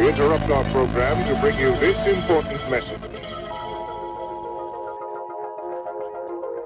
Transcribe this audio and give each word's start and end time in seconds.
We 0.00 0.08
interrupt 0.08 0.48
our 0.48 0.64
program 0.72 1.28
to 1.28 1.38
bring 1.42 1.58
you 1.58 1.76
this 1.76 1.94
important 2.06 2.70
message. 2.70 3.02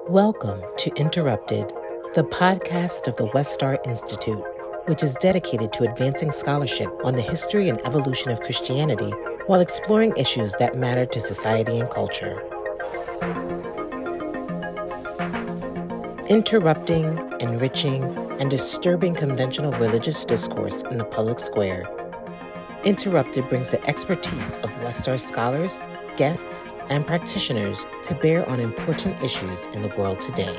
Welcome 0.07 0.61
to 0.77 0.95
Interrupted, 0.95 1.67
the 2.13 2.23
podcast 2.23 3.09
of 3.09 3.17
the 3.17 3.27
Westar 3.33 3.85
Institute, 3.85 4.41
which 4.85 5.03
is 5.03 5.15
dedicated 5.15 5.73
to 5.73 5.83
advancing 5.83 6.31
scholarship 6.31 6.87
on 7.03 7.15
the 7.15 7.21
history 7.21 7.67
and 7.67 7.85
evolution 7.85 8.31
of 8.31 8.39
Christianity 8.39 9.11
while 9.47 9.59
exploring 9.59 10.13
issues 10.15 10.53
that 10.59 10.77
matter 10.77 11.05
to 11.05 11.19
society 11.19 11.77
and 11.77 11.89
culture. 11.89 12.41
Interrupting, 16.29 17.19
enriching, 17.41 18.01
and 18.39 18.49
disturbing 18.49 19.13
conventional 19.13 19.73
religious 19.73 20.23
discourse 20.23 20.83
in 20.83 20.97
the 20.97 21.03
public 21.03 21.39
square. 21.39 21.85
Interrupted 22.85 23.49
brings 23.49 23.69
the 23.69 23.83
expertise 23.87 24.57
of 24.57 24.69
Westar 24.75 25.19
scholars, 25.19 25.79
guests, 26.17 26.69
and 26.87 27.03
practitioners 27.03 27.83
to 28.03 28.13
bear 28.13 28.47
on 28.47 28.59
important 28.59 29.19
issues 29.23 29.65
in 29.73 29.81
the 29.81 29.87
world 29.97 30.19
today. 30.21 30.53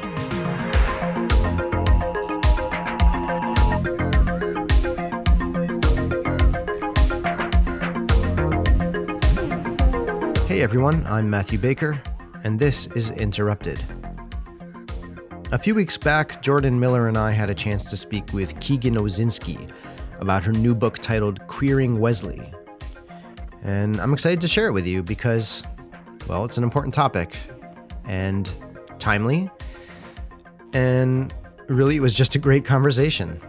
Hey 10.49 10.63
everyone, 10.63 11.07
I'm 11.07 11.31
Matthew 11.31 11.61
Baker, 11.61 12.03
and 12.43 12.59
this 12.59 12.87
is 12.97 13.13
Interrupted. 13.13 13.81
A 15.53 15.59
few 15.59 15.77
weeks 15.77 15.97
back, 15.97 16.43
Jordan 16.43 16.81
Miller 16.81 17.07
and 17.07 17.17
I 17.17 17.31
had 17.31 17.51
a 17.51 17.55
chance 17.55 17.89
to 17.91 17.97
speak 17.97 18.33
with 18.33 18.59
Keegan 18.59 18.97
Osinski 18.97 19.71
about 20.21 20.45
her 20.45 20.53
new 20.53 20.75
book 20.75 20.99
titled 20.99 21.47
Queering 21.47 21.99
Wesley. 22.01 22.53
And 23.63 24.01
I'm 24.01 24.13
excited 24.13 24.41
to 24.43 24.49
share 24.49 24.69
it 24.69 24.73
with 24.73 24.87
you 24.87 25.03
because, 25.03 25.63
well, 26.29 26.45
it's 26.45 26.59
an 26.59 26.65
important 26.65 26.95
topic 26.95 27.37
and 28.05 28.51
timely. 28.99 29.51
And 30.73 31.35
really, 31.69 31.97
it 31.97 32.01
was 32.01 32.15
just 32.15 32.35
a 32.35 32.39
great 32.39 32.65
conversation. 32.65 33.41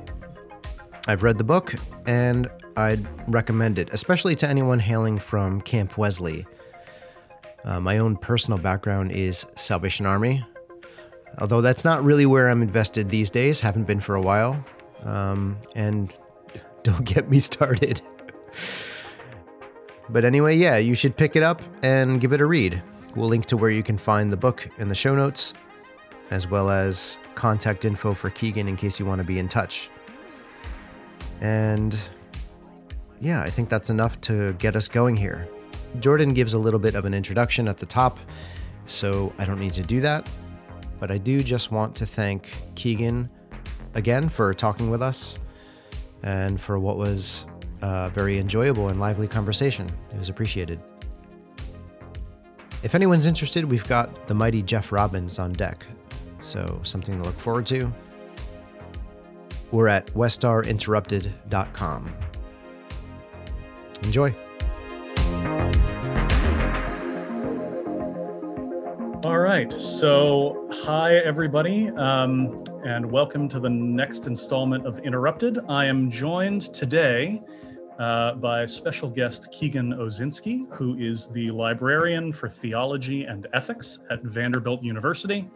I've 1.08 1.24
read 1.24 1.38
the 1.38 1.44
book 1.44 1.76
and 2.06 2.50
I'd 2.76 3.08
recommend 3.32 3.80
it, 3.80 3.90
especially 3.92 4.36
to 4.38 4.48
anyone 4.48 4.80
hailing 4.80 5.20
from 5.20 5.62
Camp 5.62 5.98
Wesley. 5.98 6.46
Uh, 7.64 7.80
my 7.80 7.98
own 7.98 8.16
personal 8.16 8.60
background 8.60 9.12
is 9.12 9.46
Salvation 9.56 10.06
Army, 10.06 10.46
although 11.40 11.62
that's 11.62 11.84
not 11.84 12.04
really 12.04 12.26
where 12.26 12.50
I'm 12.50 12.62
invested 12.62 13.10
these 13.10 13.30
days, 13.30 13.62
haven't 13.62 13.86
been 13.86 14.00
for 14.00 14.16
a 14.16 14.22
while. 14.22 14.64
Um, 15.04 15.58
and 15.76 16.14
don't 16.88 17.04
get 17.04 17.30
me 17.30 17.40
started. 17.40 18.02
but 20.10 20.24
anyway, 20.24 20.56
yeah, 20.56 20.78
you 20.78 20.96
should 20.96 21.18
pick 21.18 21.36
it 21.36 21.44
up 21.44 21.62
and 21.84 22.22
give 22.22 22.32
it 22.32 22.40
a 22.40 22.46
read. 22.46 22.82
We'll 23.16 23.28
link 23.28 23.46
to 23.48 23.58
where 23.58 23.70
you 23.70 23.84
can 23.84 23.98
find 23.98 24.32
the 24.32 24.38
book 24.38 24.70
in 24.78 24.88
the 24.88 24.96
show 24.96 25.14
notes, 25.14 25.54
as 26.32 26.48
well 26.48 26.70
as 26.70 27.18
contact 27.36 27.84
info 27.84 28.14
for 28.14 28.30
Keegan 28.30 28.70
in 28.70 28.78
case 28.78 29.00
you 29.00 29.06
want 29.06 29.20
to 29.20 29.26
be 29.26 29.38
in 29.38 29.50
touch. 29.50 29.90
And 31.42 31.98
yeah, 33.20 33.42
I 33.42 33.50
think 33.50 33.68
that's 33.68 33.90
enough 33.90 34.20
to 34.22 34.54
get 34.54 34.76
us 34.76 34.88
going 34.88 35.18
here. 35.18 35.48
Jordan 36.00 36.34
gives 36.34 36.54
a 36.54 36.58
little 36.58 36.80
bit 36.80 36.96
of 36.96 37.04
an 37.06 37.14
introduction 37.14 37.68
at 37.68 37.78
the 37.78 37.86
top, 37.86 38.18
so 38.86 39.34
I 39.38 39.46
don't 39.46 39.60
need 39.60 39.74
to 39.74 39.84
do 39.84 40.00
that. 40.02 40.30
But 41.00 41.12
I 41.12 41.18
do 41.18 41.42
just 41.42 41.72
want 41.72 41.96
to 41.98 42.06
thank 42.06 42.50
Keegan 42.76 43.30
again 43.94 44.30
for 44.30 44.54
talking 44.54 44.90
with 44.90 45.02
us 45.02 45.38
and 46.24 46.60
for 46.60 46.80
what 46.80 46.98
was 46.98 47.46
a 47.82 48.10
very 48.14 48.40
enjoyable 48.40 48.90
and 48.90 49.00
lively 49.00 49.28
conversation. 49.28 49.92
It 50.14 50.18
was 50.18 50.30
appreciated. 50.30 50.80
If 52.84 52.96
anyone's 52.96 53.26
interested, 53.26 53.66
we've 53.66 53.88
got 53.88 54.28
the 54.28 54.34
mighty 54.34 54.62
Jeff 54.62 54.92
Robbins 54.92 55.40
on 55.40 55.54
deck, 55.54 55.86
so 56.42 56.80
something 56.84 57.18
to 57.18 57.24
look 57.24 57.40
forward 57.40 57.66
to. 57.68 57.92
We're 59.72 59.88
at 59.88 60.08
westarinterrupted.com. 60.14 62.14
Enjoy. 64.04 64.36
All 69.28 69.40
right. 69.40 69.74
So, 69.74 70.70
hi, 70.72 71.16
everybody, 71.16 71.90
um, 71.90 72.64
and 72.86 73.12
welcome 73.12 73.50
to 73.50 73.60
the 73.60 73.70
next 73.70 74.26
installment 74.26 74.86
of 74.86 75.00
Interrupted. 75.00 75.60
I 75.68 75.84
am 75.84 76.10
joined 76.10 76.74
today 76.74 77.44
uh, 78.00 78.36
by 78.36 78.66
special 78.68 79.10
guest 79.10 79.52
Keegan 79.52 79.92
Osinski, 79.96 80.74
who 80.74 80.98
is 80.98 81.28
the 81.28 81.52
librarian 81.52 82.32
for 82.32 82.48
theology 82.48 83.26
and 83.26 83.48
ethics 83.52 84.00
at 84.10 84.24
Vanderbilt 84.24 84.82
University, 84.82 85.50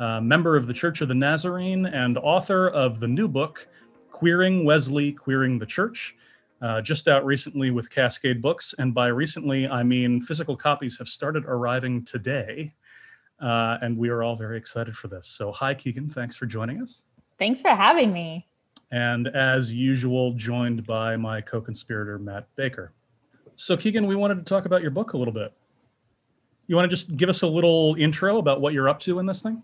uh, 0.00 0.20
member 0.20 0.56
of 0.56 0.66
the 0.66 0.74
Church 0.74 1.00
of 1.00 1.06
the 1.06 1.14
Nazarene, 1.14 1.86
and 1.86 2.18
author 2.18 2.66
of 2.70 2.98
the 2.98 3.06
new 3.06 3.28
book, 3.28 3.68
Queering 4.10 4.64
Wesley, 4.64 5.12
Queering 5.12 5.60
the 5.60 5.66
Church. 5.66 6.16
Uh, 6.60 6.80
just 6.80 7.06
out 7.06 7.24
recently 7.24 7.70
with 7.70 7.90
Cascade 7.90 8.42
Books. 8.42 8.74
And 8.78 8.92
by 8.92 9.06
recently, 9.08 9.68
I 9.68 9.84
mean 9.84 10.20
physical 10.20 10.56
copies 10.56 10.98
have 10.98 11.08
started 11.08 11.44
arriving 11.44 12.04
today. 12.04 12.72
Uh, 13.44 13.76
and 13.82 13.98
we 13.98 14.08
are 14.08 14.22
all 14.22 14.36
very 14.36 14.56
excited 14.56 14.96
for 14.96 15.08
this. 15.08 15.28
So, 15.28 15.52
hi, 15.52 15.74
Keegan. 15.74 16.08
Thanks 16.08 16.34
for 16.34 16.46
joining 16.46 16.80
us. 16.80 17.04
Thanks 17.38 17.60
for 17.60 17.68
having 17.68 18.10
me. 18.10 18.46
And 18.90 19.28
as 19.28 19.70
usual, 19.70 20.32
joined 20.32 20.86
by 20.86 21.16
my 21.16 21.42
co 21.42 21.60
conspirator, 21.60 22.18
Matt 22.18 22.48
Baker. 22.56 22.92
So, 23.56 23.76
Keegan, 23.76 24.06
we 24.06 24.16
wanted 24.16 24.36
to 24.36 24.44
talk 24.44 24.64
about 24.64 24.80
your 24.80 24.90
book 24.90 25.12
a 25.12 25.18
little 25.18 25.34
bit. 25.34 25.52
You 26.68 26.76
want 26.76 26.90
to 26.90 26.96
just 26.96 27.18
give 27.18 27.28
us 27.28 27.42
a 27.42 27.46
little 27.46 27.94
intro 27.98 28.38
about 28.38 28.62
what 28.62 28.72
you're 28.72 28.88
up 28.88 29.00
to 29.00 29.18
in 29.18 29.26
this 29.26 29.42
thing? 29.42 29.62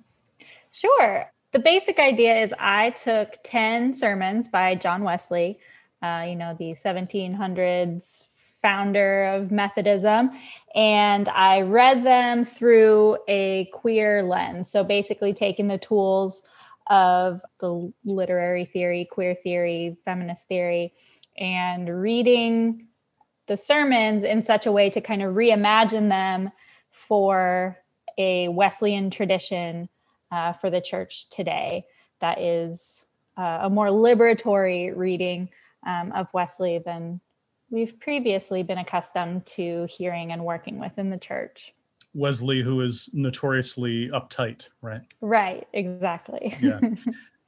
Sure. 0.72 1.32
The 1.52 1.58
basic 1.58 1.98
idea 1.98 2.36
is 2.36 2.54
I 2.58 2.90
took 2.90 3.36
10 3.44 3.94
sermons 3.94 4.46
by 4.46 4.74
John 4.74 5.04
Wesley, 5.04 5.58
uh, 6.02 6.26
you 6.28 6.36
know, 6.36 6.54
the 6.58 6.74
1700s 6.74 8.26
founder 8.62 9.24
of 9.24 9.50
Methodism, 9.50 10.30
and 10.74 11.28
I 11.28 11.62
read 11.62 12.04
them 12.04 12.44
through 12.44 13.18
a 13.28 13.66
queer 13.72 14.22
lens. 14.22 14.70
So 14.70 14.84
basically, 14.84 15.32
taking 15.32 15.68
the 15.68 15.78
tools 15.78 16.42
of 16.88 17.40
the 17.60 17.92
literary 18.04 18.64
theory, 18.64 19.06
queer 19.10 19.34
theory, 19.34 19.96
feminist 20.04 20.48
theory, 20.48 20.92
and 21.38 21.88
reading 22.02 22.86
the 23.46 23.56
sermons 23.56 24.24
in 24.24 24.42
such 24.42 24.66
a 24.66 24.72
way 24.72 24.90
to 24.90 25.00
kind 25.00 25.22
of 25.22 25.34
reimagine 25.34 26.08
them 26.08 26.50
for 26.90 27.78
a 28.18 28.48
Wesleyan 28.48 29.10
tradition 29.10 29.88
uh, 30.30 30.52
for 30.52 30.70
the 30.70 30.80
church 30.80 31.28
today 31.30 31.84
that 32.20 32.40
is 32.40 33.06
uh, 33.36 33.60
a 33.62 33.70
more 33.70 33.88
liberatory 33.88 34.94
reading 34.94 35.48
um, 35.86 36.12
of 36.12 36.32
Wesley 36.32 36.78
than 36.78 37.20
we've 37.70 37.98
previously 38.00 38.62
been 38.62 38.78
accustomed 38.78 39.46
to 39.46 39.86
hearing 39.88 40.32
and 40.32 40.44
working 40.44 40.78
with 40.78 40.98
in 40.98 41.10
the 41.10 41.18
church. 41.18 41.74
Wesley, 42.12 42.60
who 42.60 42.80
is 42.80 43.08
notoriously 43.12 44.08
uptight, 44.08 44.68
right? 44.82 45.02
Right, 45.20 45.66
exactly. 45.72 46.54
yeah. 46.60 46.80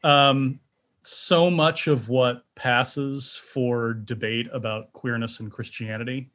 Um, 0.05 0.59
so 1.05 1.49
much 1.49 1.87
of 1.87 2.09
what 2.09 2.44
passes 2.56 3.37
for 3.37 3.94
debate 3.94 4.49
about 4.53 4.93
queerness 4.93 5.38
and 5.38 5.49
Christianity 5.49 6.31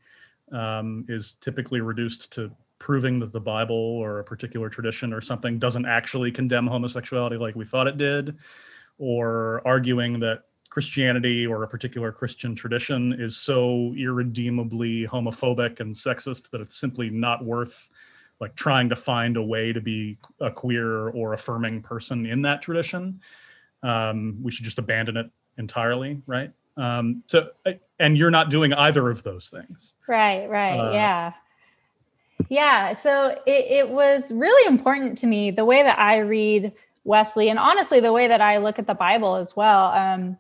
um, 0.54 1.06
is 1.10 1.34
typically 1.34 1.82
reduced 1.82 2.32
to 2.34 2.50
proving 2.80 3.20
that 3.20 3.32
the 3.34 3.42
Bible 3.42 3.76
or 3.76 4.20
a 4.20 4.24
particular 4.24 4.70
tradition 4.70 5.12
or 5.12 5.20
something 5.20 5.60
doesn't 5.60 5.86
actually 5.86 6.32
condemn 6.32 6.68
homosexuality 6.68 7.38
like 7.38 7.56
we 7.56 7.66
thought 7.66 7.88
it 7.88 7.98
did, 7.98 8.38
or 8.98 9.62
arguing 9.66 10.20
that 10.20 10.44
Christianity 10.78 11.48
or 11.48 11.64
a 11.64 11.68
particular 11.68 12.12
Christian 12.12 12.54
tradition 12.54 13.12
is 13.12 13.36
so 13.36 13.96
irredeemably 13.98 15.08
homophobic 15.08 15.80
and 15.80 15.92
sexist 15.92 16.52
that 16.52 16.62
it's 16.62 16.76
simply 16.76 17.10
not 17.10 17.44
worth 17.44 17.90
like 18.40 18.56
trying 18.56 18.88
to 18.90 18.96
find 18.96 19.38
a 19.38 19.42
way 19.42 19.74
to 19.74 19.82
be 19.82 20.20
a 20.40 20.52
queer 20.52 21.10
or 21.10 21.34
affirming 21.34 21.82
person 21.82 22.28
in 22.28 22.44
that 22.44 22.62
tradition. 22.62 23.22
Um, 23.82 24.38
we 24.44 24.52
should 24.52 24.66
just 24.66 24.78
abandon 24.78 25.18
it 25.18 25.32
entirely, 25.58 26.22
right? 26.28 26.52
Um, 26.78 27.24
so, 27.26 27.50
and 28.00 28.16
you're 28.16 28.30
not 28.30 28.52
doing 28.52 28.72
either 28.72 29.10
of 29.10 29.24
those 29.24 29.50
things, 29.50 29.96
right? 30.08 30.48
Right? 30.48 30.78
Uh, 30.78 30.92
yeah, 30.92 31.34
yeah. 32.50 32.94
So 32.94 33.30
it, 33.48 33.66
it 33.68 33.90
was 33.90 34.32
really 34.32 34.68
important 34.72 35.18
to 35.18 35.26
me 35.26 35.50
the 35.50 35.66
way 35.66 35.82
that 35.82 35.98
I 35.98 36.18
read 36.20 36.72
Wesley, 37.04 37.50
and 37.50 37.58
honestly, 37.58 38.00
the 38.00 38.14
way 38.14 38.28
that 38.28 38.42
I 38.42 38.58
look 38.58 38.78
at 38.78 38.86
the 38.86 38.94
Bible 38.94 39.38
as 39.38 39.56
well. 39.56 39.88
Um, 39.88 40.38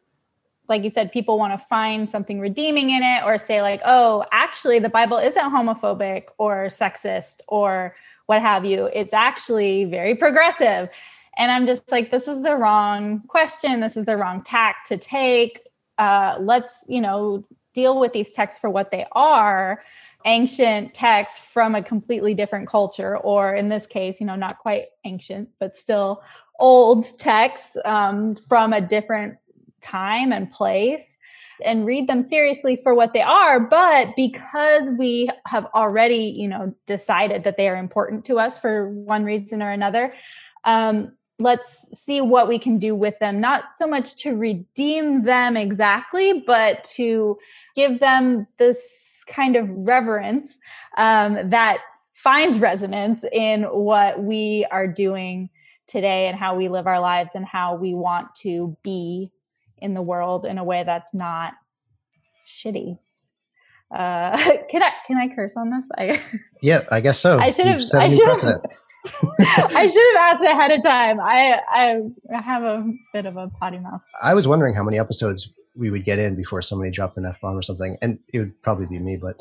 like 0.70 0.84
you 0.84 0.90
said, 0.90 1.12
people 1.12 1.38
want 1.38 1.58
to 1.58 1.66
find 1.68 2.10
something 2.10 2.40
redeeming 2.40 2.90
in 2.90 3.04
it 3.04 3.24
or 3.24 3.38
say, 3.38 3.62
like, 3.62 3.82
oh, 3.86 4.26
actually, 4.32 4.80
the 4.80 4.90
Bible 4.90 5.18
isn't 5.18 5.42
homophobic 5.42 6.26
or 6.38 6.68
sexist 6.68 7.42
or 7.48 7.96
what 8.26 8.42
have 8.42 8.66
you. 8.66 8.90
It's 8.94 9.14
actually 9.14 9.86
very 9.86 10.16
progressive. 10.16 10.90
And 11.38 11.52
I'm 11.52 11.66
just 11.66 11.92
like, 11.92 12.12
this 12.12 12.28
is 12.28 12.44
the 12.44 12.56
wrong 12.56 13.22
question. 13.28 13.80
This 13.80 13.96
is 13.96 14.06
the 14.06 14.18
wrong 14.18 14.42
tack 14.44 14.86
to 14.88 14.98
take. 14.98 15.62
Uh, 15.98 16.38
let's, 16.40 16.84
you 16.88 17.00
know, 17.00 17.46
deal 17.74 18.00
with 18.00 18.12
these 18.12 18.32
texts 18.32 18.60
for 18.60 18.70
what 18.70 18.92
they 18.92 19.06
are 19.12 19.84
ancient 20.26 20.94
texts 20.94 21.38
from 21.40 21.76
a 21.76 21.82
completely 21.82 22.34
different 22.34 22.68
culture 22.68 23.18
or 23.20 23.54
in 23.54 23.68
this 23.68 23.86
case 23.86 24.20
you 24.20 24.26
know 24.26 24.36
not 24.36 24.58
quite 24.58 24.88
ancient 25.06 25.48
but 25.60 25.78
still 25.78 26.24
old 26.60 27.06
texts 27.20 27.78
um, 27.86 28.36
from 28.36 28.74
a 28.74 28.82
different 28.82 29.38
time 29.88 30.32
and 30.32 30.52
place 30.52 31.18
and 31.64 31.86
read 31.86 32.08
them 32.08 32.22
seriously 32.22 32.80
for 32.84 32.94
what 32.94 33.14
they 33.14 33.22
are. 33.22 33.60
But 33.60 34.16
because 34.16 34.90
we 34.98 35.30
have 35.46 35.66
already 35.74 36.34
you 36.36 36.48
know 36.48 36.74
decided 36.86 37.44
that 37.44 37.58
they 37.58 37.70
are 37.70 37.78
important 37.78 38.26
to 38.26 38.40
us 38.40 38.60
for 38.60 38.90
one 38.90 39.24
reason 39.24 39.62
or 39.62 39.72
another 39.72 40.14
um, 40.64 41.14
let's 41.40 41.88
see 41.94 42.20
what 42.20 42.48
we 42.48 42.58
can 42.58 42.80
do 42.80 42.96
with 42.96 43.20
them. 43.20 43.40
Not 43.40 43.72
so 43.72 43.88
much 43.88 44.16
to 44.18 44.36
redeem 44.36 45.22
them 45.22 45.56
exactly 45.56 46.44
but 46.46 46.84
to 46.96 47.38
give 47.76 48.00
them 48.00 48.48
this 48.58 49.24
kind 49.28 49.56
of 49.56 49.70
reverence 49.70 50.58
um, 50.98 51.50
that 51.50 51.80
finds 52.14 52.60
resonance 52.60 53.24
in 53.32 53.64
what 53.64 54.24
we 54.24 54.66
are 54.72 54.88
doing 54.88 55.50
today 55.86 56.28
and 56.28 56.38
how 56.38 56.56
we 56.56 56.68
live 56.68 56.88
our 56.88 57.00
lives 57.00 57.36
and 57.36 57.46
how 57.46 57.76
we 57.76 57.94
want 57.94 58.34
to 58.36 58.76
be 58.84 59.32
in 59.80 59.94
the 59.94 60.02
world 60.02 60.46
in 60.46 60.58
a 60.58 60.64
way 60.64 60.84
that's 60.84 61.14
not 61.14 61.54
shitty. 62.48 63.00
Uh, 63.92 64.38
can 64.70 64.84
I 64.84 64.92
can 65.06 65.18
I 65.18 65.34
curse 65.34 65.56
on 65.56 65.70
this? 65.70 65.86
I 65.98 66.22
yeah, 66.62 66.82
I 66.92 67.00
guess 67.00 67.20
so. 67.20 67.40
I 67.40 67.52
should 67.52 67.68
have. 67.68 67.82
I 67.94 68.08
should 68.10 68.28
have. 68.28 68.62
I 69.40 69.88
should 69.88 70.16
have 70.16 70.36
asked 70.36 70.44
ahead 70.44 70.72
of 70.72 70.84
time. 70.84 71.20
I 71.22 71.60
I 71.70 72.42
have 72.42 72.64
a 72.64 72.92
bit 73.14 73.26
of 73.26 73.38
a 73.38 73.48
potty 73.60 73.80
mouth. 73.80 74.06
I 74.22 74.34
was 74.34 74.48
wondering 74.48 74.76
how 74.76 74.84
many 74.84 75.00
episodes 75.00 75.54
we 75.76 75.92
would 75.92 76.04
get 76.04 76.20
in 76.20 76.36
before 76.36 76.62
somebody 76.62 76.92
dropped 76.92 77.18
an 77.18 77.26
f 77.26 77.40
bomb 77.40 77.56
or 77.56 77.62
something, 77.62 77.98
and 78.02 78.20
it 78.34 78.40
would 78.40 78.62
probably 78.62 78.88
be 78.88 79.00
me. 79.00 79.16
But 79.16 79.38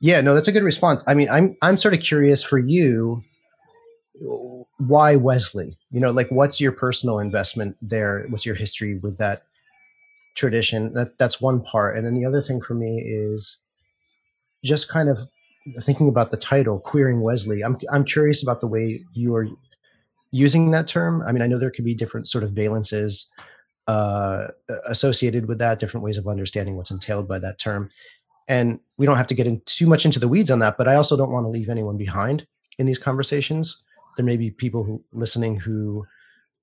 yeah, 0.00 0.20
no, 0.20 0.34
that's 0.34 0.48
a 0.48 0.52
good 0.52 0.62
response. 0.62 1.02
I 1.08 1.14
mean, 1.14 1.28
I'm 1.28 1.56
I'm 1.62 1.76
sort 1.76 1.94
of 1.94 2.00
curious 2.00 2.42
for 2.42 2.58
you. 2.58 3.24
Why 4.20 5.16
Wesley? 5.16 5.76
You 5.90 6.00
know, 6.00 6.10
like 6.10 6.28
what's 6.30 6.60
your 6.60 6.72
personal 6.72 7.18
investment 7.18 7.76
there? 7.82 8.26
What's 8.28 8.46
your 8.46 8.54
history 8.54 8.96
with 8.96 9.18
that 9.18 9.44
tradition? 10.36 10.94
That 10.94 11.18
that's 11.18 11.40
one 11.40 11.62
part, 11.62 11.96
and 11.96 12.06
then 12.06 12.14
the 12.14 12.24
other 12.24 12.40
thing 12.40 12.60
for 12.60 12.74
me 12.74 13.02
is 13.04 13.58
just 14.64 14.88
kind 14.88 15.08
of 15.08 15.28
thinking 15.80 16.08
about 16.08 16.30
the 16.30 16.36
title 16.36 16.78
queering 16.78 17.20
wesley 17.20 17.62
i'm 17.62 17.78
i'm 17.92 18.04
curious 18.04 18.42
about 18.42 18.60
the 18.60 18.66
way 18.66 19.04
you 19.12 19.34
are 19.34 19.46
using 20.30 20.70
that 20.70 20.86
term 20.86 21.22
i 21.26 21.32
mean 21.32 21.42
i 21.42 21.46
know 21.46 21.58
there 21.58 21.70
could 21.70 21.84
be 21.84 21.94
different 21.94 22.26
sort 22.26 22.44
of 22.44 22.50
valences 22.50 23.26
uh, 23.86 24.48
associated 24.86 25.48
with 25.48 25.58
that 25.58 25.78
different 25.78 26.04
ways 26.04 26.18
of 26.18 26.28
understanding 26.28 26.76
what's 26.76 26.90
entailed 26.90 27.26
by 27.26 27.38
that 27.38 27.58
term 27.58 27.88
and 28.46 28.78
we 28.98 29.06
don't 29.06 29.16
have 29.16 29.26
to 29.26 29.34
get 29.34 29.46
in 29.46 29.62
too 29.64 29.86
much 29.86 30.04
into 30.04 30.18
the 30.18 30.28
weeds 30.28 30.50
on 30.50 30.58
that 30.58 30.76
but 30.76 30.86
i 30.88 30.94
also 30.94 31.16
don't 31.16 31.32
want 31.32 31.44
to 31.44 31.50
leave 31.50 31.70
anyone 31.70 31.96
behind 31.96 32.46
in 32.78 32.86
these 32.86 32.98
conversations 32.98 33.82
there 34.18 34.26
may 34.26 34.36
be 34.36 34.50
people 34.50 34.84
who 34.84 35.02
listening 35.12 35.58
who 35.58 36.04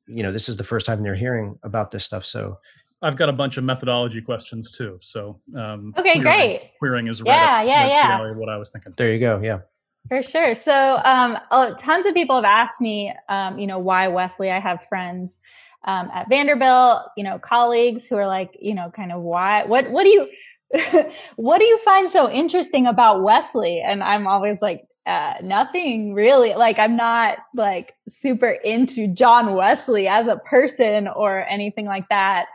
you 0.05 0.21
know 0.21 0.31
this 0.31 0.47
is 0.47 0.57
the 0.57 0.63
first 0.63 0.85
time 0.85 1.01
they're 1.01 1.15
hearing 1.15 1.57
about 1.63 1.89
this 1.89 2.05
stuff 2.05 2.23
so 2.23 2.59
I've 3.01 3.15
got 3.15 3.29
a 3.29 3.33
bunch 3.33 3.57
of 3.57 3.63
methodology 3.63 4.21
questions 4.21 4.71
too. 4.71 4.97
So 5.01 5.39
um, 5.55 5.93
okay, 5.97 6.19
queering, 6.19 6.21
great. 6.21 6.71
Queering 6.79 7.07
is 7.07 7.21
right 7.21 7.27
yeah, 7.27 7.61
yeah, 7.61 7.87
yeah. 7.87 8.31
What 8.33 8.49
I 8.49 8.57
was 8.57 8.71
thinking. 8.71 8.93
There 8.97 9.13
you 9.13 9.19
go. 9.19 9.39
Yeah. 9.41 9.59
For 10.07 10.23
sure. 10.23 10.55
So 10.55 11.01
um, 11.03 11.37
tons 11.77 12.05
of 12.05 12.13
people 12.13 12.35
have 12.35 12.45
asked 12.45 12.79
me, 12.79 13.13
um, 13.27 13.57
you 13.57 13.67
know, 13.67 13.79
why 13.79 14.07
Wesley. 14.07 14.51
I 14.51 14.59
have 14.59 14.85
friends 14.87 15.39
um, 15.85 16.09
at 16.13 16.29
Vanderbilt, 16.29 17.03
you 17.17 17.23
know, 17.23 17.39
colleagues 17.39 18.07
who 18.07 18.15
are 18.15 18.27
like, 18.27 18.57
you 18.59 18.75
know, 18.75 18.91
kind 18.91 19.11
of 19.11 19.21
why? 19.21 19.63
What? 19.65 19.89
What 19.91 20.03
do 20.03 20.09
you? 20.09 20.29
what 21.35 21.59
do 21.59 21.65
you 21.65 21.77
find 21.79 22.09
so 22.09 22.29
interesting 22.29 22.87
about 22.87 23.23
Wesley? 23.23 23.81
And 23.85 24.03
I'm 24.03 24.27
always 24.27 24.57
like, 24.61 24.81
uh, 25.05 25.35
nothing 25.41 26.13
really. 26.13 26.53
Like, 26.55 26.79
I'm 26.79 26.95
not 26.95 27.37
like 27.53 27.93
super 28.07 28.49
into 28.49 29.07
John 29.07 29.53
Wesley 29.53 30.07
as 30.07 30.27
a 30.27 30.37
person 30.37 31.07
or 31.07 31.45
anything 31.47 31.85
like 31.85 32.09
that. 32.09 32.47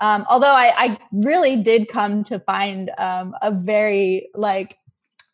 Um, 0.00 0.24
although 0.30 0.54
I, 0.54 0.72
I, 0.76 0.98
really 1.12 1.56
did 1.56 1.88
come 1.88 2.22
to 2.24 2.38
find 2.38 2.90
um, 2.98 3.34
a 3.42 3.50
very 3.50 4.28
like 4.34 4.78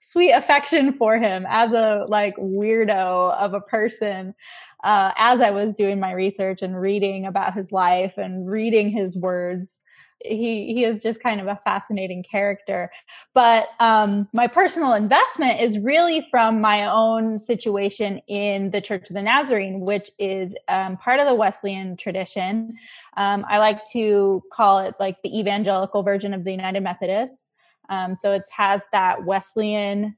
sweet 0.00 0.32
affection 0.32 0.94
for 0.94 1.18
him 1.18 1.44
as 1.48 1.74
a 1.74 2.06
like 2.08 2.34
weirdo 2.36 3.34
of 3.34 3.52
a 3.52 3.60
person 3.60 4.34
uh, 4.82 5.12
as 5.16 5.40
I 5.40 5.50
was 5.50 5.74
doing 5.74 6.00
my 6.00 6.12
research 6.12 6.62
and 6.62 6.80
reading 6.80 7.26
about 7.26 7.54
his 7.54 7.72
life 7.72 8.16
and 8.16 8.48
reading 8.48 8.90
his 8.90 9.16
words 9.16 9.80
he 10.24 10.84
is 10.84 11.02
just 11.02 11.22
kind 11.22 11.40
of 11.40 11.46
a 11.46 11.56
fascinating 11.56 12.22
character. 12.22 12.90
But 13.34 13.68
um, 13.78 14.28
my 14.32 14.46
personal 14.46 14.94
investment 14.94 15.60
is 15.60 15.78
really 15.78 16.26
from 16.30 16.60
my 16.60 16.86
own 16.86 17.38
situation 17.38 18.18
in 18.26 18.70
the 18.70 18.80
church 18.80 19.10
of 19.10 19.14
the 19.14 19.22
nazarene 19.22 19.80
which 19.80 20.10
is 20.18 20.56
um, 20.68 20.96
part 20.96 21.20
of 21.20 21.26
the 21.26 21.34
wesleyan 21.34 21.96
tradition. 21.96 22.78
Um, 23.16 23.44
i 23.48 23.58
like 23.58 23.84
to 23.92 24.42
call 24.52 24.78
it 24.78 24.94
like 24.98 25.20
the 25.22 25.38
evangelical 25.38 26.02
version 26.02 26.32
of 26.32 26.44
the 26.44 26.50
united 26.50 26.82
methodists. 26.82 27.50
Um, 27.88 28.16
so 28.18 28.32
it 28.32 28.44
has 28.56 28.86
that 28.92 29.24
wesleyan 29.24 30.16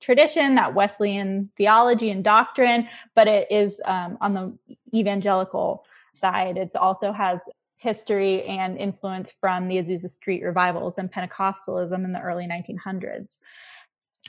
tradition 0.00 0.54
that 0.54 0.74
wesleyan 0.74 1.50
theology 1.56 2.10
and 2.10 2.22
doctrine 2.22 2.88
but 3.16 3.26
it 3.26 3.48
is 3.50 3.82
um, 3.84 4.16
on 4.20 4.34
the 4.34 4.52
evangelical 4.94 5.84
side. 6.12 6.56
It 6.56 6.74
also 6.76 7.12
has 7.12 7.48
history 7.78 8.42
and 8.44 8.76
influence 8.76 9.34
from 9.40 9.68
the 9.68 9.76
Azusa 9.76 10.08
Street 10.08 10.42
revivals 10.42 10.98
and 10.98 11.10
Pentecostalism 11.10 12.04
in 12.04 12.12
the 12.12 12.20
early 12.20 12.46
1900s. 12.46 13.38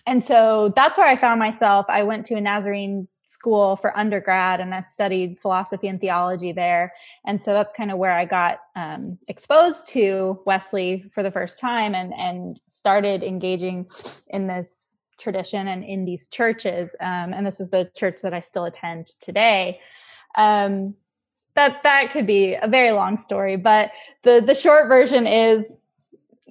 And 0.07 0.24
so 0.24 0.72
that's 0.75 0.98
where 0.98 1.07
I 1.07 1.18
found 1.18 1.40
myself. 1.40 1.86
I 1.90 2.04
went 2.04 2.25
to 2.28 2.36
a 2.36 2.42
Nazarene 2.42 3.07
school 3.25 3.75
for 3.75 3.96
undergrad 3.98 4.60
and 4.60 4.74
I 4.74 4.81
studied 4.81 5.40
philosophy 5.40 5.88
and 5.88 6.01
theology 6.01 6.51
there. 6.51 6.94
And 7.25 7.42
so 7.42 7.54
that's 7.54 7.75
kind 7.75 7.92
of 7.92 7.98
where 7.98 8.12
I 8.12 8.25
got 8.25 8.60
um, 8.75 9.19
exposed 9.28 9.88
to 9.90 10.42
Wesley 10.45 11.06
for 11.12 11.22
the 11.22 11.30
first 11.30 11.60
time 11.60 11.94
and, 11.94 12.12
and 12.13 12.60
started 12.68 13.24
engaging 13.24 13.88
in 14.30 14.48
this 14.48 15.04
tradition 15.19 15.68
and 15.68 15.84
in 15.84 16.06
these 16.06 16.28
churches. 16.28 16.95
Um, 17.00 17.34
and 17.34 17.45
this 17.45 17.60
is 17.60 17.69
the 17.69 17.92
church 17.95 18.22
that 18.24 18.34
I 18.34 18.40
still 18.40 18.66
attend 18.66 19.07
today. 19.22 19.80
Um, 20.36 20.95
that 21.60 21.82
that 21.82 22.12
could 22.14 22.26
be 22.26 22.56
a 22.56 22.68
very 22.68 22.92
long 22.92 23.18
story, 23.18 23.58
but 23.58 23.92
the 24.24 24.42
the 24.46 24.56
short 24.56 24.88
version 24.88 25.28
is 25.28 25.76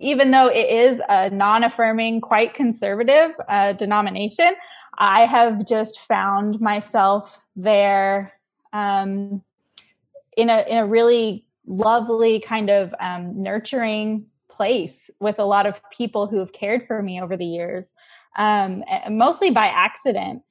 even 0.00 0.30
though 0.30 0.46
it 0.46 0.68
is 0.70 1.00
a 1.08 1.28
non-affirming, 1.30 2.20
quite 2.20 2.54
conservative 2.54 3.32
uh, 3.48 3.72
denomination, 3.72 4.54
I 4.98 5.22
have 5.22 5.66
just 5.66 5.98
found 6.00 6.60
myself 6.60 7.40
there 7.56 8.32
um, 8.72 9.42
in 10.36 10.50
a 10.50 10.64
in 10.68 10.78
a 10.78 10.86
really 10.86 11.46
lovely 11.66 12.40
kind 12.40 12.70
of 12.70 12.94
um, 13.00 13.42
nurturing 13.42 14.26
place 14.50 15.10
with 15.20 15.38
a 15.38 15.44
lot 15.44 15.66
of 15.66 15.80
people 15.90 16.26
who 16.26 16.38
have 16.38 16.52
cared 16.52 16.86
for 16.86 17.02
me 17.02 17.20
over 17.20 17.36
the 17.36 17.46
years, 17.46 17.94
um, 18.36 18.84
mostly 19.08 19.50
by 19.50 19.66
accident. 19.66 20.42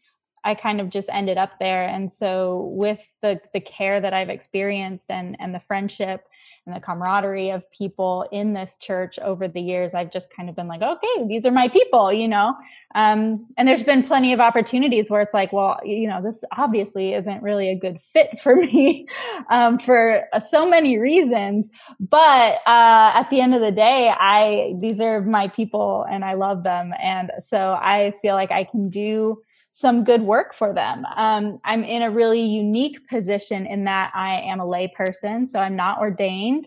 I 0.44 0.56
kind 0.56 0.79
of 0.79 0.89
just 0.89 1.10
ended 1.12 1.38
up 1.38 1.60
there. 1.60 1.88
And 1.88 2.12
so 2.12 2.72
with 2.74 3.01
the 3.22 3.39
the 3.53 3.60
care 3.60 4.00
that 4.00 4.13
I've 4.13 4.29
experienced 4.29 5.12
and 5.12 5.36
and 5.39 5.53
the 5.53 5.60
friendship 5.60 6.20
and 6.65 6.75
the 6.75 6.79
camaraderie 6.79 7.50
of 7.50 7.70
people 7.72 8.27
in 8.32 8.53
this 8.53 8.77
church 8.77 9.20
over 9.20 9.48
the 9.48 9.62
years, 9.62 9.94
I've 9.94 10.12
just 10.12 10.34
kind 10.36 10.50
of 10.50 10.56
been 10.56 10.67
like, 10.67 10.82
okay, 10.82 11.27
these 11.27 11.46
are 11.46 11.51
my 11.51 11.67
people, 11.67 12.13
you 12.13 12.27
know. 12.27 12.53
Um, 12.98 13.46
and 13.58 13.68
there's 13.68 13.84
been 13.84 14.01
plenty 14.01 14.34
of 14.34 14.39
opportunities 14.39 15.12
where 15.12 15.22
it's 15.22 15.34
like, 15.34 15.54
well, 15.54 15.80
you 15.86 16.08
know, 16.08 16.20
this 16.20 16.44
obviously 16.58 17.13
isn't 17.13 17.44
really 17.44 17.70
a 17.70 17.75
good 17.75 18.01
fit 18.01 18.39
for 18.42 18.56
me 18.56 19.08
um, 19.51 19.77
for 19.77 20.27
uh, 20.34 20.39
so 20.39 20.68
many 20.68 20.98
reasons. 20.98 21.72
But 22.00 22.56
uh, 22.66 23.12
at 23.13 23.30
the 23.30 23.39
end 23.39 23.54
of 23.54 23.62
the 23.62 23.72
day, 23.72 24.12
I 24.20 24.74
these 24.82 25.00
are 25.00 25.22
my 25.22 25.48
people 25.50 26.06
and 26.10 26.25
I 26.25 26.34
love 26.34 26.63
them, 26.63 26.92
and 27.00 27.32
so 27.39 27.77
I 27.80 28.13
feel 28.22 28.34
like 28.34 28.51
I 28.51 28.63
can 28.63 28.89
do 28.89 29.38
some 29.74 30.04
good 30.04 30.24
work 30.24 30.56
for 30.56 30.74
them. 30.74 31.06
Um, 31.18 31.58
I'm 31.63 31.84
in 31.84 32.01
a 32.01 32.10
really 32.10 32.42
unique 32.42 32.98
position 33.08 33.68
in 33.68 33.84
that 33.84 34.10
I 34.16 34.42
am 34.42 34.60
a 34.60 34.66
layperson, 34.66 35.46
so 35.46 35.60
I'm 35.60 35.75
not 35.75 36.00
ordained. 36.00 36.66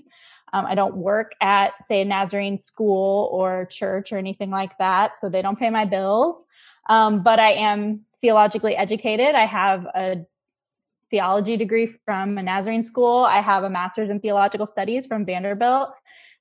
Um, 0.52 0.66
I 0.66 0.74
don't 0.74 0.98
work 0.98 1.32
at, 1.40 1.82
say, 1.82 2.02
a 2.02 2.04
Nazarene 2.04 2.58
school 2.58 3.28
or 3.32 3.66
church 3.70 4.12
or 4.12 4.18
anything 4.18 4.50
like 4.50 4.76
that, 4.78 5.16
so 5.16 5.28
they 5.28 5.42
don't 5.42 5.58
pay 5.58 5.70
my 5.70 5.84
bills. 5.84 6.46
Um, 6.88 7.22
but 7.22 7.38
I 7.38 7.52
am 7.52 8.04
theologically 8.20 8.76
educated. 8.76 9.34
I 9.34 9.46
have 9.46 9.86
a 9.94 10.26
theology 11.10 11.56
degree 11.56 11.94
from 12.04 12.38
a 12.38 12.42
Nazarene 12.42 12.82
school. 12.82 13.24
I 13.24 13.38
have 13.38 13.64
a 13.64 13.68
master's 13.68 14.10
in 14.10 14.20
theological 14.20 14.66
studies 14.66 15.06
from 15.06 15.24
Vanderbilt. 15.24 15.90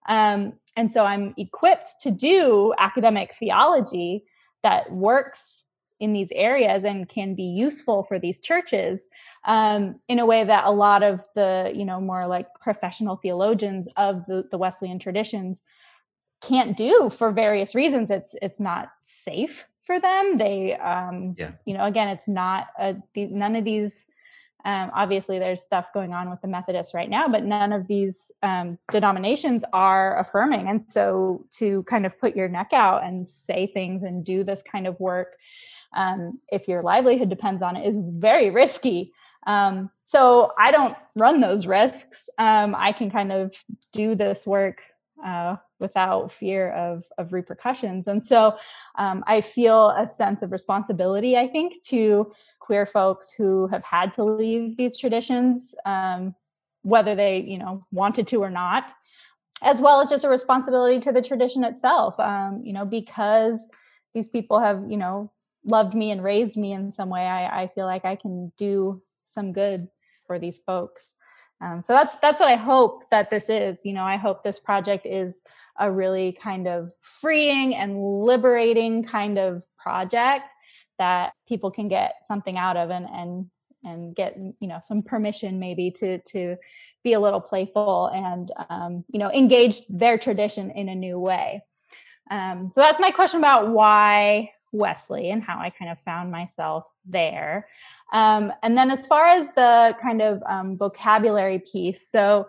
Um, 0.07 0.53
and 0.75 0.91
so 0.91 1.05
I'm 1.05 1.33
equipped 1.37 1.89
to 2.01 2.11
do 2.11 2.73
academic 2.77 3.33
theology 3.33 4.25
that 4.63 4.91
works 4.91 5.68
in 5.99 6.13
these 6.13 6.31
areas 6.33 6.85
and 6.85 7.09
can 7.09 7.35
be 7.35 7.43
useful 7.43 8.03
for 8.03 8.17
these 8.19 8.39
churches 8.39 9.09
um, 9.45 9.99
in 10.07 10.19
a 10.19 10.25
way 10.25 10.43
that 10.43 10.65
a 10.65 10.71
lot 10.71 11.03
of 11.03 11.21
the 11.35 11.71
you 11.75 11.85
know 11.85 11.99
more 11.99 12.27
like 12.27 12.45
professional 12.61 13.17
theologians 13.17 13.91
of 13.97 14.25
the, 14.27 14.47
the 14.51 14.57
wesleyan 14.57 14.99
traditions 14.99 15.61
can't 16.41 16.77
do 16.77 17.09
for 17.09 17.31
various 17.31 17.75
reasons. 17.75 18.11
It's 18.11 18.35
it's 18.41 18.59
not 18.59 18.91
safe 19.01 19.67
for 19.89 19.99
them. 19.99 20.37
They, 20.37 20.75
um, 20.75 21.35
yeah. 21.35 21.51
you 21.65 21.73
know, 21.73 21.83
again, 21.85 22.09
it's 22.09 22.27
not 22.27 22.67
a, 22.77 22.95
the, 23.15 23.25
none 23.25 23.55
of 23.55 23.65
these. 23.65 24.05
Um, 24.65 24.91
obviously, 24.93 25.39
there's 25.39 25.63
stuff 25.63 25.91
going 25.93 26.13
on 26.13 26.29
with 26.29 26.41
the 26.41 26.47
Methodists 26.47 26.93
right 26.93 27.09
now, 27.09 27.27
but 27.27 27.43
none 27.43 27.73
of 27.73 27.87
these 27.87 28.31
um, 28.43 28.77
denominations 28.91 29.65
are 29.73 30.17
affirming. 30.19 30.67
And 30.67 30.79
so, 30.81 31.45
to 31.51 31.81
kind 31.83 32.05
of 32.05 32.19
put 32.19 32.35
your 32.35 32.47
neck 32.47 32.69
out 32.71 33.03
and 33.03 33.27
say 33.27 33.65
things 33.67 34.03
and 34.03 34.23
do 34.23 34.43
this 34.43 34.61
kind 34.61 34.85
of 34.85 34.99
work, 34.99 35.37
um, 35.93 36.39
if 36.51 36.67
your 36.67 36.83
livelihood 36.83 37.29
depends 37.29 37.61
on 37.61 37.75
it, 37.75 37.87
is 37.87 38.05
very 38.05 38.49
risky. 38.49 39.13
Um, 39.47 39.89
so 40.05 40.51
I 40.59 40.71
don't 40.71 40.95
run 41.15 41.41
those 41.41 41.65
risks. 41.65 42.29
Um, 42.37 42.75
I 42.75 42.91
can 42.91 43.09
kind 43.09 43.31
of 43.31 43.53
do 43.93 44.15
this 44.15 44.45
work 44.45 44.83
uh, 45.23 45.57
without 45.79 46.31
fear 46.31 46.71
of, 46.71 47.05
of 47.17 47.33
repercussions. 47.33 48.07
And 48.07 48.23
so 48.23 48.57
um, 48.97 49.23
I 49.27 49.41
feel 49.41 49.89
a 49.89 50.07
sense 50.07 50.41
of 50.41 50.51
responsibility, 50.51 51.37
I 51.37 51.47
think, 51.47 51.81
to 51.85 52.33
queer 52.59 52.85
folks 52.85 53.31
who 53.31 53.67
have 53.67 53.83
had 53.83 54.13
to 54.13 54.23
leave 54.23 54.77
these 54.77 54.97
traditions, 54.97 55.73
um, 55.85 56.35
whether 56.83 57.15
they, 57.15 57.39
you 57.39 57.57
know, 57.57 57.81
wanted 57.91 58.27
to 58.27 58.37
or 58.37 58.49
not, 58.49 58.91
as 59.61 59.81
well 59.81 59.99
as 60.01 60.09
just 60.09 60.23
a 60.23 60.29
responsibility 60.29 60.99
to 60.99 61.11
the 61.11 61.21
tradition 61.21 61.63
itself, 61.63 62.19
um, 62.19 62.61
you 62.63 62.71
know, 62.71 62.85
because 62.85 63.67
these 64.13 64.29
people 64.29 64.59
have, 64.59 64.83
you 64.89 64.97
know, 64.97 65.31
loved 65.65 65.93
me 65.93 66.11
and 66.11 66.23
raised 66.23 66.55
me 66.55 66.73
in 66.73 66.91
some 66.91 67.09
way, 67.09 67.25
I, 67.25 67.63
I 67.63 67.67
feel 67.67 67.85
like 67.85 68.05
I 68.05 68.15
can 68.15 68.51
do 68.57 69.01
some 69.23 69.53
good 69.53 69.81
for 70.25 70.39
these 70.39 70.59
folks. 70.65 71.15
Um, 71.61 71.81
so 71.81 71.93
that's 71.93 72.15
that's 72.17 72.39
what 72.39 72.49
I 72.49 72.55
hope 72.55 73.09
that 73.11 73.29
this 73.29 73.49
is. 73.49 73.85
You 73.85 73.93
know, 73.93 74.03
I 74.03 74.15
hope 74.15 74.43
this 74.43 74.59
project 74.59 75.05
is 75.05 75.41
a 75.77 75.91
really 75.91 76.31
kind 76.33 76.67
of 76.67 76.93
freeing 77.01 77.75
and 77.75 78.01
liberating 78.23 79.03
kind 79.03 79.37
of 79.37 79.63
project 79.77 80.53
that 80.99 81.33
people 81.47 81.71
can 81.71 81.87
get 81.87 82.15
something 82.27 82.57
out 82.57 82.77
of 82.77 82.89
and 82.89 83.07
and 83.09 83.49
and 83.83 84.15
get 84.15 84.37
you 84.37 84.67
know 84.67 84.79
some 84.85 85.01
permission 85.01 85.59
maybe 85.59 85.89
to 85.89 86.19
to 86.19 86.57
be 87.03 87.13
a 87.13 87.19
little 87.19 87.41
playful 87.41 88.07
and 88.07 88.51
um, 88.69 89.05
you 89.07 89.19
know 89.19 89.31
engage 89.31 89.87
their 89.87 90.17
tradition 90.17 90.69
in 90.71 90.89
a 90.89 90.95
new 90.95 91.17
way 91.17 91.63
um, 92.29 92.69
so 92.71 92.81
that's 92.81 92.99
my 92.99 93.11
question 93.11 93.39
about 93.39 93.69
why 93.69 94.51
Wesley 94.71 95.31
and 95.31 95.43
how 95.43 95.59
I 95.59 95.69
kind 95.69 95.91
of 95.91 95.99
found 95.99 96.31
myself 96.31 96.89
there. 97.05 97.67
Um, 98.13 98.53
and 98.63 98.77
then 98.77 98.91
as 98.91 99.07
far 99.07 99.25
as 99.25 99.53
the 99.53 99.95
kind 100.01 100.21
of 100.21 100.41
um, 100.47 100.77
vocabulary 100.77 101.59
piece, 101.59 102.07
so 102.07 102.47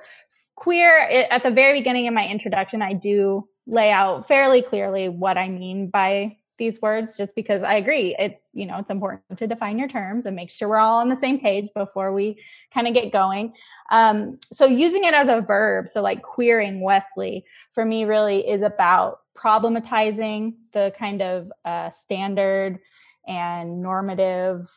queer 0.55 1.09
it, 1.11 1.27
at 1.31 1.43
the 1.43 1.50
very 1.50 1.79
beginning 1.81 2.09
of 2.09 2.15
my 2.15 2.27
introduction, 2.27 2.83
I 2.83 2.93
do 2.93 3.49
lay 3.67 3.91
out 3.91 4.27
fairly 4.27 4.62
clearly 4.62 5.09
what 5.09 5.39
I 5.39 5.49
mean 5.49 5.89
by 5.89 6.37
these 6.61 6.81
words 6.81 7.17
just 7.17 7.35
because 7.35 7.64
I 7.64 7.75
agree 7.75 8.14
it's 8.17 8.50
you 8.52 8.67
know 8.67 8.79
it's 8.79 8.90
important 8.90 9.23
to 9.38 9.49
define 9.49 9.79
your 9.79 9.88
terms 9.88 10.26
and 10.26 10.37
make 10.37 10.50
sure 10.50 10.69
we're 10.69 10.79
all 10.79 11.00
on 11.00 11.09
the 11.09 11.17
same 11.17 11.40
page 11.40 11.71
before 11.75 12.12
we 12.12 12.38
kind 12.73 12.87
of 12.87 12.95
get 12.95 13.11
going. 13.11 13.55
Um, 13.90 14.38
so 14.52 14.67
using 14.67 15.02
it 15.02 15.14
as 15.14 15.29
a 15.29 15.40
verb, 15.40 15.88
so 15.88 16.02
like 16.02 16.23
queering 16.23 16.81
Wesley 16.81 17.45
for 17.73 17.85
me 17.85 18.05
really 18.05 18.49
is 18.49 18.62
about 18.62 19.23
problematizing 19.37 20.55
the 20.73 20.93
kind 20.97 21.23
of 21.23 21.50
uh, 21.64 21.90
standard 21.90 22.79
and 23.26 23.83
normative 23.83 24.69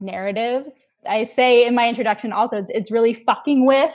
narratives. 0.00 0.88
I 1.08 1.24
say 1.24 1.66
in 1.66 1.74
my 1.74 1.88
introduction 1.88 2.32
also 2.32 2.56
it's, 2.56 2.70
it's 2.70 2.90
really 2.90 3.14
fucking 3.14 3.66
with 3.66 3.94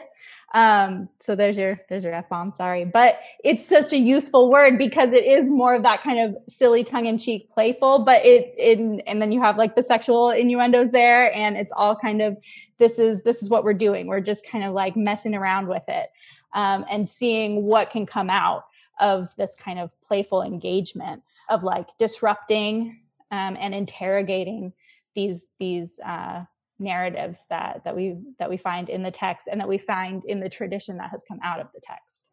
um, 0.53 1.09
so 1.19 1.35
there's 1.35 1.57
your 1.57 1.79
there's 1.89 2.03
your 2.03 2.13
F 2.13 2.29
bomb, 2.29 2.53
sorry. 2.53 2.85
But 2.85 3.19
it's 3.43 3.67
such 3.67 3.91
a 3.91 3.97
useful 3.97 4.51
word 4.51 4.77
because 4.77 5.11
it 5.11 5.25
is 5.25 5.49
more 5.49 5.73
of 5.73 5.81
that 5.83 6.03
kind 6.03 6.19
of 6.19 6.37
silly 6.47 6.83
tongue-in-cheek 6.83 7.49
playful, 7.49 7.99
but 8.05 8.23
it 8.23 8.53
in 8.57 9.01
and 9.07 9.21
then 9.21 9.31
you 9.31 9.41
have 9.41 9.57
like 9.57 9.75
the 9.75 9.83
sexual 9.83 10.29
innuendos 10.29 10.91
there, 10.91 11.33
and 11.33 11.57
it's 11.57 11.73
all 11.75 11.95
kind 11.95 12.21
of 12.21 12.37
this 12.77 12.99
is 12.99 13.23
this 13.23 13.41
is 13.41 13.49
what 13.49 13.63
we're 13.63 13.73
doing. 13.73 14.05
We're 14.05 14.21
just 14.21 14.47
kind 14.47 14.63
of 14.63 14.73
like 14.73 14.95
messing 14.95 15.33
around 15.33 15.67
with 15.67 15.85
it 15.87 16.09
um, 16.53 16.85
and 16.89 17.09
seeing 17.09 17.63
what 17.63 17.89
can 17.89 18.05
come 18.05 18.29
out 18.29 18.65
of 18.99 19.35
this 19.37 19.55
kind 19.55 19.79
of 19.79 19.99
playful 20.01 20.43
engagement 20.43 21.23
of 21.49 21.63
like 21.63 21.87
disrupting 21.97 22.99
um, 23.31 23.57
and 23.59 23.73
interrogating 23.73 24.71
these 25.15 25.47
these 25.59 25.99
uh, 26.05 26.43
narratives 26.79 27.45
that 27.49 27.81
that 27.83 27.95
we 27.95 28.17
that 28.39 28.49
we 28.49 28.57
find 28.57 28.89
in 28.89 29.03
the 29.03 29.11
text 29.11 29.47
and 29.47 29.59
that 29.59 29.67
we 29.67 29.77
find 29.77 30.23
in 30.25 30.39
the 30.39 30.49
tradition 30.49 30.97
that 30.97 31.09
has 31.09 31.23
come 31.27 31.39
out 31.43 31.59
of 31.59 31.67
the 31.73 31.81
text. 31.81 32.29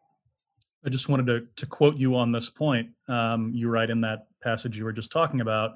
I 0.85 0.89
just 0.89 1.09
wanted 1.09 1.27
to 1.27 1.47
to 1.55 1.65
quote 1.65 1.97
you 1.97 2.15
on 2.15 2.31
this 2.31 2.49
point. 2.49 2.89
Um, 3.07 3.51
you 3.53 3.69
write 3.69 3.89
in 3.89 4.01
that 4.01 4.27
passage 4.41 4.77
you 4.77 4.85
were 4.85 4.93
just 4.93 5.11
talking 5.11 5.41
about 5.41 5.71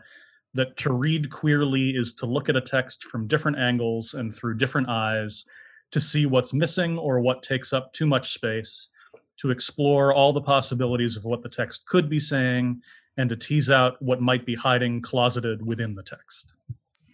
that 0.56 0.78
to 0.78 0.94
read 0.94 1.30
queerly 1.30 1.92
is 1.92 2.14
to 2.14 2.26
look 2.26 2.50
at 2.50 2.56
a 2.56 2.62
text 2.62 3.04
from 3.04 3.28
different 3.28 3.58
angles 3.58 4.14
and 4.14 4.34
through 4.34 4.56
different 4.56 4.90
eyes 4.90 5.46
to 5.92 6.00
see 6.00 6.26
what's 6.26 6.54
missing 6.54 6.98
or 6.98 7.20
what 7.20 7.44
takes 7.44 7.74
up 7.74 7.94
too 7.94 8.06
much 8.06 8.34
space, 8.34 8.90
to 9.38 9.52
explore 9.52 10.14
all 10.14 10.34
the 10.34 10.42
possibilities 10.42 11.18
of 11.18 11.26
what 11.26 11.42
the 11.42 11.50
text 11.50 11.86
could 11.86 12.10
be 12.10 12.20
saying, 12.20 12.82
and 13.18 13.30
to 13.30 13.36
tease 13.36 13.70
out 13.70 14.02
what 14.02 14.22
might 14.22 14.46
be 14.46 14.56
hiding 14.56 15.02
closeted 15.02 15.66
within 15.66 15.94
the 15.94 16.04
text. 16.04 16.54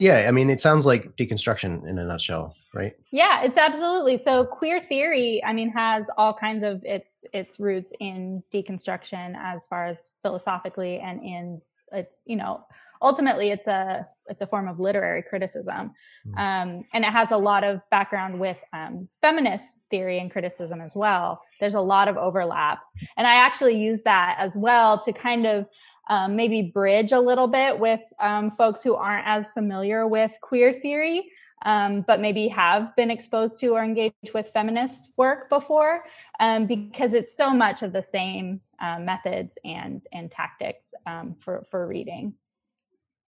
Yeah, 0.02 0.26
I 0.28 0.32
mean, 0.32 0.50
it 0.50 0.60
sounds 0.60 0.88
like 0.88 1.16
deconstruction 1.16 1.88
in 1.88 2.00
a 2.00 2.06
nutshell, 2.06 2.56
right? 2.74 2.94
Yeah, 3.12 3.44
it's 3.44 3.58
absolutely. 3.58 4.18
So 4.18 4.44
queer 4.44 4.82
theory, 4.82 5.44
I 5.44 5.54
mean, 5.54 5.70
has 5.70 6.10
all 6.18 6.34
kinds 6.34 6.64
of 6.64 6.84
its 6.84 7.24
its 7.34 7.60
roots 7.60 7.94
in 8.00 8.42
deconstruction 8.52 9.36
as 9.38 9.68
far 9.68 9.86
as 9.86 10.14
philosophically 10.24 10.98
and 11.00 11.22
in 11.24 11.62
it's, 11.92 12.24
you 12.26 12.36
know, 12.36 12.66
ultimately 13.00 13.50
it's 13.52 13.68
a 13.68 14.08
it's 14.28 14.42
a 14.42 14.48
form 14.48 14.68
of 14.68 14.80
literary 14.80 15.22
criticism. 15.22 15.92
Mm. 16.28 16.40
Um, 16.40 16.86
and 16.94 17.06
it 17.06 17.12
has 17.12 17.32
a 17.32 17.38
lot 17.38 17.64
of 17.64 17.88
background 17.92 18.40
with 18.40 18.58
um, 18.74 19.08
feminist 19.22 19.84
theory 19.92 20.18
and 20.18 20.32
criticism 20.32 20.82
as 20.82 20.96
well. 20.96 21.42
There's 21.60 21.76
a 21.76 21.82
lot 21.82 22.08
of 22.08 22.18
overlaps. 22.18 22.92
And 23.18 23.28
I 23.28 23.36
actually 23.36 23.78
use 23.78 24.02
that 24.04 24.38
as 24.40 24.58
well 24.58 25.00
to 25.02 25.14
kind 25.14 25.46
of 25.46 25.68
um, 26.10 26.36
maybe 26.36 26.62
bridge 26.62 27.12
a 27.12 27.20
little 27.20 27.48
bit 27.48 27.80
with 27.80 28.02
um, 28.20 28.52
folks 28.52 28.84
who 28.84 28.96
aren't 28.96 29.28
as 29.28 29.52
familiar 29.52 30.08
with 30.08 30.36
queer 30.42 30.74
theory, 30.74 31.26
um, 31.66 32.02
but 32.02 32.20
maybe 32.20 32.48
have 32.48 32.96
been 32.96 33.12
exposed 33.12 33.60
to 33.60 33.70
or 33.70 33.84
engaged 33.84 34.34
with 34.34 34.50
feminist 34.50 35.14
work 35.18 35.50
before, 35.50 36.04
um, 36.40 36.66
because 36.66 37.14
it's 37.14 37.36
so 37.36 37.54
much 37.54 37.84
of 37.84 37.94
the 37.94 38.02
same 38.02 38.62
uh, 38.80 39.00
methods 39.00 39.58
and 39.64 40.02
and 40.12 40.32
tactics 40.32 40.94
um, 41.06 41.36
for 41.40 41.64
for 41.70 41.88
reading. 41.88 42.34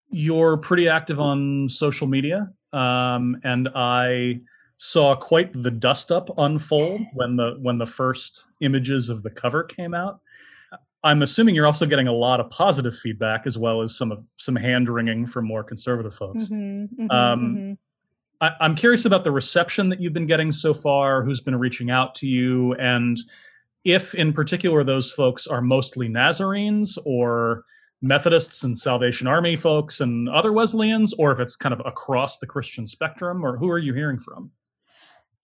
You're 0.09 0.57
pretty 0.57 0.88
active 0.88 1.21
on 1.21 1.69
social 1.69 2.07
media, 2.07 2.52
um, 2.73 3.38
and 3.45 3.69
I 3.75 4.41
saw 4.79 5.14
quite 5.14 5.52
the 5.52 5.71
dust 5.71 6.11
up 6.11 6.29
unfold 6.38 7.02
when 7.12 7.37
the 7.37 7.57
when 7.61 7.79
the 7.79 7.87
first 7.87 8.49
images 8.61 9.11
of 9.11 9.23
the 9.23 9.31
cover 9.31 9.62
came 9.62 9.95
out. 9.95 10.21
I'm 11.04 11.23
assuming 11.23 11.54
you're 11.54 11.66
also 11.66 11.87
getting 11.87 12.06
a 12.06 12.12
lot 12.12 12.38
of 12.38 12.49
positive 12.50 12.97
feedback 12.97 13.47
as 13.47 13.59
well 13.59 13.82
as 13.82 13.97
some 13.97 14.12
of 14.12 14.23
some 14.37 14.56
hand 14.56 14.88
wringing 14.88 15.26
from 15.26 15.47
more 15.47 15.64
conservative 15.64 16.14
folks. 16.14 16.44
Mm-hmm, 16.44 17.02
mm-hmm, 17.04 17.11
um, 17.11 17.56
mm-hmm. 17.56 17.73
I, 18.40 18.64
am 18.64 18.75
curious 18.75 19.04
about 19.04 19.25
the 19.25 19.32
reception 19.32 19.88
that 19.88 20.00
you've 20.00 20.12
been 20.12 20.26
getting 20.26 20.52
so 20.52 20.73
far. 20.73 21.25
Who's 21.25 21.40
been 21.40 21.59
reaching 21.59 21.90
out 21.90 22.14
to 22.16 22.26
you, 22.26 22.75
and 22.75 23.18
if, 23.85 24.14
in 24.14 24.32
particular, 24.32 24.85
those 24.85 25.11
folks 25.11 25.47
are 25.47 25.61
mostly 25.61 26.09
Nazarenes 26.09 26.99
or 27.04 27.64
Methodists 28.00 28.62
and 28.64 28.76
Salvation 28.76 29.26
Army 29.26 29.56
folks 29.56 30.00
and 30.00 30.28
other 30.28 30.52
Wesleyans, 30.52 31.12
or 31.14 31.32
if 31.32 31.40
it's 31.40 31.56
kind 31.56 31.73
of 31.73 31.82
across 31.85 32.38
the 32.38 32.47
Christian 32.47 32.87
spectrum, 32.87 33.44
or 33.44 33.56
who 33.56 33.71
are 33.71 33.78
you 33.78 33.94
hearing 33.94 34.18
from? 34.18 34.50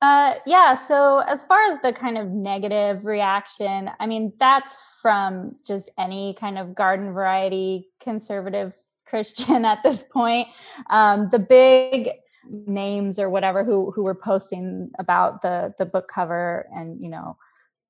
Uh, 0.01 0.35
yeah. 0.47 0.75
So 0.77 1.19
as 1.19 1.45
far 1.45 1.61
as 1.73 1.81
the 1.83 1.93
kind 1.93 2.19
of 2.19 2.29
negative 2.29 3.05
reaction, 3.05 3.91
I 3.99 4.07
mean, 4.07 4.33
that's 4.39 4.79
from 5.03 5.57
just 5.67 5.91
any 5.99 6.37
kind 6.39 6.57
of 6.57 6.75
garden 6.75 7.13
variety 7.13 7.89
conservative 8.01 8.75
Christian 9.07 9.65
at 9.65 9.83
this 9.83 10.03
point. 10.03 10.49
Um, 10.91 11.29
the 11.31 11.39
big 11.39 12.11
names 12.51 13.19
or 13.19 13.29
whatever 13.29 13.65
who 13.65 13.91
who 13.91 14.03
were 14.03 14.15
posting 14.15 14.91
about 14.99 15.43
the 15.43 15.75
the 15.77 15.85
book 15.85 16.09
cover 16.09 16.67
and 16.75 16.99
you 16.99 17.11
know 17.11 17.37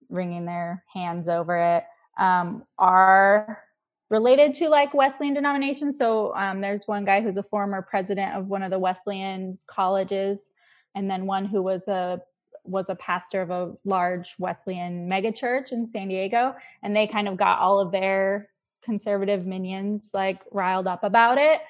wringing 0.08 0.46
their 0.46 0.84
hands 0.92 1.28
over 1.28 1.56
it 1.56 1.84
um, 2.18 2.64
are 2.78 3.62
related 4.10 4.54
to 4.54 4.68
like 4.68 4.94
Wesleyan 4.94 5.34
denominations. 5.34 5.98
So 5.98 6.32
um, 6.34 6.60
there's 6.60 6.86
one 6.86 7.04
guy 7.04 7.20
who's 7.20 7.36
a 7.36 7.42
former 7.42 7.82
president 7.82 8.34
of 8.34 8.46
one 8.46 8.62
of 8.62 8.70
the 8.70 8.78
Wesleyan 8.78 9.58
colleges 9.66 10.52
and 10.94 11.10
then 11.10 11.26
one 11.26 11.44
who 11.44 11.62
was 11.62 11.88
a 11.88 12.22
was 12.64 12.90
a 12.90 12.94
pastor 12.96 13.40
of 13.40 13.50
a 13.50 13.72
large 13.84 14.34
Wesleyan 14.38 15.08
megachurch 15.08 15.72
in 15.72 15.86
San 15.86 16.08
Diego, 16.08 16.54
and 16.82 16.94
they 16.94 17.06
kind 17.06 17.28
of 17.28 17.36
got 17.36 17.58
all 17.58 17.80
of 17.80 17.92
their 17.92 18.48
conservative 18.82 19.46
minions 19.46 20.10
like 20.14 20.40
riled 20.52 20.86
up 20.86 21.02
about 21.02 21.38
it. 21.38 21.60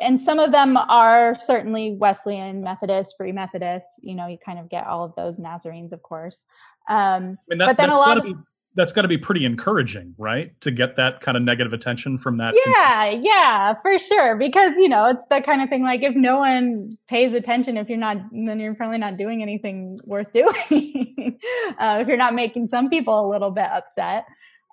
And 0.00 0.20
some 0.20 0.40
of 0.40 0.50
them 0.50 0.76
are 0.76 1.38
certainly 1.38 1.92
Wesleyan 1.92 2.62
Methodist, 2.62 3.16
Free 3.16 3.32
Methodist. 3.32 4.00
You 4.02 4.14
know, 4.14 4.26
you 4.26 4.38
kind 4.44 4.58
of 4.58 4.68
get 4.68 4.86
all 4.86 5.04
of 5.04 5.14
those 5.14 5.38
Nazarenes, 5.38 5.92
of 5.92 6.02
course. 6.02 6.44
Um, 6.88 7.38
I 7.48 7.54
mean, 7.54 7.58
that, 7.58 7.66
but 7.66 7.76
then 7.76 7.90
a 7.90 7.96
lot 7.96 8.18
of 8.18 8.24
be, 8.24 8.34
that's 8.76 8.92
got 8.92 9.02
to 9.02 9.08
be 9.08 9.18
pretty 9.18 9.44
encouraging, 9.44 10.14
right? 10.18 10.58
To 10.62 10.70
get 10.70 10.96
that 10.96 11.20
kind 11.20 11.36
of 11.36 11.42
negative 11.42 11.72
attention 11.72 12.18
from 12.18 12.38
that. 12.38 12.54
Yeah, 12.66 13.10
yeah, 13.10 13.74
for 13.74 13.98
sure. 13.98 14.36
Because 14.36 14.76
you 14.76 14.88
know, 14.88 15.06
it's 15.06 15.22
the 15.30 15.40
kind 15.40 15.62
of 15.62 15.68
thing 15.68 15.82
like 15.82 16.02
if 16.02 16.14
no 16.14 16.38
one 16.38 16.90
pays 17.08 17.32
attention, 17.34 17.76
if 17.76 17.88
you're 17.88 17.98
not, 17.98 18.16
then 18.32 18.58
you're 18.58 18.74
probably 18.74 18.98
not 18.98 19.16
doing 19.16 19.42
anything 19.42 19.98
worth 20.04 20.32
doing. 20.32 21.38
uh, 21.78 21.98
if 22.00 22.08
you're 22.08 22.16
not 22.16 22.34
making 22.34 22.66
some 22.66 22.90
people 22.90 23.26
a 23.26 23.28
little 23.28 23.50
bit 23.50 23.66
upset. 23.66 24.24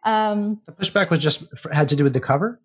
Um, 0.03 0.59
the 0.65 0.71
pushback 0.71 1.11
was 1.11 1.21
just 1.21 1.45
had 1.71 1.89
to 1.89 1.95
do 1.95 2.03
with 2.03 2.13
the 2.13 2.19
cover. 2.19 2.59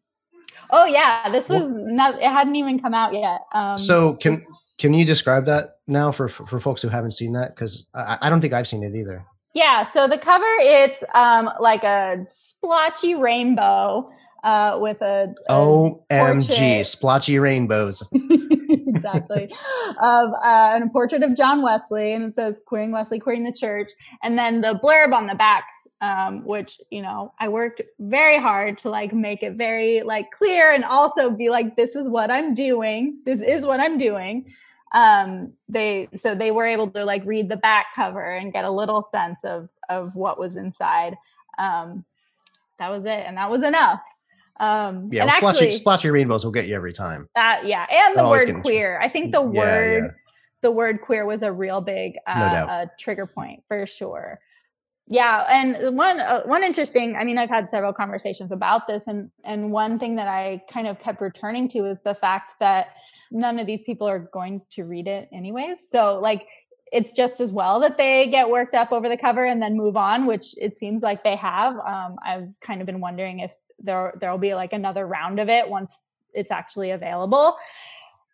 Oh 0.71 0.87
yeah, 0.87 1.28
this 1.31 1.49
was 1.49 1.69
not. 1.71 2.16
It 2.16 2.25
hadn't 2.25 2.57
even 2.57 2.81
come 2.81 2.95
out 2.95 3.12
yet. 3.12 3.43
Um, 3.52 3.78
so 3.78 4.14
can 4.14 4.45
can 4.78 4.95
you 4.95 5.05
describe 5.05 5.45
that 5.47 5.76
now 5.87 6.12
for 6.12 6.28
for 6.28 6.61
folks 6.61 6.83
who 6.83 6.88
haven't 6.88 7.12
seen 7.12 7.35
that? 7.35 7.55
Because 7.55 7.88
I, 7.95 8.19
I 8.23 8.31
don't 8.31 8.40
think 8.40 8.55
I've 8.55 8.66
seen 8.66 8.83
it 8.83 8.95
either. 8.97 9.25
Yeah, 9.56 9.84
so 9.84 10.06
the 10.06 10.18
cover 10.18 10.44
it's 10.58 11.02
um 11.14 11.48
like 11.60 11.82
a 11.82 12.26
splotchy 12.28 13.14
rainbow 13.14 14.10
uh 14.44 14.76
with 14.78 15.00
a, 15.00 15.34
a 15.48 15.52
OMG 15.54 16.84
splotchy 16.84 17.38
rainbows. 17.38 18.02
exactly. 18.12 19.50
of 20.02 20.28
uh, 20.44 20.72
and 20.75 20.84
a 20.84 20.88
portrait 20.88 21.22
of 21.22 21.34
John 21.34 21.62
Wesley 21.62 22.12
and 22.12 22.22
it 22.22 22.34
says 22.34 22.60
queering 22.66 22.92
Wesley 22.92 23.18
queering 23.18 23.44
the 23.44 23.52
church 23.52 23.92
and 24.22 24.38
then 24.38 24.60
the 24.60 24.78
blurb 24.84 25.14
on 25.14 25.26
the 25.26 25.34
back 25.34 25.64
um, 26.02 26.44
which 26.44 26.78
you 26.90 27.00
know 27.00 27.30
i 27.40 27.48
worked 27.48 27.80
very 27.98 28.38
hard 28.38 28.76
to 28.76 28.90
like 28.90 29.14
make 29.14 29.42
it 29.42 29.54
very 29.54 30.02
like 30.02 30.30
clear 30.30 30.70
and 30.70 30.84
also 30.84 31.30
be 31.30 31.48
like 31.48 31.76
this 31.76 31.96
is 31.96 32.06
what 32.06 32.30
i'm 32.30 32.52
doing 32.52 33.18
this 33.25 33.40
is 33.40 33.64
what 33.64 33.80
i'm 33.80 33.96
doing 33.96 34.44
um 34.95 35.52
they 35.69 36.09
so 36.14 36.35
they 36.35 36.50
were 36.50 36.64
able 36.64 36.88
to 36.88 37.05
like 37.05 37.25
read 37.25 37.49
the 37.49 37.57
back 37.57 37.87
cover 37.95 38.23
and 38.23 38.52
get 38.52 38.64
a 38.64 38.71
little 38.71 39.02
sense 39.02 39.45
of 39.45 39.69
of 39.88 40.14
what 40.14 40.38
was 40.38 40.57
inside. 40.57 41.16
Um 41.59 42.05
that 42.78 42.90
was 42.90 43.05
it 43.05 43.25
and 43.26 43.37
that 43.37 43.50
was 43.50 43.62
enough. 43.62 44.00
Um 44.61 45.11
yeah 45.12 45.25
well, 45.25 45.50
actually, 45.50 45.73
splotchy 45.73 46.11
rainbows 46.11 46.45
will 46.45 46.52
get 46.52 46.66
you 46.66 46.75
every 46.75 46.93
time. 46.93 47.28
That 47.35 47.66
yeah 47.66 47.87
and 47.90 48.19
the 48.19 48.28
word 48.28 48.62
queer. 48.62 48.99
I 49.02 49.09
think 49.09 49.33
the 49.33 49.43
yeah, 49.43 49.61
word 49.61 50.05
yeah. 50.05 50.11
the 50.62 50.71
word 50.71 51.00
queer 51.02 51.26
was 51.26 51.43
a 51.43 51.52
real 51.52 51.81
big 51.81 52.14
uh, 52.26 52.38
no 52.38 52.73
uh, 52.73 52.87
trigger 52.99 53.26
point 53.26 53.64
for 53.69 53.87
sure. 53.87 54.38
Yeah 55.09 55.47
and 55.49 55.97
one 55.97 56.19
uh, 56.19 56.43
one 56.47 56.64
interesting 56.64 57.14
i 57.16 57.23
mean 57.23 57.38
i've 57.38 57.49
had 57.49 57.69
several 57.69 57.93
conversations 57.93 58.50
about 58.50 58.88
this 58.88 59.07
and 59.07 59.31
and 59.45 59.71
one 59.71 60.00
thing 60.00 60.16
that 60.16 60.26
i 60.26 60.61
kind 60.69 60.88
of 60.88 60.99
kept 60.99 61.21
returning 61.21 61.69
to 61.69 61.85
is 61.85 62.00
the 62.00 62.16
fact 62.16 62.55
that 62.59 62.88
none 63.30 63.59
of 63.59 63.66
these 63.66 63.83
people 63.83 64.09
are 64.09 64.18
going 64.33 64.62
to 64.73 64.85
read 64.85 65.09
it 65.09 65.28
anyways. 65.33 65.88
So 65.88 66.18
like 66.21 66.47
it's 66.92 67.12
just 67.12 67.40
as 67.40 67.52
well 67.52 67.80
that 67.80 67.97
they 67.97 68.28
get 68.28 68.49
worked 68.49 68.75
up 68.75 68.92
over 68.92 69.09
the 69.09 69.16
cover 69.16 69.45
and 69.45 69.61
then 69.61 69.76
move 69.76 69.97
on, 69.97 70.26
which 70.26 70.54
it 70.56 70.78
seems 70.78 71.02
like 71.02 71.25
they 71.25 71.37
have. 71.37 71.75
Um, 71.75 72.16
I've 72.25 72.49
kind 72.61 72.80
of 72.80 72.87
been 72.87 73.00
wondering 73.00 73.40
if 73.40 73.52
there 73.78 74.14
there'll 74.21 74.38
be 74.38 74.54
like 74.54 74.73
another 74.73 75.06
round 75.06 75.40
of 75.40 75.49
it 75.49 75.68
once 75.68 75.99
it's 76.33 76.50
actually 76.50 76.90
available. 76.90 77.56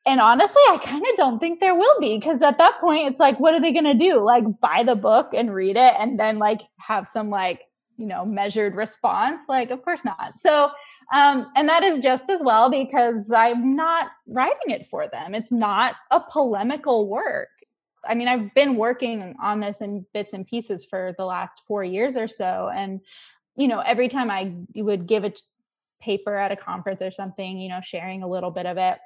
And 0.04 0.20
honestly, 0.20 0.62
I 0.68 0.78
kind 0.78 1.02
of 1.02 1.16
don't 1.16 1.38
think 1.38 1.60
there 1.60 1.74
will 1.74 2.00
be 2.00 2.18
because 2.18 2.42
at 2.42 2.58
that 2.58 2.80
point, 2.80 3.08
it's 3.08 3.20
like, 3.20 3.38
what 3.38 3.54
are 3.54 3.60
they 3.60 3.72
going 3.72 3.84
to 3.84 3.94
do? 3.94 4.20
Like 4.20 4.44
buy 4.60 4.82
the 4.84 4.96
book 4.96 5.30
and 5.32 5.54
read 5.54 5.76
it 5.76 5.94
and 5.98 6.18
then 6.18 6.38
like 6.38 6.62
have 6.78 7.06
some 7.06 7.30
like, 7.30 7.60
you 7.96 8.06
know, 8.06 8.24
measured 8.24 8.74
response? 8.74 9.42
Like, 9.48 9.70
of 9.70 9.82
course 9.82 10.04
not. 10.04 10.36
So 10.36 10.72
um, 11.12 11.50
and 11.56 11.68
that 11.68 11.82
is 11.82 11.98
just 11.98 12.30
as 12.30 12.42
well 12.42 12.70
because 12.70 13.30
I'm 13.30 13.70
not 13.70 14.10
writing 14.26 14.68
it 14.70 14.86
for 14.86 15.08
them. 15.08 15.34
It's 15.34 15.52
not 15.52 15.96
a 16.10 16.20
polemical 16.20 17.08
work. 17.08 17.48
I 18.04 18.14
mean, 18.14 18.28
I've 18.28 18.52
been 18.54 18.76
working 18.76 19.36
on 19.40 19.60
this 19.60 19.80
in 19.80 20.06
bits 20.12 20.32
and 20.32 20.46
pieces 20.46 20.84
for 20.84 21.12
the 21.16 21.24
last 21.24 21.62
four 21.66 21.84
years 21.84 22.16
or 22.16 22.28
so. 22.28 22.70
And, 22.74 23.00
you 23.56 23.68
know, 23.68 23.80
every 23.80 24.08
time 24.08 24.30
I 24.30 24.52
would 24.74 25.06
give 25.06 25.24
a 25.24 25.32
paper 26.00 26.36
at 26.36 26.50
a 26.50 26.56
conference 26.56 27.00
or 27.00 27.10
something, 27.10 27.58
you 27.58 27.68
know, 27.68 27.80
sharing 27.80 28.22
a 28.22 28.28
little 28.28 28.50
bit 28.50 28.66
of 28.66 28.76
it, 28.76 28.98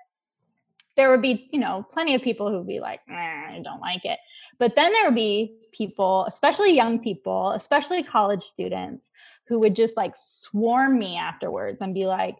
there 0.96 1.10
would 1.10 1.20
be, 1.20 1.46
you 1.52 1.58
know, 1.58 1.86
plenty 1.92 2.14
of 2.14 2.22
people 2.22 2.50
who 2.50 2.56
would 2.58 2.66
be 2.66 2.80
like, 2.80 3.00
I 3.08 3.60
don't 3.62 3.80
like 3.80 4.04
it. 4.04 4.18
But 4.58 4.76
then 4.76 4.92
there 4.92 5.04
would 5.04 5.14
be 5.14 5.54
people, 5.72 6.24
especially 6.26 6.74
young 6.74 6.98
people, 6.98 7.50
especially 7.50 8.02
college 8.02 8.40
students, 8.40 9.10
who 9.48 9.60
would 9.60 9.76
just 9.76 9.96
like 9.96 10.14
swarm 10.16 10.98
me 10.98 11.16
afterwards 11.16 11.80
and 11.80 11.94
be 11.94 12.06
like, 12.06 12.36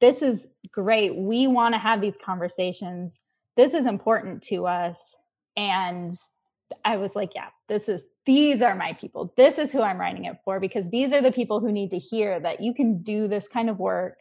this 0.00 0.22
is 0.22 0.48
great. 0.70 1.16
We 1.16 1.46
want 1.46 1.74
to 1.74 1.78
have 1.78 2.00
these 2.00 2.16
conversations. 2.16 3.20
This 3.56 3.74
is 3.74 3.86
important 3.86 4.42
to 4.44 4.66
us. 4.66 5.16
And 5.56 6.14
I 6.84 6.96
was 6.98 7.16
like, 7.16 7.34
yeah, 7.34 7.48
this 7.68 7.88
is, 7.88 8.06
these 8.26 8.62
are 8.62 8.74
my 8.74 8.92
people. 8.92 9.32
This 9.36 9.58
is 9.58 9.72
who 9.72 9.82
I'm 9.82 9.98
writing 9.98 10.26
it 10.26 10.36
for 10.44 10.60
because 10.60 10.90
these 10.90 11.12
are 11.12 11.22
the 11.22 11.32
people 11.32 11.60
who 11.60 11.72
need 11.72 11.90
to 11.90 11.98
hear 11.98 12.38
that 12.40 12.60
you 12.60 12.74
can 12.74 13.02
do 13.02 13.26
this 13.26 13.48
kind 13.48 13.70
of 13.70 13.80
work. 13.80 14.18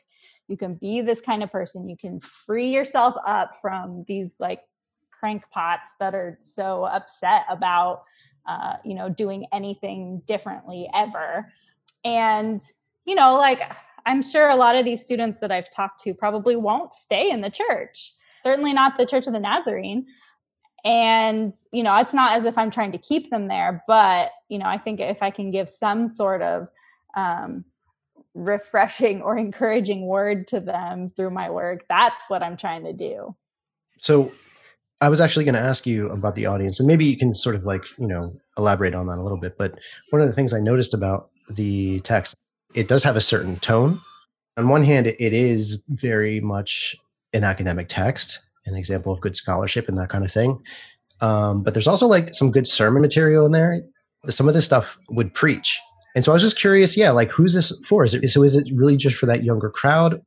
You 0.47 0.57
can 0.57 0.75
be 0.75 1.01
this 1.01 1.21
kind 1.21 1.43
of 1.43 1.51
person. 1.51 1.89
You 1.89 1.97
can 1.97 2.21
free 2.21 2.69
yourself 2.69 3.15
up 3.25 3.53
from 3.61 4.05
these 4.07 4.35
like 4.39 4.61
crankpots 5.21 5.87
that 5.99 6.15
are 6.15 6.39
so 6.41 6.85
upset 6.85 7.43
about, 7.49 8.03
uh, 8.47 8.77
you 8.85 8.95
know, 8.95 9.09
doing 9.09 9.45
anything 9.51 10.21
differently 10.25 10.89
ever. 10.93 11.45
And, 12.03 12.61
you 13.05 13.15
know, 13.15 13.37
like 13.37 13.61
I'm 14.05 14.21
sure 14.21 14.49
a 14.49 14.55
lot 14.55 14.75
of 14.75 14.85
these 14.85 15.03
students 15.03 15.39
that 15.39 15.51
I've 15.51 15.69
talked 15.69 16.01
to 16.03 16.13
probably 16.13 16.55
won't 16.55 16.93
stay 16.93 17.29
in 17.29 17.41
the 17.41 17.49
church, 17.49 18.13
certainly 18.39 18.73
not 18.73 18.97
the 18.97 19.05
Church 19.05 19.27
of 19.27 19.33
the 19.33 19.39
Nazarene. 19.39 20.05
And, 20.85 21.53
you 21.73 21.83
know, 21.83 21.95
it's 21.97 22.13
not 22.13 22.37
as 22.37 22.45
if 22.45 22.57
I'm 22.57 22.71
trying 22.71 22.93
to 22.93 22.97
keep 22.97 23.29
them 23.29 23.49
there, 23.49 23.83
but, 23.87 24.31
you 24.47 24.59
know, 24.59 24.67
I 24.67 24.77
think 24.77 25.01
if 25.01 25.21
I 25.21 25.29
can 25.29 25.51
give 25.51 25.67
some 25.67 26.07
sort 26.07 26.41
of 26.41 26.67
um, 27.15 27.65
refreshing 28.33 29.21
or 29.21 29.37
encouraging 29.37 30.07
word 30.07 30.47
to 30.47 30.61
them 30.61 31.11
through 31.15 31.31
my 31.31 31.49
work, 31.49 31.83
that's 31.89 32.23
what 32.29 32.41
I'm 32.41 32.55
trying 32.55 32.85
to 32.85 32.93
do. 32.93 33.35
So, 33.99 34.31
I 34.99 35.09
was 35.09 35.21
actually 35.21 35.45
going 35.45 35.55
to 35.55 35.61
ask 35.61 35.85
you 35.85 36.09
about 36.09 36.33
the 36.33 36.47
audience, 36.47 36.79
and 36.79 36.87
maybe 36.87 37.05
you 37.05 37.17
can 37.17 37.35
sort 37.35 37.55
of 37.55 37.65
like, 37.65 37.83
you 37.99 38.07
know, 38.07 38.35
elaborate 38.57 38.95
on 38.95 39.05
that 39.07 39.19
a 39.19 39.21
little 39.21 39.37
bit. 39.37 39.55
But 39.55 39.77
one 40.09 40.23
of 40.23 40.27
the 40.27 40.33
things 40.33 40.53
I 40.53 40.59
noticed 40.59 40.93
about 40.93 41.29
the 41.49 41.99
text, 42.01 42.35
it 42.73 42.87
does 42.87 43.03
have 43.03 43.15
a 43.15 43.21
certain 43.21 43.57
tone. 43.57 44.01
On 44.57 44.69
one 44.69 44.83
hand, 44.83 45.07
it 45.07 45.33
is 45.33 45.83
very 45.87 46.39
much 46.39 46.95
an 47.33 47.43
academic 47.43 47.87
text, 47.87 48.39
an 48.65 48.75
example 48.75 49.13
of 49.13 49.21
good 49.21 49.35
scholarship 49.35 49.87
and 49.87 49.97
that 49.97 50.09
kind 50.09 50.23
of 50.23 50.31
thing. 50.31 50.61
Um, 51.21 51.63
but 51.63 51.73
there's 51.73 51.87
also 51.87 52.07
like 52.07 52.33
some 52.33 52.51
good 52.51 52.67
sermon 52.67 53.01
material 53.01 53.45
in 53.45 53.51
there. 53.51 53.81
Some 54.27 54.47
of 54.47 54.53
this 54.53 54.65
stuff 54.65 54.97
would 55.09 55.33
preach. 55.33 55.79
And 56.15 56.23
so 56.23 56.31
I 56.31 56.33
was 56.33 56.41
just 56.41 56.59
curious, 56.59 56.97
yeah, 56.97 57.11
like 57.11 57.31
who's 57.31 57.53
this 57.53 57.77
for? 57.85 58.03
Is 58.03 58.13
it, 58.13 58.27
so 58.29 58.43
is 58.43 58.55
it 58.55 58.67
really 58.73 58.97
just 58.97 59.15
for 59.15 59.27
that 59.27 59.43
younger 59.43 59.69
crowd? 59.69 60.21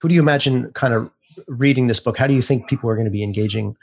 Who 0.00 0.08
do 0.08 0.14
you 0.14 0.22
imagine 0.22 0.72
kind 0.72 0.94
of 0.94 1.10
reading 1.46 1.86
this 1.86 2.00
book? 2.00 2.16
How 2.16 2.26
do 2.26 2.34
you 2.34 2.42
think 2.42 2.68
people 2.68 2.88
are 2.88 2.94
going 2.94 3.04
to 3.04 3.10
be 3.10 3.22
engaging 3.22 3.76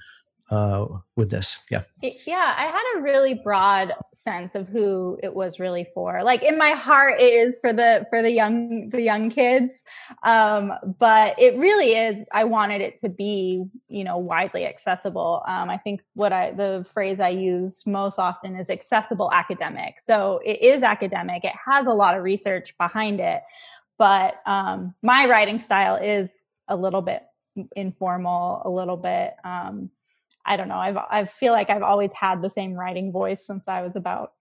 uh, 0.51 0.85
with 1.15 1.31
this. 1.31 1.57
Yeah. 1.71 1.83
Yeah, 2.01 2.53
I 2.55 2.65
had 2.65 2.83
a 2.97 3.01
really 3.01 3.33
broad 3.33 3.93
sense 4.13 4.53
of 4.53 4.67
who 4.67 5.17
it 5.23 5.33
was 5.33 5.59
really 5.59 5.87
for. 5.93 6.21
Like 6.23 6.43
in 6.43 6.57
my 6.57 6.71
heart, 6.71 7.19
it 7.19 7.33
is 7.33 7.57
for 7.59 7.73
the 7.73 8.05
for 8.09 8.21
the 8.21 8.29
young 8.31 8.89
the 8.89 9.01
young 9.01 9.29
kids, 9.29 9.83
um, 10.23 10.71
but 10.99 11.39
it 11.39 11.57
really 11.57 11.93
is. 11.93 12.25
I 12.31 12.43
wanted 12.43 12.81
it 12.81 12.97
to 12.97 13.09
be 13.09 13.65
you 13.87 14.03
know 14.03 14.17
widely 14.17 14.67
accessible. 14.67 15.41
Um, 15.47 15.69
I 15.69 15.77
think 15.77 16.01
what 16.13 16.31
I 16.31 16.51
the 16.51 16.85
phrase 16.93 17.19
I 17.19 17.29
use 17.29 17.85
most 17.87 18.19
often 18.19 18.55
is 18.55 18.69
accessible 18.69 19.31
academic. 19.33 19.99
So 19.99 20.41
it 20.45 20.61
is 20.61 20.83
academic. 20.83 21.43
It 21.43 21.55
has 21.65 21.87
a 21.87 21.93
lot 21.93 22.15
of 22.15 22.23
research 22.23 22.77
behind 22.77 23.19
it, 23.19 23.41
but 23.97 24.35
um, 24.45 24.93
my 25.01 25.25
writing 25.25 25.59
style 25.59 25.95
is 25.95 26.43
a 26.67 26.75
little 26.75 27.01
bit 27.01 27.23
informal, 27.75 28.61
a 28.63 28.69
little 28.69 28.97
bit. 28.97 29.35
Um, 29.43 29.89
I 30.45 30.57
don't 30.57 30.67
know. 30.67 30.77
I've 30.77 30.97
I 30.97 31.25
feel 31.25 31.53
like 31.53 31.69
I've 31.69 31.83
always 31.83 32.13
had 32.13 32.41
the 32.41 32.49
same 32.49 32.73
writing 32.73 33.11
voice 33.11 33.45
since 33.45 33.67
I 33.67 33.81
was 33.81 33.95
about 33.95 34.31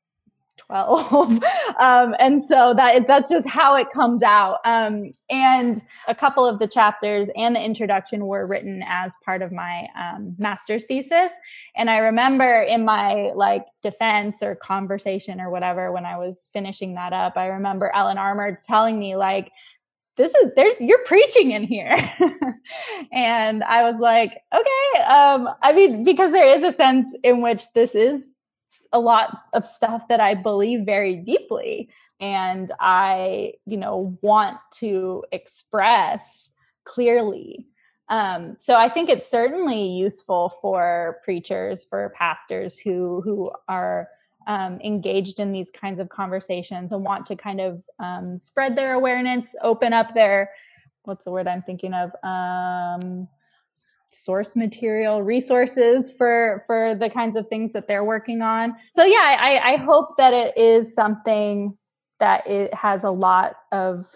12 0.56 1.42
um, 1.80 2.14
and 2.18 2.42
so 2.42 2.74
that 2.74 3.06
that's 3.06 3.30
just 3.30 3.48
how 3.48 3.76
it 3.76 3.88
comes 3.92 4.22
out 4.22 4.58
um, 4.64 5.10
and 5.28 5.82
a 6.08 6.14
couple 6.14 6.46
of 6.46 6.58
the 6.58 6.68
chapters 6.68 7.28
and 7.36 7.56
the 7.56 7.60
introduction 7.60 8.26
were 8.26 8.46
written 8.46 8.82
as 8.86 9.16
part 9.24 9.42
of 9.42 9.52
my 9.52 9.86
um, 9.98 10.34
master's 10.38 10.84
thesis 10.84 11.32
and 11.76 11.90
i 11.90 11.98
remember 11.98 12.62
in 12.62 12.84
my 12.84 13.32
like 13.34 13.64
defense 13.82 14.42
or 14.42 14.54
conversation 14.54 15.40
or 15.40 15.50
whatever 15.50 15.92
when 15.92 16.06
i 16.06 16.16
was 16.16 16.48
finishing 16.52 16.94
that 16.94 17.12
up 17.12 17.36
i 17.36 17.46
remember 17.46 17.90
ellen 17.94 18.18
armour 18.18 18.56
telling 18.66 18.98
me 18.98 19.16
like 19.16 19.50
this 20.16 20.34
is 20.34 20.50
there's 20.56 20.80
you're 20.80 21.04
preaching 21.04 21.50
in 21.52 21.64
here. 21.64 21.96
And 23.12 23.62
i 23.64 23.82
was 23.82 24.00
like 24.00 24.42
okay 24.52 25.02
um 25.02 25.48
i 25.62 25.72
mean 25.74 26.04
because 26.04 26.32
there 26.32 26.46
is 26.46 26.62
a 26.62 26.74
sense 26.74 27.14
in 27.22 27.42
which 27.42 27.70
this 27.74 27.94
is 27.94 28.34
a 28.92 28.98
lot 28.98 29.42
of 29.52 29.66
stuff 29.66 30.08
that 30.08 30.20
i 30.20 30.34
believe 30.34 30.86
very 30.86 31.16
deeply. 31.16 31.90
And 32.20 32.72
i 32.80 33.52
you 33.66 33.76
know 33.76 34.16
want 34.22 34.58
to 34.74 35.24
express 35.32 36.50
clearly. 36.84 37.66
Um, 38.08 38.56
so 38.58 38.76
i 38.76 38.88
think 38.88 39.08
it's 39.08 39.30
certainly 39.30 39.82
useful 39.86 40.50
for 40.60 41.18
preachers 41.24 41.84
for 41.84 42.12
pastors 42.16 42.78
who 42.78 43.20
who 43.22 43.50
are 43.68 44.08
um, 44.46 44.80
engaged 44.82 45.40
in 45.40 45.52
these 45.52 45.70
kinds 45.70 46.00
of 46.00 46.08
conversations 46.08 46.92
and 46.92 47.04
want 47.04 47.26
to 47.26 47.36
kind 47.36 47.60
of 47.60 47.82
um, 47.98 48.38
spread 48.40 48.76
their 48.76 48.94
awareness, 48.94 49.54
open 49.62 49.92
up 49.92 50.14
their 50.14 50.50
what's 51.04 51.24
the 51.24 51.30
word 51.30 51.46
I'm 51.46 51.62
thinking 51.62 51.92
of 51.92 52.12
um, 52.22 53.28
source 54.10 54.56
material 54.56 55.22
resources 55.22 56.14
for 56.16 56.64
for 56.66 56.94
the 56.94 57.10
kinds 57.10 57.36
of 57.36 57.48
things 57.48 57.72
that 57.72 57.88
they're 57.88 58.04
working 58.04 58.42
on. 58.42 58.74
So 58.92 59.04
yeah, 59.04 59.36
I, 59.38 59.74
I 59.74 59.76
hope 59.76 60.16
that 60.16 60.32
it 60.32 60.56
is 60.56 60.94
something 60.94 61.76
that 62.20 62.46
it 62.46 62.72
has 62.72 63.04
a 63.04 63.10
lot 63.10 63.54
of 63.72 64.06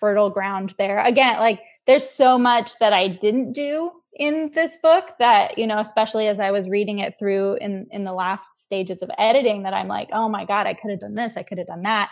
fertile 0.00 0.30
ground 0.30 0.74
there. 0.78 1.00
Again, 1.00 1.38
like 1.38 1.60
there's 1.86 2.08
so 2.08 2.38
much 2.38 2.78
that 2.78 2.92
I 2.92 3.08
didn't 3.08 3.52
do 3.52 3.90
in 4.18 4.50
this 4.52 4.76
book 4.82 5.12
that 5.18 5.56
you 5.56 5.66
know 5.66 5.78
especially 5.78 6.26
as 6.26 6.40
i 6.40 6.50
was 6.50 6.68
reading 6.68 6.98
it 6.98 7.16
through 7.18 7.54
in 7.60 7.86
in 7.90 8.02
the 8.02 8.12
last 8.12 8.64
stages 8.64 9.00
of 9.00 9.10
editing 9.16 9.62
that 9.62 9.72
i'm 9.72 9.88
like 9.88 10.10
oh 10.12 10.28
my 10.28 10.44
god 10.44 10.66
i 10.66 10.74
could 10.74 10.90
have 10.90 11.00
done 11.00 11.14
this 11.14 11.36
i 11.36 11.42
could 11.42 11.58
have 11.58 11.66
done 11.66 11.82
that. 11.82 12.10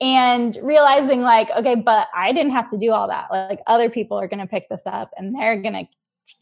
And 0.00 0.58
realizing 0.62 1.22
like 1.22 1.50
okay 1.50 1.74
but 1.74 2.08
i 2.14 2.32
didn't 2.32 2.52
have 2.52 2.70
to 2.70 2.78
do 2.78 2.92
all 2.92 3.08
that. 3.08 3.28
Like 3.30 3.60
other 3.66 3.90
people 3.90 4.18
are 4.18 4.28
going 4.28 4.40
to 4.40 4.46
pick 4.46 4.68
this 4.68 4.82
up 4.86 5.10
and 5.16 5.34
they're 5.34 5.60
going 5.60 5.74
to 5.74 5.86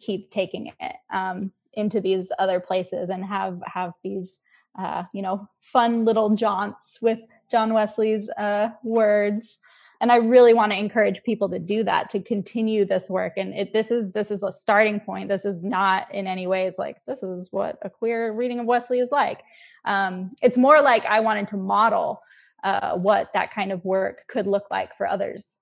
keep 0.00 0.30
taking 0.30 0.72
it 0.80 0.96
um, 1.12 1.52
into 1.74 2.00
these 2.00 2.32
other 2.38 2.60
places 2.60 3.10
and 3.10 3.24
have 3.24 3.62
have 3.66 3.92
these 4.02 4.40
uh, 4.78 5.04
you 5.12 5.22
know 5.22 5.48
fun 5.60 6.04
little 6.04 6.34
jaunts 6.34 6.98
with 7.02 7.18
john 7.50 7.74
wesley's 7.74 8.28
uh, 8.30 8.70
words 8.82 9.60
and 10.02 10.12
i 10.12 10.16
really 10.16 10.52
want 10.52 10.72
to 10.72 10.78
encourage 10.78 11.22
people 11.22 11.48
to 11.48 11.58
do 11.58 11.82
that 11.82 12.10
to 12.10 12.20
continue 12.20 12.84
this 12.84 13.08
work. 13.08 13.34
And 13.38 13.54
it, 13.54 13.72
this 13.72 13.90
is 13.90 14.12
this 14.12 14.30
is 14.30 14.42
a 14.42 14.52
starting 14.52 15.00
point. 15.00 15.30
This 15.30 15.46
is 15.46 15.62
not 15.62 16.12
in 16.14 16.26
any 16.26 16.46
ways 16.46 16.74
like 16.78 17.02
this 17.06 17.22
is 17.22 17.50
what 17.50 17.78
a 17.80 17.88
queer 17.88 18.34
reading 18.34 18.58
of 18.58 18.66
wesley 18.66 18.98
is 18.98 19.10
like. 19.10 19.42
Um, 19.86 20.32
it's 20.42 20.58
more 20.58 20.82
like 20.82 21.06
i 21.06 21.20
wanted 21.20 21.48
to 21.48 21.56
model 21.56 22.20
uh, 22.62 22.96
what 22.96 23.32
that 23.32 23.54
kind 23.54 23.72
of 23.72 23.84
work 23.84 24.24
could 24.28 24.46
look 24.46 24.64
like 24.70 24.94
for 24.94 25.06
others. 25.06 25.58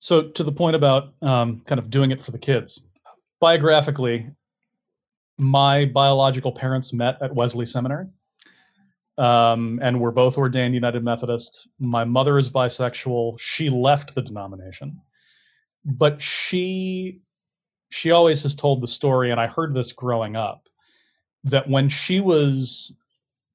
So 0.00 0.28
to 0.30 0.42
the 0.42 0.52
point 0.52 0.74
about 0.74 1.14
um, 1.22 1.60
kind 1.60 1.78
of 1.78 1.88
doing 1.88 2.10
it 2.10 2.20
for 2.20 2.32
the 2.32 2.38
kids. 2.38 2.86
Biographically 3.40 4.30
my 5.36 5.84
biological 5.86 6.52
parents 6.52 6.92
met 6.92 7.20
at 7.20 7.34
wesley 7.34 7.66
seminary 7.66 8.06
um, 9.16 9.78
and 9.82 10.00
we're 10.00 10.10
both 10.10 10.38
ordained 10.38 10.74
United 10.74 11.04
Methodist. 11.04 11.68
My 11.78 12.04
mother 12.04 12.38
is 12.38 12.50
bisexual. 12.50 13.38
She 13.38 13.70
left 13.70 14.14
the 14.14 14.22
denomination, 14.22 15.00
but 15.84 16.20
she 16.20 17.20
she 17.90 18.10
always 18.10 18.42
has 18.42 18.56
told 18.56 18.80
the 18.80 18.88
story, 18.88 19.30
and 19.30 19.40
I 19.40 19.46
heard 19.46 19.72
this 19.72 19.92
growing 19.92 20.34
up, 20.34 20.68
that 21.44 21.68
when 21.68 21.88
she 21.88 22.20
was 22.20 22.96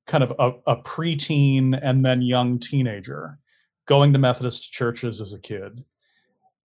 kind 0.08 0.24
of 0.24 0.34
a, 0.40 0.54
a 0.66 0.82
preteen 0.82 1.78
and 1.82 2.06
then 2.06 2.22
young 2.22 2.58
teenager, 2.58 3.38
going 3.86 4.14
to 4.14 4.20
Methodist 4.20 4.72
churches 4.72 5.20
as 5.20 5.34
a 5.34 5.40
kid, 5.40 5.84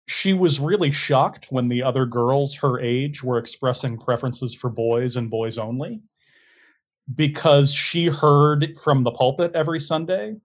she 0.07 0.33
was 0.33 0.59
really 0.59 0.91
shocked 0.91 1.47
when 1.49 1.69
the 1.69 1.81
other 1.81 2.05
girls 2.05 2.55
her 2.55 2.77
age 2.79 3.23
were 3.23 3.37
expressing 3.37 3.97
preferences 3.97 4.53
for 4.53 4.69
boys 4.69 5.15
and 5.15 5.29
boys 5.29 5.57
only 5.57 6.01
because 7.15 7.73
she 7.73 8.07
heard 8.07 8.77
from 8.83 9.03
the 9.03 9.11
pulpit 9.11 9.51
every 9.55 9.79
Sunday, 9.79 10.35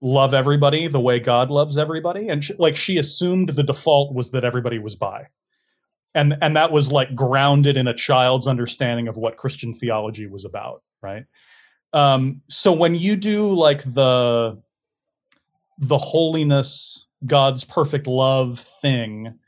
love 0.00 0.34
everybody 0.34 0.88
the 0.88 1.00
way 1.00 1.18
God 1.18 1.50
loves 1.50 1.78
everybody. 1.78 2.28
And 2.28 2.44
she, 2.44 2.54
like 2.58 2.76
she 2.76 2.98
assumed 2.98 3.50
the 3.50 3.62
default 3.62 4.14
was 4.14 4.32
that 4.32 4.44
everybody 4.44 4.78
was 4.78 4.96
bi. 4.96 5.28
And, 6.14 6.36
and 6.42 6.56
that 6.56 6.72
was 6.72 6.92
like 6.92 7.14
grounded 7.14 7.76
in 7.76 7.88
a 7.88 7.94
child's 7.94 8.46
understanding 8.46 9.08
of 9.08 9.16
what 9.16 9.38
Christian 9.38 9.72
theology 9.72 10.26
was 10.26 10.44
about, 10.44 10.82
right? 11.00 11.24
Um, 11.92 12.42
so 12.48 12.72
when 12.72 12.94
you 12.94 13.16
do 13.16 13.54
like 13.54 13.82
the 13.84 14.60
the 15.78 15.98
holiness, 15.98 17.06
God's 17.26 17.64
perfect 17.64 18.06
love 18.06 18.58
thing, 18.58 19.38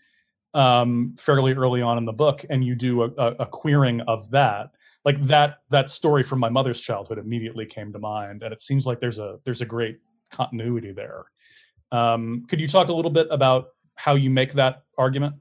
um, 0.53 1.15
fairly 1.19 1.53
early 1.53 1.81
on 1.81 1.99
in 1.99 2.05
the 2.05 2.13
book, 2.13 2.45
and 2.51 2.65
you 2.65 2.75
do 2.75 3.03
a, 3.03 3.11
a, 3.17 3.27
a 3.41 3.47
queering 3.47 4.01
of 4.03 4.31
that, 4.31 4.71
like 5.05 5.21
that 5.23 5.59
that 5.71 5.91
story 5.91 6.23
from 6.23 6.39
my 6.39 6.49
mother's 6.49 6.81
childhood 6.81 7.19
immediately 7.19 7.67
came 7.67 7.93
to 7.93 7.99
mind 7.99 8.43
and 8.43 8.53
it 8.53 8.61
seems 8.61 8.87
like 8.87 9.01
there's 9.01 9.19
a 9.19 9.39
there's 9.45 9.61
a 9.61 9.67
great 9.67 9.99
continuity 10.31 10.93
there. 10.93 11.25
Um, 11.93 12.45
could 12.49 12.61
you 12.61 12.67
talk 12.67 12.89
a 12.89 12.93
little 12.93 13.11
bit 13.11 13.29
about 13.31 13.69
how 13.95 14.15
you 14.15 14.31
make 14.31 14.55
that 14.55 14.83
argument? 14.99 15.37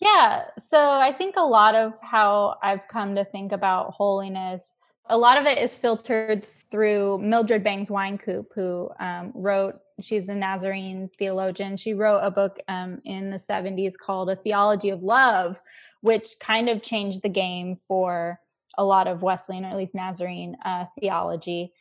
Yeah 0.00 0.44
so 0.58 0.92
i 0.92 1.12
think 1.12 1.34
a 1.36 1.42
lot 1.42 1.74
of 1.74 1.92
how 2.00 2.56
i've 2.62 2.86
come 2.88 3.16
to 3.16 3.24
think 3.24 3.50
about 3.50 3.92
holiness 3.94 4.76
a 5.06 5.18
lot 5.18 5.38
of 5.38 5.46
it 5.46 5.58
is 5.58 5.76
filtered 5.76 6.44
through 6.70 7.18
mildred 7.18 7.64
bangs 7.64 7.88
wynkoop 7.88 8.46
who 8.54 8.88
um, 9.00 9.32
wrote 9.34 9.80
she's 10.00 10.28
a 10.28 10.34
nazarene 10.34 11.10
theologian. 11.18 11.76
She 11.76 11.94
wrote 11.94 12.20
a 12.20 12.30
book 12.30 12.58
um, 12.68 13.00
in 13.04 13.30
the 13.30 13.36
70s 13.36 13.94
called 13.98 14.30
a 14.30 14.36
theology 14.36 14.90
of 14.90 15.02
love 15.02 15.60
which 16.00 16.36
kind 16.40 16.68
of 16.68 16.82
changed 16.82 17.22
the 17.22 17.28
game 17.28 17.74
for 17.74 18.38
a 18.78 18.84
lot 18.84 19.06
of 19.06 19.22
Wesleyan, 19.22 19.64
or 19.64 19.68
at 19.68 19.76
least 19.76 19.94
Nazarene 19.94 20.56
uh, 20.64 20.86
theology, 20.98 21.74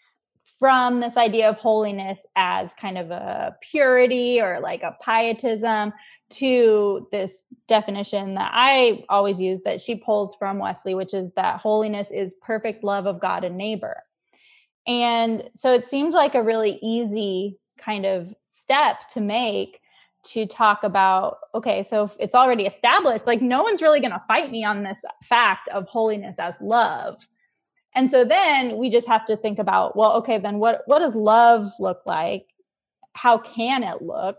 from 0.59 1.01
this 1.01 1.17
idea 1.17 1.49
of 1.49 1.57
holiness 1.57 2.25
as 2.35 2.73
kind 2.73 2.97
of 2.97 3.11
a 3.11 3.55
purity 3.61 4.41
or 4.41 4.59
like 4.61 4.81
a 4.81 4.95
pietism 5.03 5.93
to 6.29 7.07
this 7.11 7.45
definition 7.67 8.33
that 8.35 8.51
I 8.53 9.03
always 9.09 9.39
use 9.39 9.61
that 9.63 9.81
she 9.81 9.95
pulls 9.95 10.35
from 10.35 10.57
Wesley, 10.57 10.95
which 10.95 11.13
is 11.13 11.33
that 11.33 11.59
holiness 11.59 12.11
is 12.11 12.39
perfect 12.41 12.83
love 12.83 13.05
of 13.05 13.19
God 13.19 13.43
and 13.43 13.57
neighbor. 13.57 14.03
And 14.87 15.49
so 15.53 15.73
it 15.73 15.85
seemed 15.85 16.13
like 16.13 16.33
a 16.33 16.41
really 16.41 16.79
easy 16.81 17.57
kind 17.77 18.05
of 18.05 18.33
step 18.49 19.07
to 19.09 19.21
make 19.21 19.81
to 20.31 20.45
talk 20.45 20.83
about 20.83 21.37
okay 21.55 21.83
so 21.83 22.11
it's 22.19 22.35
already 22.35 22.65
established 22.65 23.27
like 23.27 23.41
no 23.41 23.63
one's 23.63 23.81
really 23.81 23.99
going 23.99 24.11
to 24.11 24.23
fight 24.27 24.51
me 24.51 24.63
on 24.63 24.83
this 24.83 25.03
fact 25.23 25.67
of 25.69 25.87
holiness 25.87 26.37
as 26.39 26.61
love. 26.61 27.27
And 27.95 28.11
so 28.11 28.23
then 28.23 28.77
we 28.77 28.91
just 28.91 29.07
have 29.07 29.25
to 29.25 29.37
think 29.37 29.59
about 29.59 29.95
well 29.95 30.13
okay 30.17 30.37
then 30.37 30.59
what 30.59 30.81
what 30.85 30.99
does 30.99 31.15
love 31.15 31.71
look 31.79 32.01
like? 32.05 32.47
How 33.13 33.37
can 33.37 33.83
it 33.83 34.01
look? 34.01 34.37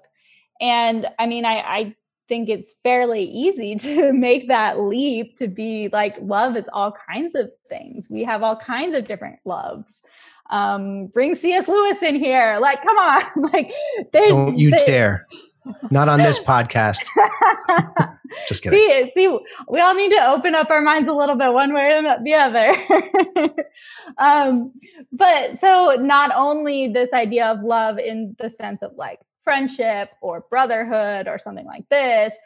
And 0.60 1.06
i 1.18 1.26
mean 1.26 1.44
i 1.44 1.58
i 1.60 1.94
think 2.28 2.48
it's 2.48 2.74
fairly 2.82 3.24
easy 3.24 3.74
to 3.86 4.12
make 4.12 4.48
that 4.48 4.78
leap 4.80 5.36
to 5.38 5.48
be 5.48 5.88
like 5.92 6.16
love 6.20 6.56
is 6.56 6.68
all 6.72 6.92
kinds 6.92 7.34
of 7.34 7.50
things. 7.66 8.08
We 8.10 8.22
have 8.24 8.42
all 8.42 8.56
kinds 8.56 8.96
of 8.96 9.08
different 9.08 9.38
loves. 9.44 10.02
Um 10.50 11.08
bring 11.08 11.34
cs 11.34 11.68
lewis 11.68 12.02
in 12.02 12.16
here. 12.16 12.58
Like 12.60 12.82
come 12.82 12.96
on. 12.96 13.22
Like 13.52 13.72
there's 14.12 14.30
don't 14.30 14.58
you 14.58 14.70
dare 14.70 15.26
not 15.90 16.08
on 16.08 16.18
this 16.18 16.38
podcast. 16.40 17.04
Just 18.48 18.62
kidding. 18.62 18.78
See, 18.78 19.10
see, 19.10 19.38
we 19.68 19.80
all 19.80 19.94
need 19.94 20.10
to 20.10 20.26
open 20.28 20.54
up 20.54 20.70
our 20.70 20.80
minds 20.80 21.08
a 21.08 21.12
little 21.12 21.36
bit, 21.36 21.52
one 21.52 21.72
way 21.72 21.92
or 21.92 22.02
the 22.22 22.34
other. 22.34 23.54
um, 24.18 24.72
but 25.12 25.58
so, 25.58 25.96
not 26.00 26.30
only 26.34 26.88
this 26.88 27.12
idea 27.12 27.46
of 27.46 27.62
love 27.62 27.98
in 27.98 28.36
the 28.38 28.50
sense 28.50 28.82
of 28.82 28.92
like 28.96 29.20
friendship 29.44 30.10
or 30.20 30.44
brotherhood 30.50 31.26
or 31.26 31.38
something 31.38 31.66
like 31.66 31.88
this, 31.88 32.36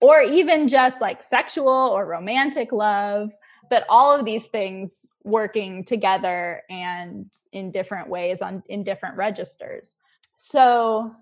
or 0.00 0.20
even 0.20 0.68
just 0.68 1.00
like 1.00 1.22
sexual 1.22 1.68
or 1.68 2.06
romantic 2.06 2.72
love, 2.72 3.30
but 3.70 3.84
all 3.88 4.16
of 4.16 4.24
these 4.24 4.48
things 4.48 5.06
working 5.24 5.84
together 5.84 6.62
and 6.70 7.26
in 7.52 7.70
different 7.72 8.08
ways 8.08 8.42
on 8.42 8.62
in 8.68 8.82
different 8.82 9.16
registers. 9.16 9.96
So 10.36 11.14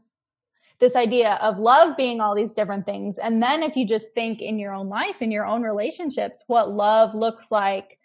this 0.85 0.97
idea 0.97 1.39
of 1.41 1.59
love 1.59 1.97
being 1.97 2.21
all 2.21 2.35
these 2.35 2.53
different 2.53 2.85
things. 2.85 3.17
And 3.17 3.43
then 3.43 3.63
if 3.63 3.75
you 3.75 3.89
just 3.89 4.13
think 4.13 4.43
in 4.43 4.59
your 4.59 4.75
own 4.75 4.87
life, 4.87 5.23
in 5.23 5.31
your 5.31 5.47
own 5.47 5.63
relationships, 5.63 6.45
what 6.47 6.71
love 6.71 7.15
looks 7.15 7.51
like, 7.51 7.99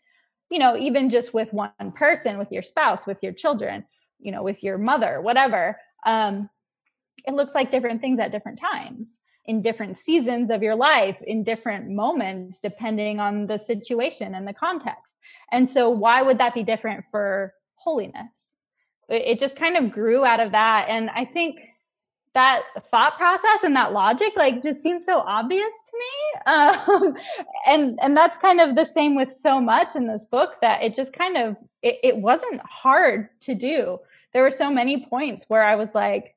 you 0.50 0.60
know, 0.60 0.78
even 0.78 1.10
just 1.10 1.34
with 1.34 1.52
one 1.52 1.92
person, 1.94 2.38
with 2.38 2.54
your 2.54 2.62
spouse, 2.62 3.06
with 3.06 3.22
your 3.22 3.34
children, 3.34 3.84
you 4.18 4.32
know, 4.32 4.44
with 4.44 4.64
your 4.64 4.78
mother, 4.78 5.20
whatever, 5.20 5.78
um, 6.06 6.50
it 7.28 7.34
looks 7.34 7.54
like 7.54 7.70
different 7.70 8.00
things 8.00 8.18
at 8.18 8.32
different 8.32 8.62
times 8.62 9.20
in 9.44 9.62
different 9.62 9.98
seasons 9.98 10.50
of 10.50 10.64
your 10.64 10.76
life 10.76 11.22
in 11.24 11.44
different 11.44 11.90
moments 11.90 12.62
depending 12.62 13.20
on 13.20 13.48
the 13.48 13.60
situation 13.60 14.34
and 14.36 14.48
the 14.48 14.54
context. 14.54 15.18
And 15.52 15.70
so 15.70 15.90
why 15.90 16.22
would 16.22 16.38
that 16.38 16.54
be 16.54 16.64
different 16.64 17.04
for 17.12 17.54
holiness? 17.76 18.56
It 19.10 19.38
just 19.38 19.58
kind 19.58 19.76
of 19.76 19.92
grew 19.92 20.24
out 20.24 20.40
of 20.40 20.54
that. 20.54 20.86
And 20.88 21.10
i 21.10 21.26
think 21.26 21.60
that 22.40 22.64
thought 22.90 23.18
process 23.18 23.64
and 23.64 23.76
that 23.76 23.92
logic 23.92 24.32
like 24.38 24.64
just 24.64 24.82
seems 24.82 25.04
so 25.06 25.20
obvious 25.20 25.74
to 25.90 25.98
me 26.00 26.42
um, 26.54 27.18
and 27.68 27.98
and 28.02 28.16
that's 28.16 28.38
kind 28.38 28.62
of 28.62 28.78
the 28.78 28.86
same 28.86 29.14
with 29.14 29.30
so 29.30 29.60
much 29.60 29.94
in 29.94 30.08
this 30.08 30.24
book 30.24 30.54
that 30.62 30.82
it 30.82 30.94
just 30.94 31.12
kind 31.12 31.36
of 31.36 31.58
it, 31.82 31.98
it 32.02 32.18
wasn't 32.18 32.62
hard 32.62 33.28
to 33.42 33.54
do 33.54 34.00
there 34.32 34.42
were 34.42 34.52
so 34.52 34.72
many 34.72 35.06
points 35.06 35.46
where 35.50 35.64
i 35.64 35.76
was 35.76 35.94
like 35.94 36.36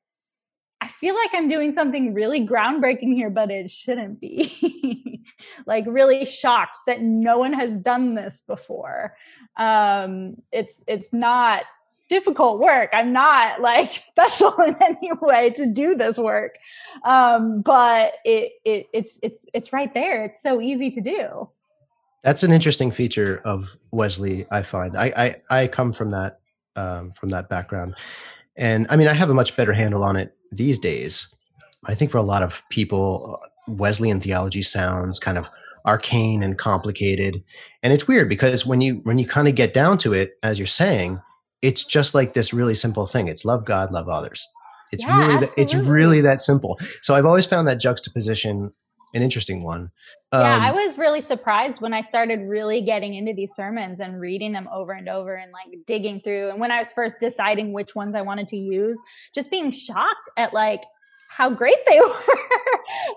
I 0.81 0.89
feel 0.89 1.15
like 1.15 1.29
I'm 1.33 1.47
doing 1.47 1.71
something 1.71 2.13
really 2.13 2.45
groundbreaking 2.45 3.15
here, 3.15 3.29
but 3.29 3.49
it 3.49 3.71
shouldn't 3.71 4.19
be. 4.19 5.23
like 5.65 5.85
really 5.87 6.25
shocked 6.25 6.79
that 6.87 7.01
no 7.01 7.37
one 7.37 7.53
has 7.53 7.77
done 7.77 8.15
this 8.15 8.43
before. 8.45 9.15
Um, 9.55 10.35
it's 10.51 10.75
it's 10.85 11.07
not 11.13 11.63
difficult 12.13 12.59
work. 12.59 12.91
I'm 12.93 13.11
not 13.11 13.59
like 13.59 13.93
special 14.11 14.53
in 14.61 14.75
any 14.81 15.11
way 15.19 15.49
to 15.51 15.65
do 15.65 15.95
this 15.95 16.17
work. 16.19 16.55
Um, 17.03 17.61
but 17.61 18.13
it, 18.23 18.53
it 18.63 18.87
it's 18.93 19.19
it's 19.23 19.45
it's 19.53 19.73
right 19.73 19.91
there. 19.93 20.23
It's 20.23 20.41
so 20.41 20.61
easy 20.61 20.91
to 20.91 21.01
do. 21.01 21.49
That's 22.21 22.43
an 22.43 22.51
interesting 22.51 22.91
feature 22.91 23.41
of 23.43 23.75
Wesley. 23.91 24.45
I 24.51 24.61
find 24.61 24.95
I 24.95 25.35
I, 25.49 25.61
I 25.61 25.67
come 25.67 25.91
from 25.91 26.11
that 26.11 26.39
um, 26.75 27.13
from 27.13 27.29
that 27.29 27.49
background, 27.49 27.95
and 28.55 28.85
I 28.89 28.95
mean 28.95 29.07
I 29.07 29.13
have 29.13 29.31
a 29.31 29.33
much 29.33 29.55
better 29.57 29.73
handle 29.73 30.03
on 30.03 30.15
it 30.15 30.35
these 30.51 30.77
days. 30.77 31.33
I 31.85 31.95
think 31.95 32.11
for 32.11 32.19
a 32.19 32.23
lot 32.23 32.43
of 32.43 32.61
people, 32.69 33.41
Wesleyan 33.67 34.19
theology 34.19 34.61
sounds 34.61 35.19
kind 35.19 35.37
of 35.37 35.49
arcane 35.85 36.43
and 36.43 36.57
complicated, 36.57 37.43
and 37.81 37.91
it's 37.91 38.07
weird 38.07 38.29
because 38.29 38.67
when 38.67 38.81
you 38.81 39.01
when 39.03 39.17
you 39.17 39.25
kind 39.25 39.47
of 39.47 39.55
get 39.55 39.73
down 39.73 39.97
to 39.97 40.13
it, 40.13 40.37
as 40.43 40.59
you're 40.59 40.67
saying, 40.67 41.19
it's 41.63 41.83
just 41.83 42.13
like 42.13 42.33
this 42.33 42.53
really 42.53 42.75
simple 42.75 43.07
thing. 43.07 43.27
It's 43.27 43.45
love 43.45 43.65
God, 43.65 43.91
love 43.91 44.09
others. 44.09 44.47
It's 44.91 45.03
Yeah, 45.03 45.17
really 45.17 45.39
that, 45.39 45.49
it's 45.57 45.73
really 45.73 46.21
that 46.21 46.41
simple. 46.41 46.77
So 47.01 47.15
I've 47.15 47.25
always 47.25 47.47
found 47.47 47.67
that 47.67 47.79
juxtaposition 47.79 48.71
an 49.15 49.21
interesting 49.21 49.63
one. 49.63 49.91
yeah, 50.31 50.55
Um, 50.55 50.61
I 50.61 50.71
was 50.71 50.97
really 50.97 51.21
surprised 51.21 51.81
when 51.81 51.93
I 51.93 52.01
started 52.01 52.39
really 52.47 52.81
getting 52.81 53.13
into 53.13 53.31
these 53.33 53.53
sermons 53.53 53.99
and 53.99 54.19
reading 54.19 54.53
them 54.53 54.67
over 54.73 54.91
and 54.91 55.07
over 55.07 55.35
and 55.35 55.51
like 55.51 55.85
digging 55.85 56.19
through. 56.21 56.49
And 56.49 56.59
when 56.59 56.71
I 56.71 56.79
was 56.79 56.91
first 56.91 57.17
deciding 57.19 57.73
which 57.73 57.95
ones 57.95 58.15
I 58.15 58.21
wanted 58.21 58.47
to 58.49 58.57
use, 58.57 58.99
just 59.33 59.51
being 59.51 59.69
shocked 59.71 60.29
at 60.35 60.53
like 60.53 60.81
how 61.29 61.51
great 61.51 61.77
they 61.87 61.99
were 61.99 62.13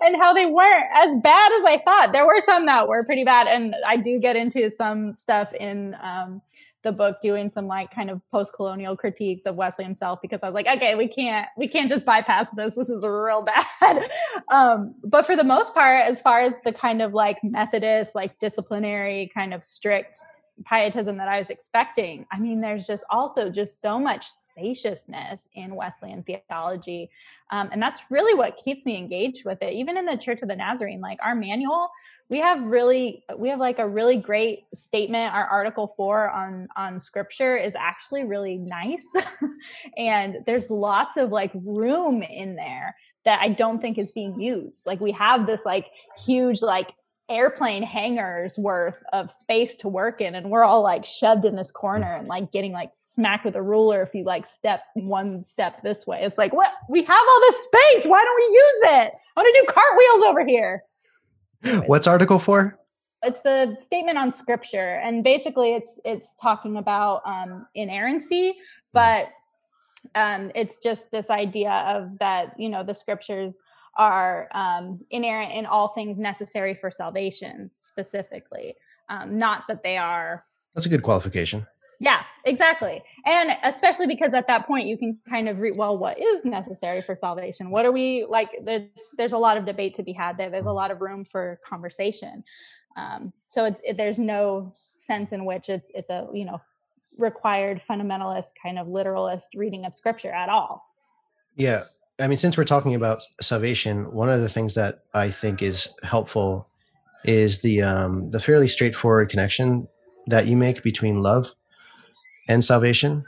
and 0.01 0.15
how 0.17 0.33
they 0.33 0.45
weren't 0.45 0.85
as 0.93 1.15
bad 1.23 1.51
as 1.53 1.65
I 1.65 1.81
thought. 1.83 2.11
There 2.13 2.25
were 2.25 2.41
some 2.45 2.67
that 2.67 2.87
were 2.87 3.03
pretty 3.03 3.23
bad. 3.23 3.47
And 3.47 3.75
I 3.85 3.97
do 3.97 4.19
get 4.19 4.35
into 4.35 4.69
some 4.69 5.15
stuff 5.15 5.51
in 5.59 5.95
um, 6.01 6.41
the 6.87 6.91
book 6.93 7.19
doing 7.21 7.49
some 7.49 7.67
like 7.67 7.93
kind 7.93 8.09
of 8.09 8.21
post-colonial 8.31 8.95
critiques 8.95 9.45
of 9.45 9.55
Wesley 9.55 9.83
himself 9.83 10.19
because 10.21 10.39
I 10.41 10.45
was 10.47 10.55
like, 10.55 10.67
okay, 10.67 10.95
we 10.95 11.07
can't 11.07 11.47
we 11.57 11.67
can't 11.67 11.89
just 11.89 12.05
bypass 12.05 12.51
this. 12.51 12.75
This 12.75 12.89
is 12.89 13.05
real 13.05 13.43
bad. 13.43 14.09
um, 14.49 14.95
but 15.03 15.25
for 15.25 15.35
the 15.35 15.43
most 15.43 15.73
part, 15.73 16.07
as 16.07 16.21
far 16.21 16.39
as 16.39 16.61
the 16.61 16.71
kind 16.71 17.01
of 17.01 17.13
like 17.13 17.37
Methodist, 17.43 18.15
like 18.15 18.39
disciplinary, 18.39 19.29
kind 19.33 19.53
of 19.53 19.63
strict 19.63 20.17
pietism 20.65 21.17
that 21.17 21.27
I 21.27 21.37
was 21.37 21.49
expecting, 21.49 22.25
I 22.31 22.39
mean, 22.39 22.61
there's 22.61 22.87
just 22.87 23.03
also 23.11 23.49
just 23.49 23.81
so 23.81 23.99
much 23.99 24.27
spaciousness 24.27 25.49
in 25.53 25.75
Wesleyan 25.75 26.23
theology. 26.23 27.09
Um, 27.51 27.69
and 27.71 27.81
that's 27.81 28.01
really 28.09 28.33
what 28.33 28.57
keeps 28.63 28.85
me 28.85 28.97
engaged 28.97 29.45
with 29.45 29.61
it. 29.61 29.73
Even 29.73 29.97
in 29.97 30.05
the 30.05 30.17
Church 30.17 30.41
of 30.41 30.47
the 30.47 30.55
Nazarene, 30.55 31.01
like 31.01 31.19
our 31.23 31.35
manual, 31.35 31.89
we 32.29 32.39
have 32.39 32.61
really 32.61 33.23
we 33.37 33.49
have 33.49 33.59
like 33.59 33.79
a 33.79 33.87
really 33.87 34.17
great 34.17 34.65
statement. 34.73 35.33
Our 35.33 35.45
article 35.45 35.93
4 35.95 36.29
on 36.29 36.67
on 36.75 36.99
scripture 36.99 37.55
is 37.55 37.75
actually 37.75 38.25
really 38.25 38.57
nice. 38.57 39.07
And 39.97 40.37
there's 40.45 40.69
lots 40.69 41.17
of 41.17 41.31
like 41.31 41.51
room 41.53 42.21
in 42.21 42.55
there 42.55 42.95
that 43.25 43.41
i 43.41 43.49
don't 43.49 43.81
think 43.81 43.97
is 43.97 44.11
being 44.11 44.39
used. 44.39 44.85
Like 44.85 44.99
we 44.99 45.11
have 45.13 45.47
this 45.47 45.65
like 45.65 45.87
huge 46.25 46.61
like 46.61 46.93
airplane 47.29 47.83
hangars 47.83 48.57
worth 48.57 49.03
of 49.11 49.31
space 49.31 49.75
to 49.75 49.89
work 49.89 50.21
in 50.21 50.33
and 50.33 50.49
we're 50.49 50.63
all 50.63 50.81
like 50.81 51.03
shoved 51.03 51.43
in 51.43 51.57
this 51.57 51.71
corner 51.71 52.15
and 52.15 52.27
like 52.27 52.53
getting 52.53 52.71
like 52.71 52.89
smacked 52.95 53.43
with 53.43 53.55
a 53.57 53.61
ruler 53.61 54.01
if 54.01 54.15
you 54.15 54.23
like 54.23 54.45
step 54.45 54.81
one 54.95 55.43
step 55.43 55.81
this 55.83 56.07
way. 56.07 56.21
It's 56.23 56.37
like 56.37 56.53
what? 56.53 56.71
We 56.89 57.03
have 57.03 57.09
all 57.09 57.39
this 57.41 57.63
space. 57.63 58.05
Why 58.05 58.23
don't 58.23 58.35
we 58.35 58.55
use 58.55 58.81
it? 58.99 59.13
I 59.35 59.41
want 59.41 59.55
to 59.55 59.61
do 59.61 59.73
cartwheels 59.73 60.23
over 60.23 60.45
here 60.45 60.83
what's 61.85 62.07
Article 62.07 62.39
Four? 62.39 62.77
it's 63.23 63.41
the 63.41 63.75
statement 63.79 64.17
on 64.17 64.31
scripture 64.31 64.99
and 65.03 65.23
basically 65.23 65.73
it's 65.73 65.99
it's 66.05 66.35
talking 66.35 66.77
about 66.77 67.21
um 67.25 67.65
inerrancy 67.73 68.53
but 68.93 69.29
um 70.13 70.51
it's 70.53 70.79
just 70.79 71.09
this 71.09 71.31
idea 71.31 71.71
of 71.87 72.17
that 72.19 72.53
you 72.59 72.69
know 72.69 72.83
the 72.83 72.93
scriptures 72.93 73.57
are 73.95 74.47
um 74.51 74.99
inerrant 75.09 75.51
in 75.51 75.65
all 75.65 75.89
things 75.89 76.19
necessary 76.19 76.75
for 76.75 76.91
salvation 76.91 77.71
specifically 77.79 78.75
um 79.09 79.37
not 79.37 79.63
that 79.67 79.81
they 79.81 79.97
are 79.97 80.45
That's 80.75 80.85
a 80.85 80.89
good 80.89 81.01
qualification. 81.01 81.65
Yeah, 81.99 82.21
exactly. 82.45 83.01
And 83.25 83.51
especially 83.63 84.07
because 84.07 84.33
at 84.33 84.47
that 84.47 84.67
point 84.67 84.87
you 84.87 84.97
can 84.97 85.17
kind 85.27 85.49
of 85.49 85.59
read, 85.59 85.75
well, 85.75 85.97
what 85.97 86.19
is 86.19 86.45
necessary 86.45 87.01
for 87.01 87.15
salvation? 87.15 87.71
What 87.71 87.85
are 87.85 87.91
we 87.91 88.25
like? 88.25 88.49
There's, 88.63 88.83
there's 89.17 89.33
a 89.33 89.37
lot 89.37 89.57
of 89.57 89.65
debate 89.65 89.95
to 89.95 90.03
be 90.03 90.13
had 90.13 90.37
there. 90.37 90.49
There's 90.49 90.67
a 90.67 90.71
lot 90.71 90.91
of 90.91 91.01
room 91.01 91.25
for 91.25 91.59
conversation. 91.65 92.43
Um, 92.95 93.33
so 93.47 93.65
it's 93.65 93.81
it, 93.83 93.97
there's 93.97 94.19
no 94.19 94.75
sense 94.97 95.31
in 95.31 95.45
which 95.45 95.69
it's 95.69 95.91
it's 95.93 96.09
a 96.09 96.27
you 96.33 96.45
know 96.45 96.59
required 97.17 97.81
fundamentalist 97.81 98.53
kind 98.61 98.77
of 98.77 98.87
literalist 98.87 99.55
reading 99.55 99.85
of 99.85 99.93
scripture 99.93 100.31
at 100.31 100.49
all. 100.49 100.83
Yeah. 101.55 101.83
I 102.19 102.27
mean, 102.27 102.35
since 102.35 102.57
we're 102.57 102.63
talking 102.63 102.95
about 102.95 103.21
salvation, 103.41 104.11
one 104.11 104.29
of 104.29 104.41
the 104.41 104.49
things 104.49 104.73
that 104.75 105.03
I 105.13 105.29
think 105.29 105.61
is 105.61 105.93
helpful 106.03 106.67
is 107.23 107.61
the 107.61 107.81
um, 107.81 108.31
the 108.31 108.39
fairly 108.39 108.67
straightforward 108.67 109.29
connection 109.29 109.87
that 110.27 110.47
you 110.47 110.57
make 110.57 110.83
between 110.83 111.21
love 111.21 111.53
and 112.47 112.63
salvation. 112.63 113.23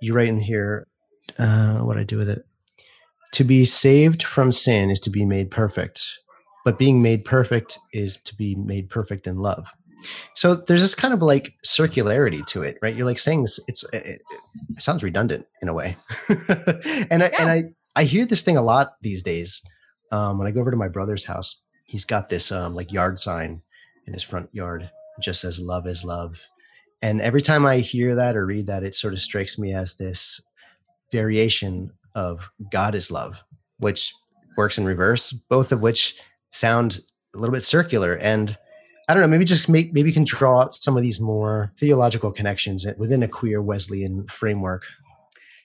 You 0.00 0.14
write 0.14 0.28
in 0.28 0.40
here, 0.40 0.86
uh, 1.38 1.78
what 1.78 1.98
I 1.98 2.02
do 2.02 2.16
with 2.16 2.28
it. 2.28 2.44
To 3.32 3.44
be 3.44 3.64
saved 3.64 4.22
from 4.22 4.52
sin 4.52 4.90
is 4.90 5.00
to 5.00 5.10
be 5.10 5.24
made 5.24 5.50
perfect, 5.50 6.02
but 6.64 6.78
being 6.78 7.00
made 7.00 7.24
perfect 7.24 7.78
is 7.92 8.16
to 8.24 8.34
be 8.34 8.54
made 8.54 8.90
perfect 8.90 9.26
in 9.26 9.38
love. 9.38 9.66
So 10.34 10.54
there's 10.54 10.82
this 10.82 10.94
kind 10.94 11.14
of 11.14 11.22
like 11.22 11.54
circularity 11.64 12.44
to 12.46 12.62
it, 12.62 12.78
right? 12.82 12.94
You're 12.94 13.06
like 13.06 13.18
saying 13.18 13.42
this. 13.42 13.60
It's 13.68 13.84
it, 13.92 14.20
it 14.74 14.82
sounds 14.82 15.02
redundant 15.02 15.46
in 15.60 15.68
a 15.68 15.74
way, 15.74 15.96
and 16.28 17.22
I 17.22 17.30
and 17.38 17.50
I 17.50 17.64
I 17.94 18.04
hear 18.04 18.26
this 18.26 18.42
thing 18.42 18.56
a 18.56 18.62
lot 18.62 18.94
these 19.02 19.22
days. 19.22 19.62
Um, 20.10 20.38
when 20.38 20.46
I 20.46 20.50
go 20.50 20.60
over 20.60 20.70
to 20.70 20.76
my 20.76 20.88
brother's 20.88 21.24
house, 21.24 21.62
he's 21.86 22.04
got 22.04 22.28
this 22.28 22.52
um, 22.52 22.74
like 22.74 22.92
yard 22.92 23.18
sign 23.18 23.62
in 24.06 24.12
his 24.12 24.22
front 24.22 24.50
yard. 24.52 24.82
It 24.82 25.22
just 25.22 25.40
says 25.40 25.60
"Love 25.60 25.86
is 25.86 26.04
love," 26.04 26.42
and 27.02 27.20
every 27.20 27.42
time 27.42 27.66
I 27.66 27.78
hear 27.78 28.14
that 28.14 28.36
or 28.36 28.46
read 28.46 28.66
that, 28.68 28.84
it 28.84 28.94
sort 28.94 29.12
of 29.12 29.20
strikes 29.20 29.58
me 29.58 29.74
as 29.74 29.96
this 29.96 30.46
variation 31.10 31.90
of 32.14 32.50
God 32.70 32.94
is 32.94 33.10
love, 33.10 33.42
which 33.78 34.12
works 34.56 34.78
in 34.78 34.84
reverse. 34.84 35.32
Both 35.32 35.72
of 35.72 35.80
which 35.80 36.20
sound 36.50 37.00
a 37.34 37.38
little 37.38 37.52
bit 37.52 37.62
circular 37.62 38.16
and. 38.16 38.56
I 39.08 39.14
don't 39.14 39.20
know. 39.20 39.28
Maybe 39.28 39.44
just 39.44 39.68
make 39.68 39.92
maybe 39.92 40.08
you 40.08 40.14
can 40.14 40.24
draw 40.24 40.62
out 40.62 40.74
some 40.74 40.96
of 40.96 41.02
these 41.02 41.20
more 41.20 41.72
theological 41.76 42.30
connections 42.30 42.86
within 42.96 43.24
a 43.24 43.28
queer 43.28 43.60
Wesleyan 43.60 44.26
framework. 44.28 44.86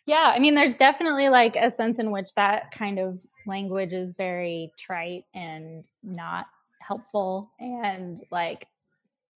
Yeah, 0.07 0.33
I 0.33 0.39
mean, 0.39 0.55
there's 0.55 0.75
definitely 0.75 1.29
like 1.29 1.55
a 1.55 1.69
sense 1.69 1.99
in 1.99 2.11
which 2.11 2.33
that 2.33 2.71
kind 2.71 2.97
of 2.97 3.19
language 3.45 3.93
is 3.93 4.13
very 4.17 4.71
trite 4.77 5.25
and 5.35 5.87
not 6.01 6.47
helpful 6.81 7.51
and 7.59 8.19
like 8.31 8.67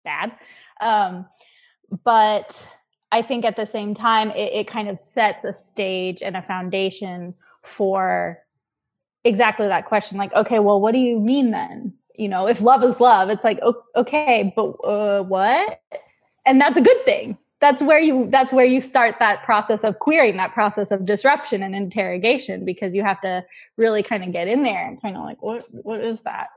bad. 0.03 0.31
Um, 0.79 1.25
but 2.03 2.67
I 3.11 3.21
think 3.21 3.45
at 3.45 3.55
the 3.55 3.65
same 3.65 3.93
time, 3.93 4.31
it, 4.31 4.53
it 4.53 4.67
kind 4.67 4.89
of 4.89 4.99
sets 4.99 5.43
a 5.43 5.53
stage 5.53 6.21
and 6.21 6.37
a 6.37 6.41
foundation 6.41 7.33
for 7.63 8.39
exactly 9.23 9.67
that 9.67 9.85
question. 9.85 10.17
Like, 10.17 10.33
okay, 10.33 10.59
well, 10.59 10.79
what 10.79 10.93
do 10.93 10.99
you 10.99 11.19
mean 11.19 11.51
then? 11.51 11.93
You 12.15 12.29
know, 12.29 12.47
if 12.47 12.61
love 12.61 12.83
is 12.83 12.99
love, 12.99 13.29
it's 13.29 13.43
like, 13.43 13.59
okay, 13.95 14.53
but 14.55 14.71
uh, 14.83 15.23
what? 15.23 15.81
And 16.45 16.59
that's 16.59 16.77
a 16.77 16.81
good 16.81 17.01
thing 17.03 17.37
that's 17.59 17.83
where 17.83 17.99
you 17.99 18.27
that's 18.29 18.53
where 18.53 18.65
you 18.65 18.81
start 18.81 19.15
that 19.19 19.43
process 19.43 19.83
of 19.83 19.99
queering 19.99 20.37
that 20.37 20.53
process 20.53 20.91
of 20.91 21.05
disruption 21.05 21.61
and 21.61 21.75
interrogation 21.75 22.63
because 22.65 22.95
you 22.95 23.03
have 23.03 23.19
to 23.21 23.43
really 23.77 24.01
kind 24.01 24.23
of 24.23 24.31
get 24.31 24.47
in 24.47 24.63
there 24.63 24.87
and 24.87 25.01
kind 25.01 25.17
of 25.17 25.23
like 25.23 25.41
what 25.41 25.65
what 25.71 26.01
is 26.01 26.21
that 26.21 26.49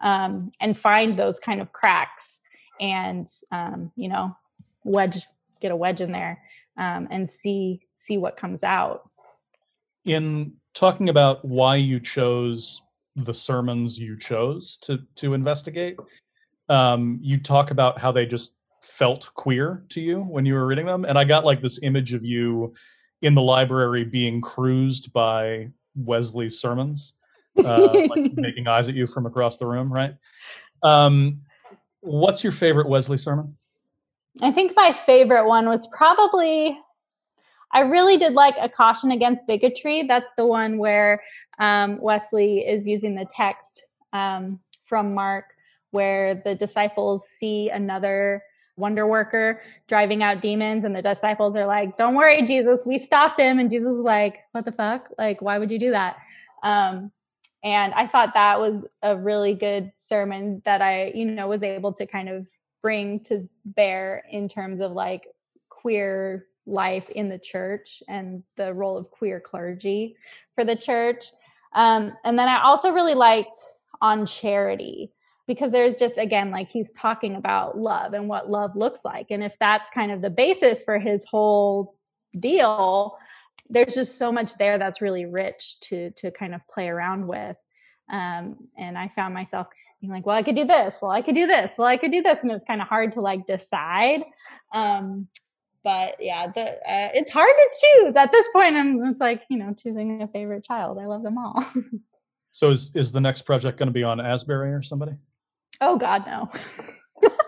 um, 0.00 0.50
and 0.60 0.78
find 0.78 1.16
those 1.16 1.38
kind 1.38 1.60
of 1.60 1.72
cracks 1.72 2.40
and 2.80 3.28
um, 3.52 3.90
you 3.96 4.08
know 4.08 4.36
wedge 4.88 5.26
get 5.60 5.72
a 5.72 5.76
wedge 5.76 6.00
in 6.00 6.12
there 6.12 6.42
um, 6.76 7.08
and 7.10 7.28
see 7.28 7.80
see 7.94 8.18
what 8.18 8.36
comes 8.36 8.62
out. 8.62 9.10
In 10.04 10.54
talking 10.74 11.08
about 11.08 11.44
why 11.44 11.76
you 11.76 12.00
chose 12.00 12.82
the 13.16 13.34
sermons 13.34 13.98
you 13.98 14.16
chose 14.16 14.76
to 14.78 15.00
to 15.16 15.34
investigate 15.34 15.96
um, 16.68 17.18
you 17.20 17.38
talk 17.38 17.70
about 17.70 17.98
how 17.98 18.12
they 18.12 18.26
just 18.26 18.52
felt 18.82 19.30
queer 19.34 19.84
to 19.88 20.00
you 20.00 20.20
when 20.20 20.46
you 20.46 20.54
were 20.54 20.66
reading 20.66 20.86
them. 20.86 21.04
And 21.04 21.18
i 21.18 21.24
got 21.24 21.44
like 21.44 21.60
this 21.60 21.82
image 21.82 22.14
of 22.14 22.24
you 22.24 22.74
in 23.22 23.34
the 23.34 23.42
library 23.42 24.04
being 24.04 24.40
cruised 24.40 25.12
by 25.12 25.70
wesley's 25.96 26.60
sermons 26.60 27.14
uh, 27.64 28.06
like 28.08 28.32
making 28.34 28.68
eyes 28.68 28.88
at 28.88 28.94
you 28.94 29.06
from 29.06 29.26
across 29.26 29.56
the 29.56 29.66
room 29.66 29.92
right? 29.92 30.14
Um, 30.82 31.40
what's 32.00 32.44
your 32.44 32.52
favorite 32.52 32.88
wesley 32.88 33.18
sermon 33.18 33.57
I 34.40 34.52
think 34.52 34.72
my 34.76 34.92
favorite 34.92 35.46
one 35.46 35.68
was 35.68 35.88
probably 35.88 36.78
I 37.70 37.80
really 37.80 38.16
did 38.16 38.32
like 38.32 38.56
a 38.60 38.68
caution 38.68 39.10
against 39.10 39.46
bigotry. 39.46 40.02
That's 40.04 40.32
the 40.36 40.46
one 40.46 40.78
where 40.78 41.22
um, 41.58 42.00
Wesley 42.00 42.66
is 42.66 42.88
using 42.88 43.14
the 43.14 43.26
text 43.26 43.82
um, 44.12 44.60
from 44.84 45.14
Mark, 45.14 45.44
where 45.90 46.34
the 46.34 46.54
disciples 46.54 47.28
see 47.28 47.68
another 47.68 48.42
wonder 48.76 49.06
worker 49.06 49.60
driving 49.88 50.22
out 50.22 50.40
demons, 50.40 50.84
and 50.84 50.94
the 50.94 51.02
disciples 51.02 51.56
are 51.56 51.66
like, 51.66 51.96
"Don't 51.96 52.14
worry, 52.14 52.42
Jesus, 52.42 52.86
we 52.86 52.98
stopped 52.98 53.38
him." 53.38 53.58
And 53.58 53.68
Jesus 53.68 53.94
is 53.94 54.04
like, 54.04 54.38
"What 54.52 54.64
the 54.64 54.72
fuck? 54.72 55.08
Like, 55.18 55.42
why 55.42 55.58
would 55.58 55.70
you 55.70 55.78
do 55.78 55.90
that?" 55.90 56.16
Um, 56.62 57.12
and 57.64 57.92
I 57.94 58.06
thought 58.06 58.34
that 58.34 58.60
was 58.60 58.86
a 59.02 59.16
really 59.16 59.52
good 59.52 59.92
sermon 59.96 60.62
that 60.64 60.80
I, 60.80 61.12
you 61.14 61.24
know, 61.24 61.48
was 61.48 61.62
able 61.62 61.92
to 61.94 62.06
kind 62.06 62.28
of 62.28 62.48
bring 62.88 63.20
to 63.20 63.46
bear 63.66 64.24
in 64.30 64.48
terms 64.48 64.80
of 64.80 64.92
like 64.92 65.28
queer 65.68 66.46
life 66.64 67.10
in 67.10 67.28
the 67.28 67.38
church 67.38 68.02
and 68.08 68.42
the 68.56 68.72
role 68.72 68.96
of 68.96 69.10
queer 69.10 69.38
clergy 69.40 70.16
for 70.54 70.64
the 70.64 70.74
church. 70.74 71.26
Um, 71.74 72.14
and 72.24 72.38
then 72.38 72.48
I 72.48 72.62
also 72.62 72.90
really 72.90 73.12
liked 73.12 73.58
on 74.00 74.24
charity 74.24 75.12
because 75.46 75.70
there's 75.70 75.98
just 75.98 76.16
again 76.16 76.50
like 76.50 76.70
he's 76.70 76.90
talking 76.92 77.36
about 77.36 77.76
love 77.76 78.14
and 78.14 78.26
what 78.26 78.50
love 78.50 78.74
looks 78.74 79.04
like 79.04 79.26
and 79.30 79.42
if 79.42 79.58
that's 79.58 79.90
kind 79.90 80.10
of 80.10 80.22
the 80.22 80.30
basis 80.30 80.82
for 80.82 80.98
his 80.98 81.26
whole 81.26 81.96
deal 82.38 83.18
there's 83.68 83.94
just 83.94 84.16
so 84.16 84.30
much 84.30 84.54
there 84.56 84.78
that's 84.78 85.02
really 85.02 85.26
rich 85.26 85.80
to 85.80 86.10
to 86.12 86.30
kind 86.30 86.54
of 86.54 86.60
play 86.68 86.88
around 86.88 87.26
with 87.26 87.56
um, 88.12 88.56
and 88.76 88.96
i 88.96 89.08
found 89.08 89.34
myself 89.34 89.66
being 90.00 90.12
like 90.12 90.26
well 90.26 90.36
i 90.36 90.42
could 90.42 90.56
do 90.56 90.64
this. 90.64 90.98
Well 91.00 91.10
i 91.10 91.22
could 91.22 91.34
do 91.34 91.46
this. 91.46 91.74
Well 91.78 91.88
i 91.88 91.96
could 91.96 92.12
do 92.12 92.22
this. 92.22 92.42
And 92.42 92.50
it 92.50 92.54
was 92.54 92.64
kind 92.64 92.80
of 92.80 92.88
hard 92.88 93.12
to 93.12 93.20
like 93.20 93.46
decide. 93.46 94.22
Um, 94.72 95.28
but 95.84 96.16
yeah 96.20 96.48
the, 96.54 96.62
uh, 96.62 97.10
it's 97.14 97.32
hard 97.32 97.48
to 97.48 97.70
choose. 97.82 98.16
At 98.16 98.32
this 98.32 98.48
point 98.52 98.76
i'm 98.76 99.02
it's 99.04 99.20
like 99.20 99.42
you 99.48 99.58
know 99.58 99.74
choosing 99.74 100.22
a 100.22 100.28
favorite 100.28 100.64
child. 100.64 100.98
I 100.98 101.06
love 101.06 101.22
them 101.22 101.38
all. 101.38 101.64
So 102.50 102.70
is 102.70 102.90
is 102.96 103.12
the 103.12 103.20
next 103.20 103.42
project 103.42 103.78
going 103.78 103.86
to 103.86 103.92
be 103.92 104.02
on 104.02 104.20
asbury 104.20 104.72
or 104.72 104.82
somebody? 104.82 105.12
Oh 105.80 105.96
god 105.96 106.26
no. 106.26 106.50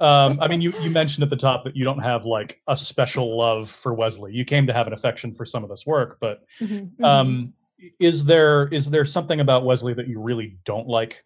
Um, 0.00 0.38
I 0.40 0.48
mean, 0.48 0.60
you, 0.60 0.72
you 0.80 0.90
mentioned 0.90 1.22
at 1.22 1.30
the 1.30 1.36
top 1.36 1.62
that 1.64 1.76
you 1.76 1.84
don't 1.84 2.00
have 2.00 2.24
like 2.24 2.60
a 2.66 2.76
special 2.76 3.38
love 3.38 3.70
for 3.70 3.94
Wesley. 3.94 4.34
You 4.34 4.44
came 4.44 4.66
to 4.66 4.72
have 4.72 4.86
an 4.86 4.92
affection 4.92 5.32
for 5.32 5.46
some 5.46 5.62
of 5.62 5.70
this 5.70 5.86
work, 5.86 6.18
but 6.20 6.42
mm-hmm, 6.60 6.74
mm-hmm. 6.74 7.04
um, 7.04 7.52
is 7.98 8.24
there 8.24 8.68
is 8.68 8.90
there 8.90 9.04
something 9.04 9.40
about 9.40 9.64
Wesley 9.64 9.94
that 9.94 10.08
you 10.08 10.20
really 10.20 10.58
don't 10.64 10.86
like? 10.86 11.24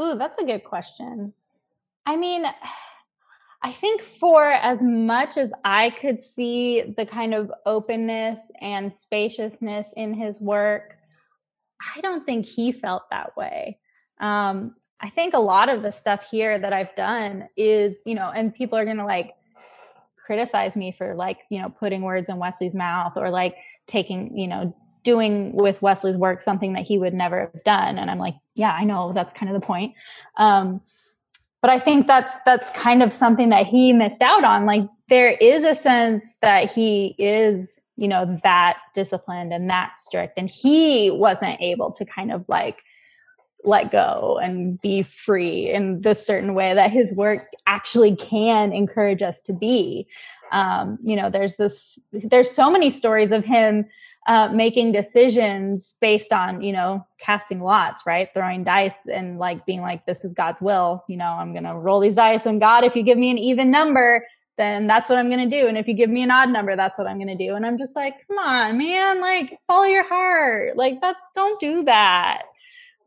Ooh, 0.00 0.16
that's 0.16 0.38
a 0.38 0.44
good 0.44 0.64
question. 0.64 1.32
I 2.06 2.16
mean, 2.16 2.44
I 3.62 3.72
think 3.72 4.00
for 4.00 4.44
as 4.44 4.82
much 4.82 5.36
as 5.36 5.52
I 5.64 5.90
could 5.90 6.20
see 6.20 6.82
the 6.96 7.06
kind 7.06 7.34
of 7.34 7.52
openness 7.64 8.50
and 8.60 8.92
spaciousness 8.92 9.92
in 9.96 10.14
his 10.14 10.40
work, 10.40 10.96
I 11.94 12.00
don't 12.00 12.26
think 12.26 12.46
he 12.46 12.72
felt 12.72 13.08
that 13.10 13.36
way. 13.36 13.78
Um, 14.18 14.74
I 15.00 15.10
think 15.10 15.34
a 15.34 15.38
lot 15.38 15.68
of 15.68 15.82
the 15.82 15.90
stuff 15.90 16.28
here 16.30 16.58
that 16.58 16.72
I've 16.72 16.94
done 16.94 17.48
is, 17.56 18.02
you 18.06 18.14
know, 18.14 18.30
and 18.34 18.54
people 18.54 18.78
are 18.78 18.84
going 18.84 18.98
to 18.98 19.04
like 19.04 19.32
criticize 20.24 20.76
me 20.76 20.92
for 20.92 21.14
like, 21.14 21.40
you 21.50 21.60
know, 21.60 21.68
putting 21.68 22.02
words 22.02 22.28
in 22.28 22.38
Wesley's 22.38 22.74
mouth 22.74 23.12
or 23.16 23.30
like 23.30 23.54
taking, 23.86 24.36
you 24.36 24.46
know, 24.46 24.74
doing 25.02 25.52
with 25.54 25.82
Wesley's 25.82 26.16
work 26.16 26.42
something 26.42 26.72
that 26.74 26.84
he 26.84 26.98
would 26.98 27.14
never 27.14 27.40
have 27.40 27.64
done. 27.64 27.98
And 27.98 28.10
I'm 28.10 28.18
like, 28.18 28.34
yeah, 28.54 28.72
I 28.72 28.84
know 28.84 29.12
that's 29.12 29.32
kind 29.32 29.52
of 29.54 29.60
the 29.60 29.66
point. 29.66 29.94
Um, 30.36 30.80
but 31.60 31.70
I 31.70 31.78
think 31.78 32.06
that's 32.06 32.36
that's 32.44 32.70
kind 32.70 33.02
of 33.02 33.12
something 33.12 33.50
that 33.50 33.66
he 33.66 33.92
missed 33.92 34.20
out 34.20 34.44
on. 34.44 34.66
Like 34.66 34.88
there 35.08 35.36
is 35.40 35.64
a 35.64 35.74
sense 35.74 36.36
that 36.42 36.72
he 36.72 37.14
is, 37.18 37.80
you 37.96 38.08
know, 38.08 38.36
that 38.42 38.78
disciplined 38.94 39.52
and 39.52 39.70
that 39.70 39.96
strict, 39.96 40.34
and 40.36 40.50
he 40.50 41.10
wasn't 41.10 41.60
able 41.60 41.92
to 41.92 42.04
kind 42.04 42.32
of 42.32 42.44
like 42.48 42.80
let 43.64 43.92
go 43.92 44.40
and 44.42 44.80
be 44.80 45.02
free 45.02 45.70
in 45.70 46.00
this 46.00 46.26
certain 46.26 46.54
way 46.54 46.74
that 46.74 46.90
his 46.90 47.14
work 47.14 47.46
actually 47.66 48.16
can 48.16 48.72
encourage 48.72 49.22
us 49.22 49.40
to 49.42 49.52
be. 49.52 50.06
Um, 50.50 50.98
you 51.02 51.16
know, 51.16 51.30
there's 51.30 51.56
this, 51.56 52.00
there's 52.12 52.50
so 52.50 52.70
many 52.70 52.90
stories 52.90 53.32
of 53.32 53.44
him 53.44 53.86
uh, 54.26 54.48
making 54.52 54.92
decisions 54.92 55.96
based 56.00 56.32
on, 56.32 56.62
you 56.62 56.72
know, 56.72 57.04
casting 57.18 57.60
lots, 57.60 58.04
right? 58.06 58.28
Throwing 58.34 58.64
dice 58.64 59.06
and 59.12 59.38
like 59.38 59.66
being 59.66 59.80
like, 59.80 60.06
this 60.06 60.24
is 60.24 60.34
God's 60.34 60.62
will. 60.62 61.04
You 61.08 61.16
know, 61.16 61.26
I'm 61.26 61.52
to 61.64 61.74
roll 61.74 62.00
these 62.00 62.16
dice 62.16 62.46
and 62.46 62.60
God, 62.60 62.84
if 62.84 62.94
you 62.94 63.02
give 63.02 63.18
me 63.18 63.30
an 63.30 63.38
even 63.38 63.70
number, 63.70 64.26
then 64.58 64.86
that's 64.86 65.08
what 65.08 65.18
I'm 65.18 65.30
to 65.48 65.60
do. 65.60 65.66
And 65.66 65.76
if 65.76 65.88
you 65.88 65.94
give 65.94 66.10
me 66.10 66.22
an 66.22 66.30
odd 66.30 66.50
number, 66.50 66.76
that's 66.76 66.98
what 66.98 67.08
I'm 67.08 67.18
to 67.36 67.46
do. 67.46 67.54
And 67.54 67.66
I'm 67.66 67.78
just 67.78 67.96
like, 67.96 68.26
come 68.28 68.38
on, 68.38 68.78
man, 68.78 69.20
like 69.20 69.58
follow 69.66 69.84
your 69.84 70.06
heart. 70.06 70.76
Like 70.76 71.00
that's, 71.00 71.24
don't 71.34 71.58
do 71.58 71.84
that. 71.84 72.42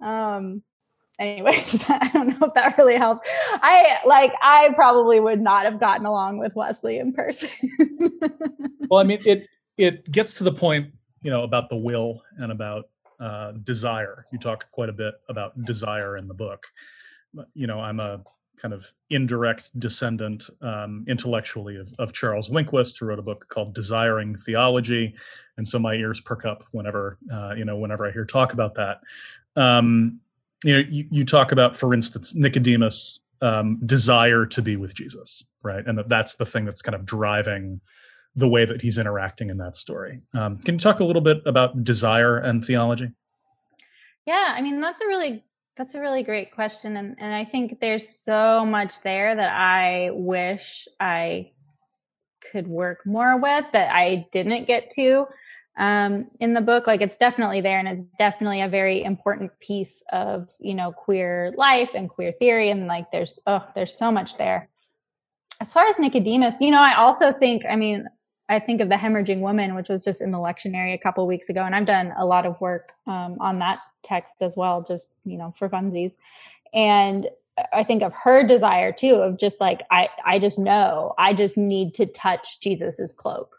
Um, 0.01 0.63
anyways, 1.19 1.83
I 1.89 2.09
don't 2.13 2.27
know 2.27 2.47
if 2.47 2.53
that 2.55 2.77
really 2.77 2.97
helps. 2.97 3.21
I 3.55 3.99
like 4.05 4.33
I 4.41 4.69
probably 4.75 5.19
would 5.19 5.41
not 5.41 5.65
have 5.65 5.79
gotten 5.79 6.05
along 6.05 6.37
with 6.37 6.55
Wesley 6.55 6.97
in 6.97 7.13
person. 7.13 7.49
well, 8.89 8.99
I 8.99 9.03
mean 9.03 9.19
it 9.25 9.47
it 9.77 10.11
gets 10.11 10.35
to 10.35 10.43
the 10.43 10.53
point, 10.53 10.93
you 11.25 11.31
know, 11.31 11.41
about 11.41 11.69
the 11.69 11.75
will 11.75 12.21
and 12.37 12.51
about 12.51 12.85
uh, 13.19 13.53
desire. 13.63 14.27
You 14.31 14.37
talk 14.37 14.69
quite 14.69 14.89
a 14.89 14.93
bit 14.93 15.15
about 15.27 15.65
desire 15.65 16.17
in 16.17 16.27
the 16.27 16.35
book. 16.35 16.67
You 17.55 17.65
know, 17.65 17.79
I'm 17.79 17.99
a 17.99 18.21
kind 18.57 18.73
of 18.73 18.85
indirect 19.09 19.77
descendant 19.79 20.49
um, 20.61 21.03
intellectually 21.07 21.77
of, 21.77 21.91
of 21.97 22.13
Charles 22.13 22.49
Winquist, 22.49 22.99
who 22.99 23.07
wrote 23.07 23.17
a 23.17 23.23
book 23.23 23.47
called 23.49 23.73
Desiring 23.73 24.35
Theology, 24.35 25.15
and 25.57 25.67
so 25.67 25.79
my 25.79 25.95
ears 25.95 26.21
perk 26.21 26.45
up 26.45 26.63
whenever 26.71 27.17
uh, 27.33 27.53
you 27.57 27.65
know 27.65 27.75
whenever 27.75 28.07
I 28.07 28.11
hear 28.11 28.23
talk 28.23 28.53
about 28.53 28.75
that 28.75 28.99
um, 29.55 30.19
you 30.63 30.73
know, 30.73 30.83
you, 30.89 31.07
you, 31.11 31.25
talk 31.25 31.51
about, 31.51 31.75
for 31.75 31.93
instance, 31.93 32.33
Nicodemus' 32.33 33.19
um, 33.41 33.79
desire 33.85 34.45
to 34.47 34.61
be 34.61 34.77
with 34.77 34.95
Jesus, 34.95 35.43
right? 35.63 35.85
And 35.85 35.97
that 35.97 36.09
that's 36.09 36.35
the 36.35 36.45
thing 36.45 36.65
that's 36.65 36.81
kind 36.81 36.95
of 36.95 37.05
driving 37.05 37.81
the 38.35 38.47
way 38.47 38.65
that 38.65 38.81
he's 38.81 38.97
interacting 38.97 39.49
in 39.49 39.57
that 39.57 39.75
story. 39.75 40.21
Um, 40.33 40.57
can 40.57 40.75
you 40.75 40.79
talk 40.79 40.99
a 40.99 41.05
little 41.05 41.21
bit 41.21 41.41
about 41.45 41.83
desire 41.83 42.37
and 42.37 42.63
theology? 42.63 43.11
Yeah, 44.25 44.53
I 44.55 44.61
mean 44.61 44.81
that's 44.81 45.01
a 45.01 45.07
really 45.07 45.43
that's 45.77 45.93
a 45.93 45.99
really 45.99 46.23
great 46.23 46.51
question, 46.53 46.97
and 46.97 47.15
and 47.19 47.33
I 47.33 47.45
think 47.45 47.79
there's 47.79 48.07
so 48.07 48.65
much 48.65 49.01
there 49.01 49.35
that 49.35 49.51
I 49.51 50.09
wish 50.13 50.87
I 50.99 51.51
could 52.51 52.67
work 52.67 53.05
more 53.05 53.37
with 53.37 53.71
that 53.71 53.93
I 53.93 54.27
didn't 54.31 54.65
get 54.65 54.89
to 54.91 55.27
um, 55.77 56.27
in 56.39 56.53
the 56.53 56.61
book. 56.61 56.87
Like 56.87 57.01
it's 57.01 57.17
definitely 57.17 57.61
there, 57.61 57.79
and 57.79 57.87
it's 57.87 58.05
definitely 58.17 58.61
a 58.61 58.67
very 58.67 59.03
important 59.03 59.51
piece 59.59 60.03
of 60.11 60.49
you 60.59 60.75
know 60.75 60.91
queer 60.91 61.53
life 61.55 61.91
and 61.93 62.09
queer 62.09 62.31
theory. 62.31 62.69
And 62.69 62.87
like 62.87 63.11
there's 63.11 63.39
oh, 63.47 63.65
there's 63.75 63.97
so 63.97 64.11
much 64.11 64.37
there. 64.37 64.69
As 65.61 65.71
far 65.71 65.85
as 65.85 65.97
Nicodemus, 65.97 66.59
you 66.59 66.71
know, 66.71 66.81
I 66.81 66.95
also 66.95 67.31
think. 67.31 67.63
I 67.69 67.75
mean, 67.75 68.07
I 68.47 68.59
think 68.59 68.81
of 68.81 68.89
the 68.89 68.95
hemorrhaging 68.95 69.39
woman, 69.39 69.73
which 69.73 69.89
was 69.89 70.03
just 70.03 70.21
in 70.21 70.31
the 70.31 70.37
lectionary 70.37 70.93
a 70.93 70.97
couple 70.97 71.25
weeks 71.25 71.49
ago, 71.49 71.63
and 71.63 71.75
I've 71.75 71.87
done 71.87 72.13
a 72.17 72.25
lot 72.25 72.45
of 72.45 72.61
work 72.61 72.91
um, 73.07 73.37
on 73.39 73.59
that 73.59 73.79
text 74.03 74.35
as 74.41 74.55
well, 74.55 74.83
just 74.83 75.09
you 75.23 75.37
know 75.37 75.53
for 75.57 75.69
funsies. 75.69 76.17
And 76.73 77.27
I 77.73 77.83
think 77.83 78.03
of 78.03 78.13
her 78.23 78.45
desire 78.45 78.91
too, 78.91 79.15
of 79.15 79.37
just 79.37 79.59
like 79.59 79.83
I, 79.89 80.09
I 80.25 80.39
just 80.39 80.59
know 80.59 81.13
I 81.17 81.33
just 81.33 81.57
need 81.57 81.93
to 81.95 82.05
touch 82.05 82.59
Jesus's 82.59 83.13
cloak 83.13 83.57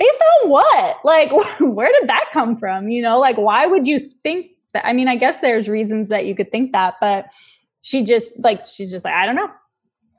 based 0.00 0.22
on 0.42 0.50
what? 0.50 0.96
Like, 1.04 1.30
where 1.60 1.92
did 2.00 2.08
that 2.08 2.30
come 2.32 2.56
from? 2.56 2.88
You 2.88 3.02
know, 3.02 3.20
like, 3.20 3.36
why 3.36 3.66
would 3.66 3.86
you 3.86 4.00
think 4.00 4.50
that? 4.72 4.84
I 4.84 4.92
mean, 4.92 5.06
I 5.06 5.14
guess 5.14 5.40
there's 5.40 5.68
reasons 5.68 6.08
that 6.08 6.26
you 6.26 6.34
could 6.34 6.50
think 6.50 6.72
that, 6.72 6.94
but 7.00 7.26
she 7.82 8.04
just, 8.04 8.32
like, 8.40 8.66
she's 8.66 8.90
just 8.90 9.04
like, 9.04 9.14
I 9.14 9.26
don't 9.26 9.36
know. 9.36 9.50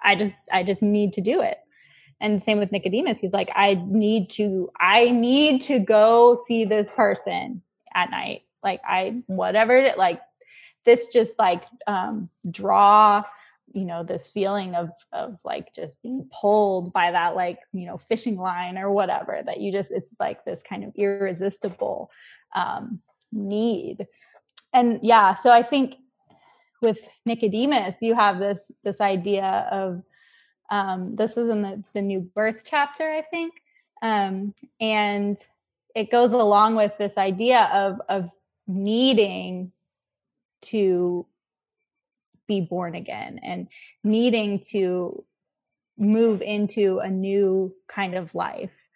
I 0.04 0.15
just, 0.15 0.36
I 0.54 0.63
just 0.63 0.82
need 0.82 1.13
to 1.13 1.21
do 1.21 1.41
it. 1.41 1.58
And 2.21 2.41
same 2.41 2.60
with 2.60 2.71
Nicodemus. 2.71 3.19
He's 3.19 3.34
like, 3.34 3.51
I 3.55 3.84
need 3.88 4.29
to, 4.31 4.69
I 4.79 5.10
need 5.10 5.62
to 5.63 5.79
go 5.79 6.36
see 6.36 6.63
this 6.65 6.91
person 6.91 7.62
at 7.93 8.12
night. 8.12 8.43
Like, 8.63 8.79
I, 8.86 9.23
whatever 9.27 9.75
it, 9.75 9.97
like, 9.97 10.21
this 10.86 11.07
just 11.10 11.38
like 11.38 11.63
um, 11.88 12.29
draw 12.49 13.23
you 13.74 13.86
know 13.86 14.03
this 14.03 14.28
feeling 14.28 14.76
of 14.76 14.89
of 15.13 15.38
like 15.43 15.74
just 15.74 16.01
being 16.01 16.28
pulled 16.32 16.91
by 16.91 17.11
that 17.11 17.36
like 17.36 17.59
you 17.74 17.86
know 17.86 17.97
fishing 17.97 18.36
line 18.36 18.78
or 18.78 18.91
whatever 18.91 19.41
that 19.45 19.61
you 19.61 19.72
just 19.72 19.91
it's 19.91 20.13
like 20.19 20.43
this 20.43 20.63
kind 20.63 20.84
of 20.84 20.91
irresistible 20.95 22.11
um 22.55 22.99
need 23.32 24.07
and 24.74 24.99
yeah 25.01 25.34
so 25.34 25.51
i 25.51 25.63
think 25.63 25.95
with 26.82 26.99
nicodemus 27.26 28.01
you 28.01 28.13
have 28.13 28.39
this 28.39 28.72
this 28.84 28.99
idea 28.99 29.67
of 29.72 30.03
um 30.72 31.15
this 31.15 31.38
is 31.38 31.49
in 31.49 31.61
the 31.61 31.84
the 31.93 32.01
new 32.01 32.19
birth 32.19 32.63
chapter 32.65 33.09
i 33.09 33.22
think 33.22 33.61
um 34.01 34.53
and 34.80 35.38
it 35.93 36.09
goes 36.09 36.32
along 36.32 36.76
with 36.76 36.97
this 36.97 37.17
idea 37.17 37.69
of 37.74 38.01
of 38.09 38.30
needing 38.67 39.72
to 40.61 41.26
be 42.47 42.61
born 42.61 42.95
again 42.95 43.39
and 43.43 43.67
needing 44.03 44.59
to 44.59 45.24
move 45.97 46.41
into 46.41 46.99
a 46.99 47.09
new 47.09 47.74
kind 47.88 48.15
of 48.15 48.36
life. 48.36 48.89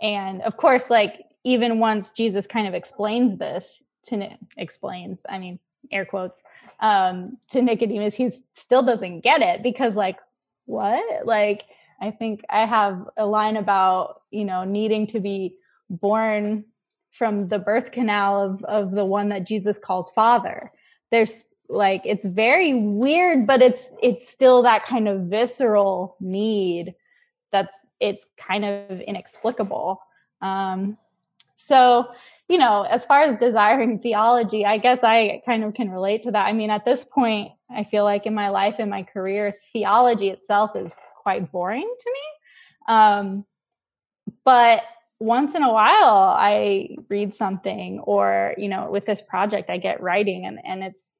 And 0.00 0.42
of 0.42 0.56
course, 0.56 0.90
like 0.90 1.24
even 1.44 1.78
once 1.78 2.12
Jesus 2.12 2.46
kind 2.46 2.66
of 2.66 2.74
explains 2.74 3.38
this 3.38 3.82
to 4.06 4.28
explains, 4.56 5.24
I 5.28 5.38
mean, 5.38 5.58
air 5.92 6.04
quotes, 6.04 6.42
um, 6.80 7.38
to 7.50 7.62
Nicodemus, 7.62 8.14
he 8.14 8.30
still 8.54 8.82
doesn't 8.82 9.20
get 9.20 9.40
it 9.40 9.62
because, 9.62 9.96
like, 9.96 10.18
what? 10.68 11.26
Like, 11.26 11.64
I 12.00 12.10
think 12.10 12.44
I 12.48 12.64
have 12.66 13.08
a 13.16 13.26
line 13.26 13.56
about, 13.56 14.22
you 14.30 14.44
know, 14.44 14.64
needing 14.64 15.06
to 15.08 15.20
be 15.20 15.56
born 15.90 16.64
from 17.10 17.48
the 17.48 17.58
birth 17.58 17.90
canal 17.90 18.40
of, 18.40 18.62
of 18.64 18.92
the 18.92 19.04
one 19.04 19.30
that 19.30 19.46
Jesus 19.46 19.78
calls 19.78 20.10
father. 20.10 20.70
There's 21.10 21.44
like 21.68 22.02
it's 22.04 22.24
very 22.24 22.72
weird 22.72 23.46
but 23.46 23.60
it's 23.60 23.92
it's 24.02 24.26
still 24.26 24.62
that 24.62 24.86
kind 24.86 25.06
of 25.06 25.22
visceral 25.22 26.16
need 26.18 26.94
that's 27.52 27.76
it's 28.00 28.26
kind 28.38 28.64
of 28.64 29.00
inexplicable 29.02 30.00
um 30.40 30.96
so 31.56 32.08
you 32.48 32.58
know 32.58 32.82
as 32.82 33.04
far 33.04 33.20
as 33.20 33.36
desiring 33.36 33.98
theology 33.98 34.64
i 34.64 34.78
guess 34.78 35.04
i 35.04 35.40
kind 35.44 35.64
of 35.64 35.74
can 35.74 35.90
relate 35.90 36.22
to 36.22 36.30
that. 36.30 36.46
I 36.46 36.52
mean 36.52 36.70
at 36.70 36.84
this 36.84 37.04
point 37.04 37.52
i 37.70 37.84
feel 37.84 38.04
like 38.04 38.26
in 38.26 38.34
my 38.34 38.48
life 38.48 38.80
in 38.80 38.88
my 38.88 39.02
career 39.02 39.56
theology 39.72 40.30
itself 40.30 40.74
is 40.74 40.98
quite 41.22 41.52
boring 41.52 41.94
to 41.98 42.12
me. 42.12 42.94
Um 42.94 43.44
but 44.44 44.82
once 45.20 45.54
in 45.54 45.62
a 45.62 45.72
while 45.72 46.34
i 46.38 46.88
read 47.08 47.34
something 47.34 47.98
or 48.00 48.54
you 48.56 48.68
know 48.68 48.90
with 48.90 49.04
this 49.04 49.20
project 49.20 49.68
i 49.68 49.76
get 49.76 50.00
writing 50.00 50.46
and 50.46 50.58
and 50.64 50.82
it's 50.82 51.14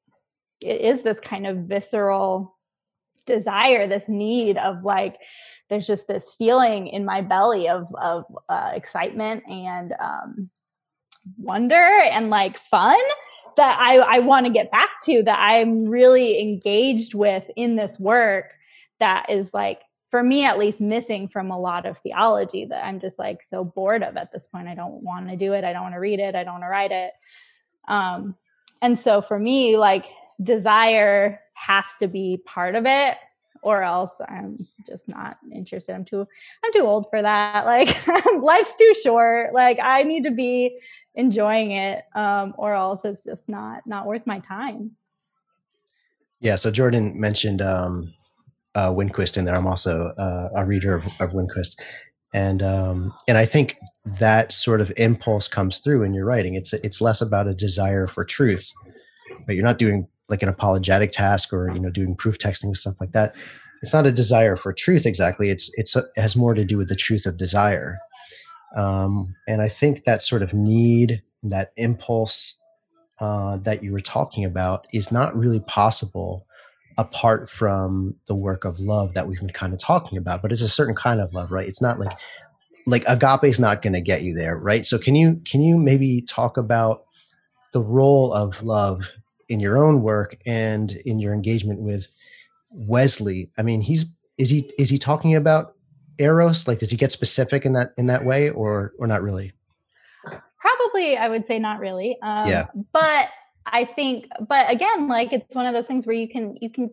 it 0.62 0.80
is 0.80 1.02
this 1.02 1.20
kind 1.20 1.46
of 1.46 1.56
visceral 1.56 2.56
desire 3.26 3.86
this 3.86 4.08
need 4.08 4.56
of 4.56 4.84
like 4.84 5.16
there's 5.68 5.86
just 5.86 6.06
this 6.06 6.34
feeling 6.38 6.86
in 6.86 7.04
my 7.04 7.20
belly 7.20 7.68
of 7.68 7.86
of 8.00 8.24
uh, 8.48 8.70
excitement 8.72 9.42
and 9.48 9.94
um, 10.00 10.48
wonder 11.36 11.74
and 11.74 12.30
like 12.30 12.58
fun 12.58 12.98
that 13.56 13.78
I, 13.80 13.98
I 13.98 14.18
want 14.20 14.46
to 14.46 14.52
get 14.52 14.70
back 14.70 15.00
to 15.04 15.22
that 15.24 15.38
I'm 15.38 15.86
really 15.86 16.40
engaged 16.40 17.14
with 17.14 17.44
in 17.56 17.76
this 17.76 17.98
work 17.98 18.54
that 19.00 19.26
is 19.28 19.52
like 19.52 19.82
for 20.10 20.22
me 20.22 20.44
at 20.44 20.58
least 20.58 20.80
missing 20.80 21.28
from 21.28 21.50
a 21.50 21.58
lot 21.58 21.86
of 21.86 21.98
theology 21.98 22.64
that 22.64 22.84
I'm 22.84 23.00
just 23.00 23.18
like 23.18 23.42
so 23.42 23.64
bored 23.64 24.02
of 24.02 24.16
at 24.16 24.32
this 24.32 24.46
point. 24.46 24.68
I 24.68 24.74
don't 24.74 25.02
want 25.02 25.28
to 25.28 25.36
do 25.36 25.52
it. 25.52 25.64
I 25.64 25.72
don't 25.72 25.82
want 25.82 25.94
to 25.94 26.00
read 26.00 26.20
it. 26.20 26.34
I 26.34 26.44
don't 26.44 26.54
want 26.54 26.64
to 26.64 26.68
write 26.68 26.92
it. 26.92 27.12
Um, 27.86 28.36
and 28.80 28.98
so 28.98 29.20
for 29.20 29.38
me, 29.38 29.76
like 29.76 30.06
desire 30.42 31.40
has 31.54 31.84
to 31.98 32.08
be 32.08 32.40
part 32.46 32.74
of 32.74 32.86
it 32.86 33.18
or 33.62 33.82
else 33.82 34.20
I'm 34.28 34.66
just 34.86 35.08
not 35.08 35.38
interested. 35.52 35.94
I'm 35.94 36.04
too 36.04 36.26
I'm 36.64 36.72
too 36.72 36.82
old 36.82 37.06
for 37.10 37.22
that. 37.22 37.66
Like 37.68 38.06
life's 38.42 38.76
too 38.76 38.92
short. 39.04 39.52
Like 39.52 39.78
I 39.82 40.02
need 40.02 40.24
to 40.24 40.30
be 40.30 40.78
enjoying 41.14 41.72
it 41.72 42.02
um 42.14 42.54
or 42.56 42.74
else 42.74 43.04
it's 43.04 43.24
just 43.24 43.48
not 43.48 43.86
not 43.86 44.06
worth 44.06 44.26
my 44.26 44.38
time. 44.40 44.92
Yeah, 46.40 46.56
so 46.56 46.70
Jordan 46.70 47.20
mentioned 47.20 47.60
um 47.60 48.14
uh 48.74 48.90
Winquist 48.90 49.36
in 49.36 49.44
there. 49.44 49.54
I'm 49.54 49.66
also 49.66 50.08
uh, 50.18 50.48
a 50.54 50.64
reader 50.64 50.94
of, 50.94 51.06
of 51.20 51.32
Winquist. 51.32 51.80
And 52.32 52.62
um 52.62 53.12
and 53.26 53.36
I 53.36 53.44
think 53.44 53.76
that 54.18 54.52
sort 54.52 54.80
of 54.80 54.92
impulse 54.96 55.48
comes 55.48 55.78
through 55.78 56.02
in 56.04 56.14
your 56.14 56.24
writing. 56.24 56.54
It's 56.54 56.72
it's 56.72 57.00
less 57.00 57.20
about 57.20 57.48
a 57.48 57.54
desire 57.54 58.06
for 58.06 58.24
truth. 58.24 58.72
But 59.46 59.54
you're 59.54 59.64
not 59.64 59.78
doing 59.78 60.08
like 60.28 60.42
an 60.42 60.48
apologetic 60.48 61.12
task 61.12 61.52
or 61.52 61.70
you 61.72 61.80
know 61.80 61.90
doing 61.90 62.14
proof 62.14 62.38
texting 62.38 62.64
and 62.64 62.76
stuff 62.76 63.00
like 63.00 63.12
that 63.12 63.34
it's 63.82 63.94
not 63.94 64.06
a 64.06 64.12
desire 64.12 64.56
for 64.56 64.72
truth 64.72 65.06
exactly. 65.06 65.50
It's 65.50 65.70
it's 65.76 65.94
it 65.96 66.06
has 66.16 66.36
more 66.36 66.54
to 66.54 66.64
do 66.64 66.76
with 66.76 66.88
the 66.88 66.96
truth 66.96 67.26
of 67.26 67.36
desire. 67.36 67.98
Um, 68.76 69.34
and 69.46 69.62
i 69.62 69.68
think 69.68 70.04
that 70.04 70.20
sort 70.20 70.42
of 70.42 70.52
need 70.52 71.22
that 71.42 71.72
impulse 71.78 72.58
uh, 73.18 73.56
that 73.58 73.82
you 73.82 73.92
were 73.92 74.00
talking 74.00 74.44
about 74.44 74.86
is 74.92 75.10
not 75.10 75.34
really 75.34 75.60
possible 75.60 76.46
apart 76.98 77.48
from 77.48 78.14
the 78.26 78.34
work 78.34 78.66
of 78.66 78.78
love 78.78 79.14
that 79.14 79.26
we've 79.26 79.40
been 79.40 79.48
kind 79.48 79.72
of 79.72 79.78
talking 79.78 80.18
about 80.18 80.42
but 80.42 80.52
it's 80.52 80.60
a 80.60 80.68
certain 80.68 80.94
kind 80.94 81.18
of 81.18 81.32
love 81.32 81.50
right? 81.50 81.66
It's 81.66 81.80
not 81.80 81.98
like 81.98 82.18
like 82.86 83.04
agape 83.08 83.44
is 83.44 83.58
not 83.58 83.80
going 83.80 83.94
to 83.94 84.02
get 84.02 84.22
you 84.22 84.34
there 84.34 84.58
right? 84.58 84.84
So 84.84 84.98
can 84.98 85.14
you 85.14 85.40
can 85.50 85.62
you 85.62 85.78
maybe 85.78 86.20
talk 86.20 86.58
about 86.58 87.04
the 87.72 87.80
role 87.80 88.34
of 88.34 88.62
love 88.62 89.10
in 89.48 89.60
your 89.60 89.76
own 89.76 90.02
work 90.02 90.36
and 90.46 90.92
in 91.04 91.18
your 91.18 91.34
engagement 91.34 91.80
with 91.80 92.08
Wesley. 92.70 93.50
I 93.58 93.62
mean, 93.62 93.80
he's 93.80 94.06
is 94.36 94.50
he 94.50 94.70
is 94.78 94.90
he 94.90 94.98
talking 94.98 95.34
about 95.34 95.74
eros? 96.18 96.68
Like, 96.68 96.78
does 96.78 96.90
he 96.90 96.96
get 96.96 97.12
specific 97.12 97.64
in 97.64 97.72
that 97.72 97.92
in 97.96 98.06
that 98.06 98.24
way, 98.24 98.50
or 98.50 98.92
or 98.98 99.06
not 99.06 99.22
really? 99.22 99.52
Probably, 100.60 101.16
I 101.16 101.28
would 101.28 101.46
say 101.46 101.58
not 101.58 101.80
really. 101.80 102.18
Um, 102.22 102.48
yeah, 102.48 102.66
but 102.92 103.28
I 103.66 103.84
think, 103.84 104.28
but 104.46 104.70
again, 104.70 105.08
like 105.08 105.32
it's 105.32 105.54
one 105.54 105.66
of 105.66 105.74
those 105.74 105.86
things 105.86 106.06
where 106.06 106.16
you 106.16 106.28
can 106.28 106.56
you 106.60 106.70
can 106.70 106.90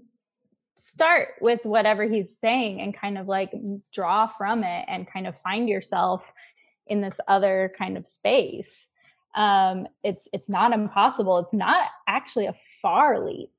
start 0.75 1.29
with 1.39 1.61
whatever 1.63 2.03
he's 2.03 2.37
saying 2.37 2.81
and 2.81 2.93
kind 2.93 3.17
of 3.17 3.27
like 3.27 3.51
draw 3.93 4.27
from 4.27 4.63
it 4.63 4.85
and 4.87 5.07
kind 5.07 5.25
of 5.25 5.37
find 5.37 5.69
yourself 5.69 6.33
in 6.87 7.01
this 7.01 7.19
other 7.27 7.73
kind 7.77 7.97
of 7.97 8.05
space 8.05 8.94
um, 9.35 9.87
it's 10.03 10.27
it's 10.33 10.49
not 10.49 10.73
impossible. 10.73 11.37
It's 11.39 11.53
not 11.53 11.87
actually 12.07 12.45
a 12.45 12.55
far 12.81 13.19
leap. 13.19 13.49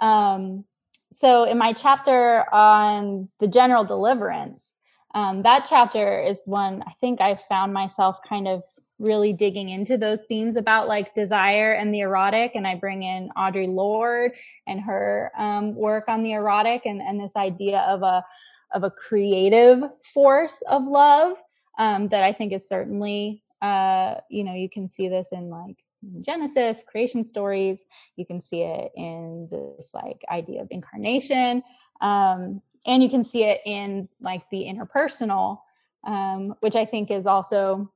Um, 0.00 0.64
so 1.12 1.44
in 1.44 1.58
my 1.58 1.72
chapter 1.72 2.52
on 2.52 3.28
the 3.38 3.48
general 3.48 3.84
deliverance, 3.84 4.74
um, 5.14 5.42
that 5.42 5.66
chapter 5.68 6.20
is 6.20 6.42
one 6.46 6.82
I 6.86 6.92
think 7.00 7.20
I 7.20 7.36
found 7.36 7.72
myself 7.72 8.20
kind 8.28 8.48
of 8.48 8.62
really 8.98 9.32
digging 9.32 9.70
into 9.70 9.96
those 9.96 10.26
themes 10.26 10.56
about 10.56 10.86
like 10.86 11.14
desire 11.14 11.72
and 11.72 11.92
the 11.92 12.00
erotic. 12.00 12.52
And 12.54 12.66
I 12.66 12.74
bring 12.74 13.02
in 13.02 13.30
Audre 13.36 13.66
Lorde 13.66 14.34
and 14.66 14.80
her 14.80 15.32
um, 15.38 15.74
work 15.74 16.04
on 16.06 16.22
the 16.22 16.32
erotic 16.32 16.82
and, 16.84 17.00
and 17.00 17.18
this 17.18 17.34
idea 17.34 17.80
of 17.88 18.02
a 18.02 18.24
of 18.72 18.84
a 18.84 18.90
creative 18.90 19.82
force 20.14 20.62
of 20.68 20.84
love 20.84 21.42
um, 21.78 22.08
that 22.08 22.22
I 22.22 22.32
think 22.32 22.52
is 22.52 22.68
certainly 22.68 23.42
uh, 23.62 24.14
you 24.28 24.44
know, 24.44 24.54
you 24.54 24.68
can 24.68 24.88
see 24.88 25.08
this 25.08 25.32
in 25.32 25.50
like 25.50 25.84
Genesis, 26.22 26.82
creation 26.86 27.24
stories. 27.24 27.86
You 28.16 28.24
can 28.24 28.40
see 28.40 28.62
it 28.62 28.92
in 28.96 29.48
this 29.50 29.92
like 29.94 30.24
idea 30.30 30.62
of 30.62 30.68
incarnation. 30.70 31.62
Um, 32.00 32.62
and 32.86 33.02
you 33.02 33.10
can 33.10 33.24
see 33.24 33.44
it 33.44 33.60
in 33.66 34.08
like 34.20 34.48
the 34.50 34.64
interpersonal, 34.64 35.58
um, 36.04 36.54
which 36.60 36.76
I 36.76 36.84
think 36.84 37.10
is 37.10 37.26
also 37.26 37.90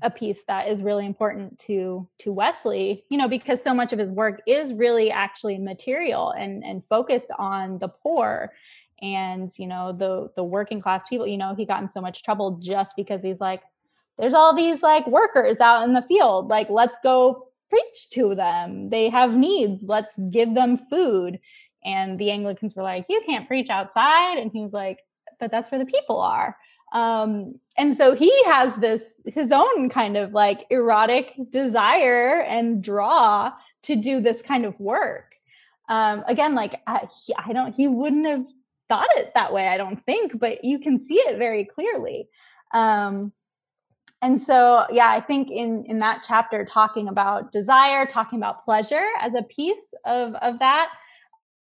a 0.00 0.10
piece 0.10 0.44
that 0.44 0.68
is 0.68 0.82
really 0.82 1.04
important 1.04 1.58
to 1.58 2.08
to 2.18 2.32
Wesley, 2.32 3.04
you 3.08 3.18
know, 3.18 3.26
because 3.26 3.62
so 3.62 3.74
much 3.74 3.92
of 3.92 3.98
his 3.98 4.12
work 4.12 4.40
is 4.46 4.72
really 4.72 5.10
actually 5.10 5.58
material 5.58 6.30
and 6.30 6.64
and 6.64 6.84
focused 6.84 7.32
on 7.36 7.78
the 7.78 7.88
poor 7.88 8.52
and 9.00 9.56
you 9.58 9.66
know 9.66 9.92
the 9.92 10.30
the 10.36 10.44
working 10.44 10.80
class 10.80 11.04
people. 11.08 11.26
You 11.26 11.38
know, 11.38 11.54
he 11.54 11.64
got 11.64 11.82
in 11.82 11.88
so 11.88 12.00
much 12.00 12.22
trouble 12.22 12.58
just 12.62 12.94
because 12.94 13.24
he's 13.24 13.40
like, 13.40 13.62
there's 14.18 14.34
all 14.34 14.54
these 14.54 14.82
like 14.82 15.06
workers 15.06 15.60
out 15.60 15.84
in 15.84 15.92
the 15.92 16.02
field. 16.02 16.48
Like, 16.48 16.68
let's 16.70 16.98
go 17.02 17.48
preach 17.70 18.10
to 18.10 18.34
them. 18.34 18.90
They 18.90 19.08
have 19.08 19.36
needs. 19.36 19.82
Let's 19.82 20.14
give 20.30 20.54
them 20.54 20.76
food. 20.76 21.38
And 21.84 22.18
the 22.18 22.30
Anglicans 22.30 22.74
were 22.74 22.82
like, 22.82 23.06
you 23.08 23.22
can't 23.24 23.46
preach 23.46 23.70
outside. 23.70 24.38
And 24.38 24.50
he 24.52 24.60
was 24.60 24.72
like, 24.72 24.98
but 25.38 25.50
that's 25.50 25.70
where 25.70 25.78
the 25.78 25.90
people 25.90 26.20
are. 26.20 26.56
Um, 26.92 27.60
and 27.76 27.96
so 27.96 28.14
he 28.14 28.32
has 28.44 28.74
this 28.80 29.20
his 29.26 29.52
own 29.52 29.90
kind 29.90 30.16
of 30.16 30.32
like 30.32 30.64
erotic 30.70 31.34
desire 31.50 32.40
and 32.40 32.82
draw 32.82 33.52
to 33.82 33.94
do 33.96 34.20
this 34.20 34.40
kind 34.40 34.64
of 34.64 34.78
work. 34.80 35.34
Um, 35.88 36.24
again, 36.26 36.54
like 36.54 36.80
I, 36.86 37.08
I 37.36 37.52
don't, 37.52 37.74
he 37.74 37.88
wouldn't 37.88 38.26
have 38.26 38.46
thought 38.88 39.08
it 39.16 39.32
that 39.34 39.52
way, 39.52 39.68
I 39.68 39.76
don't 39.76 40.04
think, 40.04 40.38
but 40.38 40.64
you 40.64 40.78
can 40.78 40.98
see 40.98 41.16
it 41.16 41.38
very 41.38 41.64
clearly. 41.64 42.28
Um, 42.72 43.32
and 44.22 44.40
so 44.40 44.84
yeah 44.90 45.10
i 45.10 45.20
think 45.20 45.50
in 45.50 45.84
in 45.86 45.98
that 45.98 46.24
chapter 46.26 46.64
talking 46.64 47.08
about 47.08 47.52
desire 47.52 48.06
talking 48.06 48.38
about 48.38 48.62
pleasure 48.62 49.06
as 49.20 49.34
a 49.34 49.42
piece 49.42 49.94
of 50.04 50.34
of 50.36 50.58
that 50.58 50.90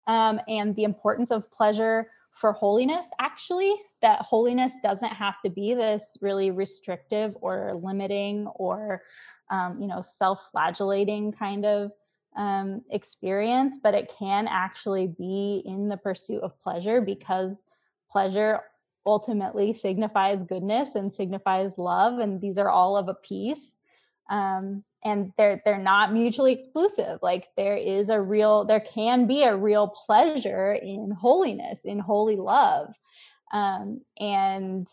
um, 0.09 0.41
and 0.47 0.77
the 0.77 0.85
importance 0.85 1.31
of 1.31 1.51
pleasure 1.51 2.09
for 2.33 2.53
holiness 2.53 3.09
actually 3.21 3.75
that 4.03 4.21
holiness 4.21 4.73
doesn't 4.83 5.13
have 5.13 5.41
to 5.41 5.51
be 5.51 5.75
this 5.75 6.17
really 6.21 6.51
restrictive 6.51 7.37
or 7.41 7.81
limiting 7.83 8.47
or 8.55 9.03
um, 9.51 9.81
you 9.81 9.87
know 9.87 10.03
self-flagellating 10.03 11.33
kind 11.33 11.65
of 11.65 11.91
um, 12.37 12.83
experience 12.91 13.79
but 13.83 13.95
it 13.95 14.13
can 14.19 14.47
actually 14.47 15.07
be 15.07 15.63
in 15.65 15.89
the 15.89 15.97
pursuit 15.97 16.43
of 16.43 16.59
pleasure 16.61 17.01
because 17.01 17.65
pleasure 18.11 18.61
ultimately 19.07 19.73
signifies 19.73 20.45
goodness 20.45 20.95
and 20.95 21.13
signifies 21.13 21.79
love 21.79 22.19
and 22.19 22.41
these 22.41 22.59
are 22.59 22.69
all 22.69 22.97
of 22.97 23.09
a 23.09 23.15
piece. 23.15 23.77
Um, 24.29 24.85
and 25.05 25.33
they're 25.37 25.63
they're 25.65 25.79
not 25.79 26.13
mutually 26.13 26.53
exclusive. 26.53 27.21
Like 27.23 27.47
there 27.57 27.77
is 27.77 28.09
a 28.09 28.21
real 28.21 28.65
there 28.65 28.81
can 28.81 29.29
be 29.29 29.45
a 29.45 29.57
real 29.57 29.87
pleasure 29.87 30.73
in 30.73 31.13
holiness 31.13 31.85
in 31.85 32.01
holy 32.01 32.37
love. 32.37 32.97
Um, 33.53 34.01
and 34.19 34.89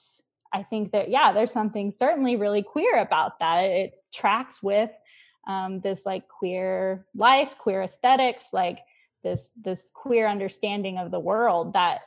I 0.54 0.62
think 0.62 0.92
that, 0.92 1.10
yeah, 1.10 1.32
there's 1.32 1.52
something 1.52 1.90
certainly 1.90 2.36
really 2.36 2.62
queer 2.62 3.02
about 3.02 3.40
that. 3.40 3.64
It 3.64 3.94
tracks 4.14 4.62
with 4.62 4.92
um, 5.48 5.82
this 5.82 6.06
like 6.06 6.28
queer 6.28 7.06
life, 7.16 7.58
queer 7.58 7.82
aesthetics, 7.82 8.54
like 8.54 8.80
this 9.24 9.52
this 9.60 9.92
queer 9.94 10.28
understanding 10.28 11.00
of 11.00 11.10
the 11.10 11.20
world 11.20 11.74
that 11.74 12.02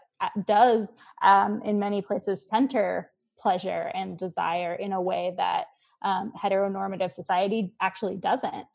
does 0.46 0.92
um, 1.22 1.62
in 1.62 1.78
many 1.78 2.02
places 2.02 2.46
center 2.46 3.10
pleasure 3.38 3.90
and 3.94 4.18
desire 4.18 4.74
in 4.74 4.92
a 4.92 5.00
way 5.00 5.34
that 5.36 5.66
um, 6.02 6.32
heteronormative 6.40 7.12
society 7.12 7.72
actually 7.80 8.16
doesn't. 8.16 8.66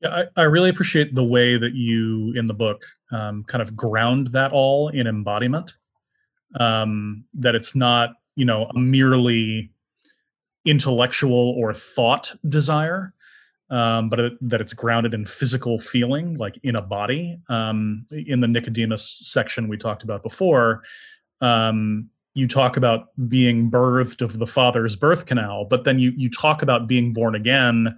Yeah, 0.00 0.24
I, 0.36 0.40
I, 0.40 0.44
really 0.44 0.68
appreciate 0.68 1.14
the 1.14 1.24
way 1.24 1.56
that 1.56 1.74
you 1.74 2.32
in 2.34 2.46
the 2.46 2.54
book 2.54 2.82
um, 3.12 3.44
kind 3.44 3.62
of 3.62 3.76
ground 3.76 4.28
that 4.28 4.52
all 4.52 4.88
in 4.88 5.06
embodiment. 5.06 5.76
Um, 6.58 7.24
that 7.34 7.54
it's 7.54 7.74
not, 7.74 8.10
you 8.36 8.44
know, 8.44 8.66
a 8.66 8.78
merely 8.78 9.70
intellectual 10.66 11.54
or 11.56 11.72
thought 11.72 12.34
desire, 12.48 13.14
um, 13.70 14.08
but 14.08 14.20
it, 14.20 14.32
that 14.40 14.60
it's 14.60 14.74
grounded 14.74 15.14
in 15.14 15.26
physical 15.26 15.78
feeling, 15.78 16.36
like 16.36 16.58
in 16.62 16.76
a 16.76 16.82
body. 16.82 17.38
Um, 17.48 18.06
in 18.10 18.40
the 18.40 18.48
Nicodemus 18.48 19.20
section 19.22 19.68
we 19.68 19.76
talked 19.76 20.02
about 20.02 20.22
before, 20.22 20.82
um, 21.40 22.08
you 22.34 22.48
talk 22.48 22.76
about 22.76 23.08
being 23.28 23.70
birthed 23.70 24.22
of 24.22 24.38
the 24.38 24.46
Father's 24.46 24.96
birth 24.96 25.26
canal, 25.26 25.64
but 25.64 25.84
then 25.84 25.98
you 25.98 26.12
you 26.16 26.30
talk 26.30 26.62
about 26.62 26.86
being 26.86 27.12
born 27.12 27.34
again 27.34 27.96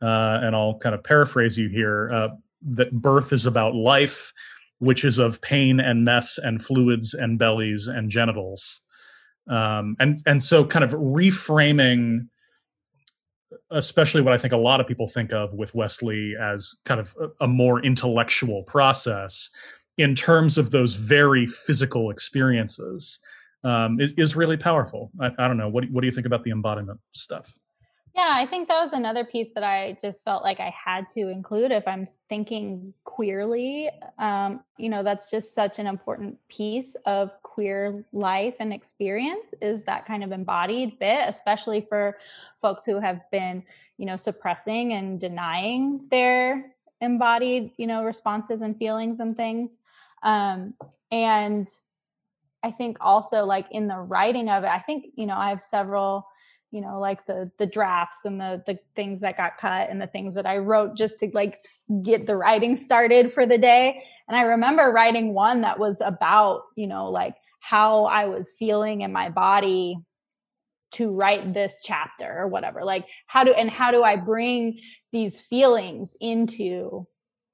uh, 0.00 0.40
and 0.42 0.54
I'll 0.54 0.78
kind 0.78 0.94
of 0.94 1.02
paraphrase 1.02 1.58
you 1.58 1.68
here 1.68 2.10
uh, 2.12 2.28
that 2.70 2.92
birth 2.92 3.32
is 3.32 3.46
about 3.46 3.74
life, 3.74 4.32
which 4.78 5.04
is 5.04 5.18
of 5.18 5.40
pain 5.40 5.80
and 5.80 6.04
mess 6.04 6.38
and 6.38 6.62
fluids 6.62 7.14
and 7.14 7.38
bellies 7.38 7.88
and 7.88 8.10
genitals. 8.10 8.80
Um, 9.48 9.96
and 9.98 10.18
and 10.26 10.42
so 10.42 10.64
kind 10.64 10.84
of 10.84 10.92
reframing 10.92 12.28
especially 13.70 14.20
what 14.20 14.32
I 14.32 14.38
think 14.38 14.52
a 14.52 14.58
lot 14.58 14.80
of 14.80 14.86
people 14.86 15.06
think 15.06 15.32
of 15.32 15.52
with 15.52 15.74
Wesley 15.74 16.34
as 16.40 16.74
kind 16.84 17.00
of 17.00 17.14
a, 17.20 17.44
a, 17.44 17.48
more 17.48 17.84
intellectual 17.84 18.62
process 18.62 19.50
in 19.98 20.14
terms 20.14 20.56
of 20.56 20.70
those 20.70 20.94
very 20.94 21.46
physical 21.46 22.10
experiences 22.10 23.18
um, 23.64 24.00
is, 24.00 24.12
is 24.14 24.36
really 24.36 24.56
powerful. 24.56 25.10
I, 25.20 25.30
I, 25.38 25.48
don't 25.48 25.56
know. 25.56 25.68
What, 25.68 25.84
what 25.90 26.00
do 26.00 26.06
you 26.06 26.12
think 26.12 26.26
about 26.26 26.42
the 26.42 26.50
embodiment 26.50 27.00
stuff? 27.12 27.52
Yeah, 28.18 28.32
I 28.34 28.46
think 28.46 28.66
that 28.66 28.82
was 28.82 28.94
another 28.94 29.24
piece 29.24 29.52
that 29.52 29.62
I 29.62 29.96
just 30.02 30.24
felt 30.24 30.42
like 30.42 30.58
I 30.58 30.74
had 30.74 31.08
to 31.10 31.28
include 31.28 31.70
if 31.70 31.86
I'm 31.86 32.08
thinking 32.28 32.92
queerly. 33.04 33.90
Um, 34.18 34.64
you 34.76 34.88
know, 34.88 35.04
that's 35.04 35.30
just 35.30 35.54
such 35.54 35.78
an 35.78 35.86
important 35.86 36.36
piece 36.48 36.96
of 37.06 37.40
queer 37.44 38.04
life 38.12 38.56
and 38.58 38.72
experience 38.72 39.54
is 39.62 39.84
that 39.84 40.04
kind 40.04 40.24
of 40.24 40.32
embodied 40.32 40.98
bit, 40.98 41.28
especially 41.28 41.86
for 41.88 42.16
folks 42.60 42.84
who 42.84 42.98
have 42.98 43.20
been, 43.30 43.62
you 43.98 44.06
know, 44.06 44.16
suppressing 44.16 44.94
and 44.94 45.20
denying 45.20 46.04
their 46.10 46.72
embodied, 47.00 47.70
you 47.76 47.86
know, 47.86 48.02
responses 48.02 48.62
and 48.62 48.76
feelings 48.78 49.20
and 49.20 49.36
things. 49.36 49.78
Um, 50.24 50.74
and 51.12 51.68
I 52.64 52.72
think 52.72 52.96
also 53.00 53.44
like 53.44 53.66
in 53.70 53.86
the 53.86 53.98
writing 53.98 54.48
of 54.48 54.64
it, 54.64 54.70
I 54.70 54.80
think, 54.80 55.12
you 55.14 55.26
know, 55.26 55.36
I 55.36 55.50
have 55.50 55.62
several 55.62 56.26
you 56.70 56.80
know 56.80 56.98
like 57.00 57.24
the 57.26 57.50
the 57.58 57.66
drafts 57.66 58.24
and 58.24 58.40
the 58.40 58.62
the 58.66 58.78
things 58.94 59.20
that 59.20 59.36
got 59.36 59.56
cut 59.56 59.88
and 59.88 60.00
the 60.00 60.06
things 60.06 60.34
that 60.34 60.46
i 60.46 60.58
wrote 60.58 60.96
just 60.96 61.18
to 61.20 61.30
like 61.32 61.58
get 62.04 62.26
the 62.26 62.36
writing 62.36 62.76
started 62.76 63.32
for 63.32 63.46
the 63.46 63.58
day. 63.58 64.02
And 64.28 64.36
i 64.36 64.42
remember 64.42 64.90
writing 64.90 65.34
one 65.34 65.62
that 65.62 65.78
was 65.78 66.00
about 66.00 66.62
you 66.76 66.86
know 66.86 67.10
like 67.10 67.36
how 67.60 68.04
i 68.04 68.26
was 68.26 68.52
feeling 68.58 69.00
in 69.00 69.12
my 69.12 69.28
body 69.30 69.96
to 70.90 71.10
write 71.10 71.52
this 71.52 71.80
chapter 71.84 72.26
or 72.26 72.48
whatever. 72.48 72.82
Like 72.84 73.06
how 73.26 73.44
do 73.44 73.52
and 73.52 73.70
how 73.70 73.90
do 73.90 74.02
i 74.02 74.16
bring 74.16 74.80
these 75.12 75.40
feelings 75.40 76.16
into 76.20 77.06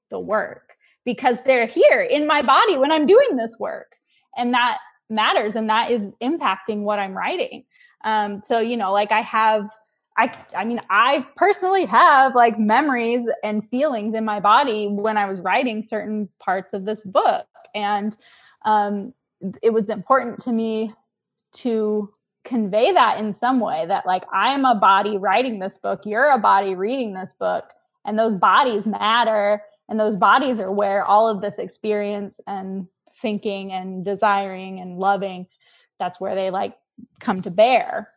the 0.09 0.19
work? 0.19 0.75
Because 1.05 1.37
they're 1.45 1.67
here 1.67 2.01
in 2.01 2.27
my 2.27 2.41
body 2.41 2.77
when 2.77 2.91
i'm 2.91 3.05
doing 3.05 3.35
this 3.35 3.55
work. 3.59 3.93
And 4.37 4.53
that 4.53 4.79
matters 5.09 5.55
and 5.55 5.69
that 5.69 5.91
is 5.91 6.15
impacting 6.21 6.81
what 6.81 6.97
i'm 6.97 7.15
writing 7.15 7.63
um, 8.05 8.41
so, 8.43 8.59
you 8.59 8.77
know, 8.77 8.93
like 8.93 9.11
I 9.11 9.21
have, 9.21 9.69
I, 10.17 10.31
I 10.55 10.63
mean, 10.63 10.79
I 10.89 11.25
personally 11.35 11.85
have 11.85 12.35
like 12.35 12.57
memories 12.57 13.27
and 13.43 13.67
feelings 13.67 14.13
in 14.13 14.23
my 14.23 14.39
body 14.39 14.87
when 14.87 15.17
I 15.17 15.25
was 15.25 15.41
writing 15.41 15.83
certain 15.83 16.29
parts 16.39 16.71
of 16.71 16.85
this 16.85 17.03
book. 17.03 17.47
And 17.73 18.15
um, 18.63 19.13
it 19.61 19.73
was 19.73 19.89
important 19.89 20.39
to 20.41 20.53
me 20.53 20.93
to 21.55 22.13
convey 22.45 22.91
that 22.91 23.19
in 23.19 23.33
some 23.33 23.59
way 23.59 23.85
that 23.87 24.05
like 24.05 24.23
I'm 24.31 24.65
a 24.65 24.75
body 24.75 25.17
writing 25.17 25.59
this 25.59 25.79
book, 25.79 26.01
you're 26.05 26.31
a 26.31 26.37
body 26.37 26.75
reading 26.75 27.13
this 27.13 27.33
book, 27.33 27.65
and 28.05 28.17
those 28.17 28.35
bodies 28.35 28.85
matter. 28.85 29.63
And 29.89 29.99
those 29.99 30.15
bodies 30.15 30.59
are 30.59 30.71
where 30.71 31.03
all 31.03 31.27
of 31.27 31.41
this 31.41 31.59
experience 31.59 32.39
and 32.47 32.87
thinking 33.15 33.71
and 33.71 34.05
desiring 34.05 34.79
and 34.79 34.97
loving, 34.97 35.47
that's 35.99 36.19
where 36.19 36.35
they 36.35 36.49
like 36.49 36.75
come 37.19 37.41
to 37.41 37.51
bear. 37.51 38.07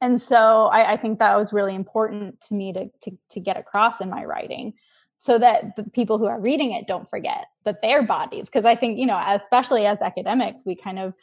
And 0.00 0.20
so 0.20 0.66
I, 0.66 0.92
I, 0.92 0.96
think 0.96 1.20
that 1.20 1.36
was 1.36 1.52
really 1.52 1.76
important 1.76 2.40
to 2.46 2.54
me 2.54 2.72
to, 2.72 2.90
to, 3.02 3.16
to 3.30 3.40
get 3.40 3.56
across 3.56 4.00
in 4.00 4.10
my 4.10 4.24
writing 4.24 4.74
so 5.22 5.38
that 5.38 5.76
the 5.76 5.84
people 5.84 6.18
who 6.18 6.26
are 6.26 6.42
reading 6.42 6.72
it 6.72 6.88
don't 6.88 7.08
forget 7.08 7.46
that 7.64 7.80
their 7.80 8.02
bodies 8.02 8.48
because 8.48 8.64
i 8.64 8.74
think 8.74 8.98
you 8.98 9.06
know 9.06 9.22
especially 9.28 9.86
as 9.86 10.02
academics 10.02 10.66
we 10.66 10.74
kind 10.74 10.98
of 10.98 11.14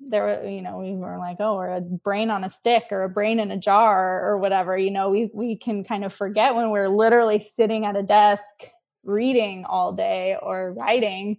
there 0.00 0.22
were 0.22 0.48
you 0.48 0.60
know 0.60 0.76
we 0.76 0.94
were 0.94 1.16
like 1.16 1.38
oh 1.40 1.56
we're 1.56 1.72
a 1.72 1.80
brain 1.80 2.30
on 2.30 2.44
a 2.44 2.50
stick 2.50 2.84
or 2.90 3.04
a 3.04 3.08
brain 3.08 3.40
in 3.40 3.50
a 3.50 3.56
jar 3.56 4.22
or 4.28 4.36
whatever 4.36 4.76
you 4.76 4.90
know 4.90 5.08
we 5.08 5.30
we 5.32 5.56
can 5.56 5.82
kind 5.82 6.04
of 6.04 6.12
forget 6.12 6.54
when 6.54 6.70
we're 6.70 6.90
literally 6.90 7.40
sitting 7.40 7.86
at 7.86 7.96
a 7.96 8.02
desk 8.02 8.68
reading 9.02 9.64
all 9.64 9.94
day 9.94 10.36
or 10.42 10.74
writing 10.74 11.38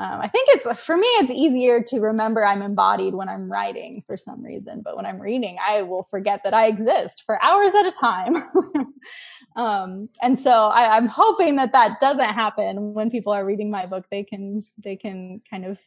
um, 0.00 0.20
I 0.20 0.28
think 0.28 0.48
it's 0.52 0.84
for 0.84 0.96
me, 0.96 1.08
it's 1.18 1.32
easier 1.32 1.82
to 1.82 1.98
remember 1.98 2.46
I'm 2.46 2.62
embodied 2.62 3.14
when 3.14 3.28
I'm 3.28 3.50
writing 3.50 4.04
for 4.06 4.16
some 4.16 4.44
reason, 4.44 4.80
but 4.84 4.96
when 4.96 5.04
I'm 5.04 5.18
reading, 5.20 5.56
I 5.66 5.82
will 5.82 6.04
forget 6.04 6.40
that 6.44 6.54
I 6.54 6.68
exist 6.68 7.24
for 7.26 7.42
hours 7.42 7.74
at 7.74 7.84
a 7.84 7.90
time. 7.90 8.36
um, 9.56 10.08
and 10.22 10.38
so 10.38 10.68
I, 10.68 10.96
I'm 10.96 11.08
hoping 11.08 11.56
that 11.56 11.72
that 11.72 11.98
doesn't 12.00 12.32
happen 12.32 12.94
when 12.94 13.10
people 13.10 13.32
are 13.32 13.44
reading 13.44 13.72
my 13.72 13.86
book. 13.86 14.06
They 14.08 14.22
can 14.22 14.64
they 14.82 14.94
can 14.94 15.42
kind 15.50 15.64
of 15.64 15.80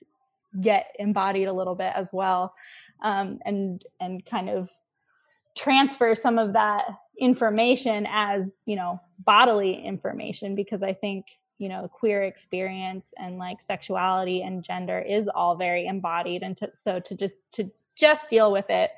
get 0.59 0.93
embodied 0.99 1.47
a 1.47 1.53
little 1.53 1.75
bit 1.75 1.93
as 1.95 2.11
well, 2.11 2.53
um, 3.01 3.39
and 3.45 3.81
and 4.01 4.25
kind 4.25 4.49
of 4.49 4.69
transfer 5.55 6.15
some 6.15 6.37
of 6.37 6.51
that 6.51 6.83
information 7.17 8.05
as 8.09 8.59
you 8.65 8.75
know 8.75 8.99
bodily 9.19 9.73
information 9.73 10.53
because 10.53 10.83
I 10.83 10.91
think 10.91 11.27
you 11.61 11.69
know 11.69 11.87
queer 11.87 12.23
experience 12.23 13.13
and 13.17 13.37
like 13.37 13.61
sexuality 13.61 14.41
and 14.41 14.63
gender 14.63 14.99
is 14.99 15.27
all 15.27 15.55
very 15.55 15.85
embodied 15.85 16.41
and 16.41 16.57
to, 16.57 16.69
so 16.73 16.99
to 16.99 17.15
just 17.15 17.39
to 17.51 17.69
just 17.95 18.29
deal 18.29 18.51
with 18.51 18.69
it 18.69 18.89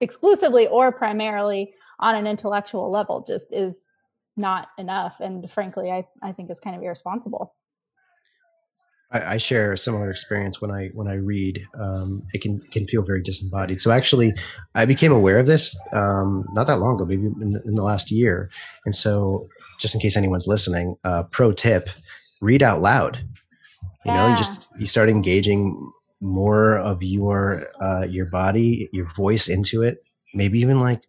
exclusively 0.00 0.66
or 0.66 0.90
primarily 0.90 1.72
on 2.00 2.16
an 2.16 2.26
intellectual 2.26 2.90
level 2.90 3.24
just 3.26 3.52
is 3.52 3.94
not 4.36 4.68
enough 4.78 5.20
and 5.20 5.48
frankly 5.48 5.92
i, 5.92 6.04
I 6.22 6.32
think 6.32 6.50
it's 6.50 6.58
kind 6.58 6.74
of 6.74 6.82
irresponsible 6.82 7.54
I, 9.12 9.34
I 9.34 9.36
share 9.38 9.72
a 9.72 9.78
similar 9.78 10.10
experience 10.10 10.60
when 10.60 10.70
I 10.70 10.88
when 10.94 11.08
I 11.08 11.14
read. 11.14 11.66
Um, 11.78 12.22
it 12.32 12.42
can 12.42 12.60
can 12.72 12.86
feel 12.86 13.02
very 13.02 13.22
disembodied. 13.22 13.80
So 13.80 13.90
actually, 13.90 14.34
I 14.74 14.84
became 14.84 15.12
aware 15.12 15.38
of 15.38 15.46
this 15.46 15.78
um, 15.92 16.46
not 16.52 16.66
that 16.66 16.78
long 16.78 16.96
ago, 16.96 17.04
maybe 17.04 17.26
in 17.26 17.50
the, 17.50 17.62
in 17.66 17.74
the 17.74 17.82
last 17.82 18.10
year. 18.10 18.50
And 18.84 18.94
so 18.94 19.48
just 19.78 19.94
in 19.94 20.00
case 20.00 20.16
anyone's 20.16 20.46
listening, 20.46 20.96
uh, 21.04 21.24
pro 21.24 21.52
tip: 21.52 21.88
read 22.40 22.62
out 22.62 22.80
loud. 22.80 23.18
You 24.04 24.12
yeah. 24.12 24.16
know, 24.16 24.30
you 24.30 24.36
just 24.36 24.68
you 24.78 24.86
start 24.86 25.08
engaging 25.08 25.92
more 26.20 26.78
of 26.78 27.02
your 27.02 27.68
uh, 27.80 28.06
your 28.08 28.26
body, 28.26 28.88
your 28.92 29.06
voice 29.14 29.48
into 29.48 29.82
it. 29.82 30.02
Maybe 30.34 30.58
even 30.60 30.80
like, 30.80 31.02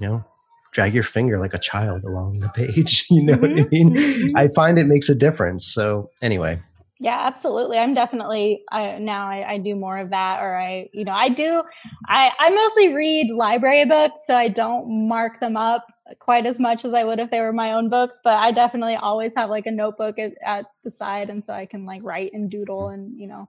you 0.00 0.08
know, 0.08 0.24
drag 0.72 0.94
your 0.94 1.02
finger 1.02 1.38
like 1.38 1.54
a 1.54 1.58
child 1.58 2.04
along 2.04 2.40
the 2.40 2.48
page. 2.48 3.06
You 3.10 3.22
know 3.24 3.34
mm-hmm. 3.34 3.42
what 3.42 3.50
I 3.50 3.62
mm-hmm. 3.62 3.74
mean? 3.74 3.94
Mm-hmm. 3.94 4.36
I 4.36 4.48
find 4.48 4.78
it 4.78 4.86
makes 4.86 5.08
a 5.08 5.14
difference. 5.14 5.66
So 5.66 6.10
anyway, 6.22 6.60
yeah 7.00 7.26
absolutely 7.26 7.78
i'm 7.78 7.94
definitely 7.94 8.62
I, 8.70 8.98
now 8.98 9.28
I, 9.28 9.52
I, 9.52 9.58
do 9.58 9.76
more 9.76 9.98
of 9.98 10.10
that 10.10 10.40
or 10.42 10.56
i 10.56 10.88
you 10.92 11.04
know 11.04 11.12
i 11.12 11.28
do 11.28 11.62
i 12.06 12.32
i 12.40 12.50
mostly 12.50 12.94
read 12.94 13.30
library 13.30 13.84
books 13.84 14.26
so 14.26 14.36
i 14.36 14.48
don't 14.48 15.08
mark 15.08 15.40
them 15.40 15.56
up 15.56 15.86
quite 16.18 16.46
as 16.46 16.58
much 16.58 16.84
as 16.84 16.94
i 16.94 17.04
would 17.04 17.20
if 17.20 17.30
they 17.30 17.40
were 17.40 17.52
my 17.52 17.72
own 17.72 17.88
books 17.88 18.20
but 18.24 18.36
i 18.38 18.50
definitely 18.50 18.96
always 18.96 19.34
have 19.34 19.48
like 19.48 19.66
a 19.66 19.70
notebook 19.70 20.18
at, 20.18 20.32
at 20.44 20.66
the 20.82 20.90
side 20.90 21.30
and 21.30 21.44
so 21.44 21.52
i 21.52 21.66
can 21.66 21.86
like 21.86 22.02
write 22.02 22.32
and 22.32 22.50
doodle 22.50 22.88
and 22.88 23.18
you 23.18 23.28
know 23.28 23.48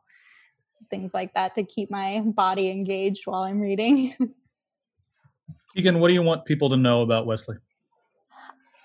things 0.90 1.14
like 1.14 1.34
that 1.34 1.56
to 1.56 1.64
keep 1.64 1.90
my 1.92 2.22
body 2.26 2.70
engaged 2.70 3.26
while 3.26 3.44
i'm 3.44 3.60
reading. 3.60 4.16
Keegan 5.76 6.00
what 6.00 6.08
do 6.08 6.14
you 6.14 6.24
want 6.24 6.46
people 6.46 6.70
to 6.70 6.78
know 6.78 7.02
about 7.02 7.26
wesley? 7.26 7.58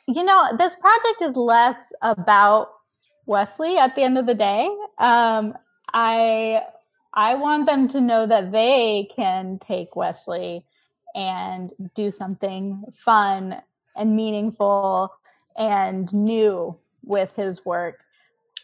You 0.07 0.23
know 0.23 0.51
this 0.59 0.77
project 0.77 1.23
is 1.23 1.35
less 1.35 1.93
about 2.03 2.69
Wesley 3.27 3.79
at 3.79 3.95
the 3.95 4.03
end 4.03 4.19
of 4.19 4.27
the 4.27 4.35
day. 4.35 4.69
Um, 4.99 5.55
I 5.93 6.63
I 7.13 7.37
want 7.37 7.67
them 7.67 7.89
to 7.89 8.01
know 8.01 8.27
that 8.27 8.53
they 8.53 9.09
can 9.15 9.59
take 9.61 9.95
Wesley 9.95 10.65
and 11.15 11.71
do 11.95 12.11
something 12.11 12.85
fun 12.97 13.63
and 13.97 14.17
meaningful 14.17 15.15
and 15.57 16.13
new 16.13 16.77
with 17.05 17.33
his 17.37 17.65
work. 17.65 18.01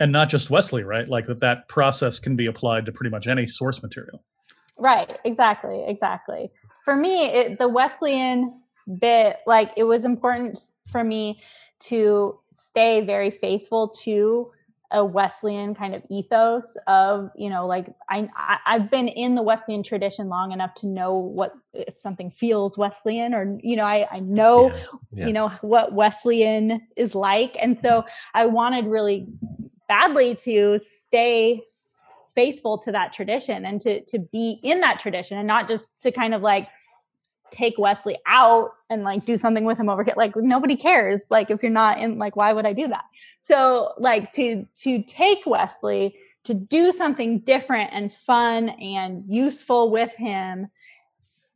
And 0.01 0.11
not 0.11 0.29
just 0.29 0.51
Wesley, 0.51 0.83
right? 0.83 1.09
Like 1.09 1.27
that 1.27 1.41
that 1.41 1.69
process 1.69 2.19
can 2.19 2.35
be 2.35 2.47
applied 2.47 2.87
to 2.87 2.93
pretty 2.93 3.11
much 3.11 3.29
any 3.29 3.47
source 3.47 3.83
material. 3.83 4.25
Right, 4.79 5.19
exactly, 5.25 5.85
exactly. 5.87 6.51
For 6.85 6.97
me, 6.97 7.27
it, 7.27 7.59
the 7.59 7.69
Wesleyan 7.69 8.61
bit, 8.99 9.43
like 9.47 9.73
it 9.77 9.85
was 9.85 10.05
important 10.05 10.59
for 10.91 11.05
me 11.05 11.43
to 11.81 12.39
stay 12.53 13.01
very 13.01 13.31
faithful 13.31 13.89
to 13.89 14.53
a 14.93 15.05
Wesleyan 15.05 15.75
kind 15.75 15.95
of 15.95 16.03
ethos 16.11 16.77
of, 16.89 17.31
you 17.37 17.49
know, 17.49 17.67
like 17.67 17.87
I, 18.09 18.29
I 18.37 18.73
have 18.73 18.91
been 18.91 19.07
in 19.07 19.37
the 19.37 19.43
Wesleyan 19.43 19.83
tradition 19.83 20.29
long 20.29 20.51
enough 20.51 20.75
to 20.77 20.87
know 20.87 21.15
what 21.15 21.53
if 21.73 22.01
something 22.01 22.31
feels 22.31 22.77
Wesleyan 22.77 23.33
or 23.33 23.57
you 23.63 23.77
know 23.77 23.85
I 23.85 24.09
I 24.11 24.19
know 24.21 24.69
yeah, 24.69 24.83
yeah. 25.13 25.27
you 25.29 25.33
know 25.33 25.49
what 25.61 25.93
Wesleyan 25.93 26.81
is 26.97 27.15
like, 27.15 27.57
and 27.61 27.77
so 27.77 28.05
I 28.35 28.47
wanted 28.47 28.87
really 28.87 29.29
badly 29.89 30.35
to 30.37 30.81
stay 30.83 31.63
faithful 32.35 32.79
to 32.79 32.93
that 32.93 33.13
tradition 33.13 33.65
and 33.65 33.81
to 33.83 34.05
to 34.07 34.19
be 34.19 34.59
in 34.63 34.81
that 34.81 34.99
tradition 34.99 35.39
and 35.39 35.47
not 35.47 35.69
just 35.69 36.03
to 36.03 36.11
kind 36.11 36.35
of 36.35 36.43
like 36.43 36.69
take 37.51 37.79
Wesley 37.79 38.17
out 38.27 38.73
and 38.89 39.05
like 39.05 39.25
do 39.25 39.37
something 39.37 39.65
with 39.65 39.79
him 39.79 39.89
over 39.89 40.03
here. 40.03 40.15
Like 40.17 40.35
nobody 40.37 40.77
cares. 40.77 41.21
Like 41.31 41.51
if 41.51 41.63
you're 41.63 41.71
not 41.71 41.99
in, 41.99 42.19
like 42.19 42.37
why 42.37 42.53
would 42.53 42.67
I 42.67 42.73
do 42.73 42.89
that? 42.89 43.05
So 43.41 43.95
like 43.99 44.33
to 44.33 44.67
to 44.83 45.03
take 45.03 45.47
Wesley 45.47 46.15
to 46.45 46.55
do 46.55 46.93
something 46.93 47.41
different 47.41 47.91
and 47.93 48.13
fun 48.13 48.71
and 48.71 49.25
useful 49.29 49.91
with 49.91 50.15
him 50.17 50.69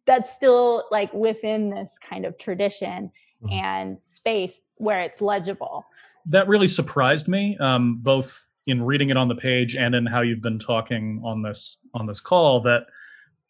that's 0.06 0.32
still 0.32 0.84
like 0.90 1.12
within 1.14 1.70
this 1.70 1.98
kind 1.98 2.26
of 2.26 2.36
tradition 2.38 3.10
mm-hmm. 3.42 3.52
and 3.52 4.02
space 4.02 4.62
where 4.76 5.02
it's 5.02 5.20
legible. 5.20 5.84
That 6.26 6.48
really 6.48 6.68
surprised 6.68 7.28
me, 7.28 7.56
um, 7.58 7.98
both 8.02 8.48
in 8.66 8.82
reading 8.82 9.10
it 9.10 9.16
on 9.16 9.28
the 9.28 9.34
page 9.34 9.76
and 9.76 9.94
in 9.94 10.06
how 10.06 10.20
you've 10.22 10.40
been 10.40 10.58
talking 10.58 11.20
on 11.24 11.42
this 11.42 11.78
on 11.92 12.06
this 12.06 12.20
call. 12.20 12.60
That 12.60 12.86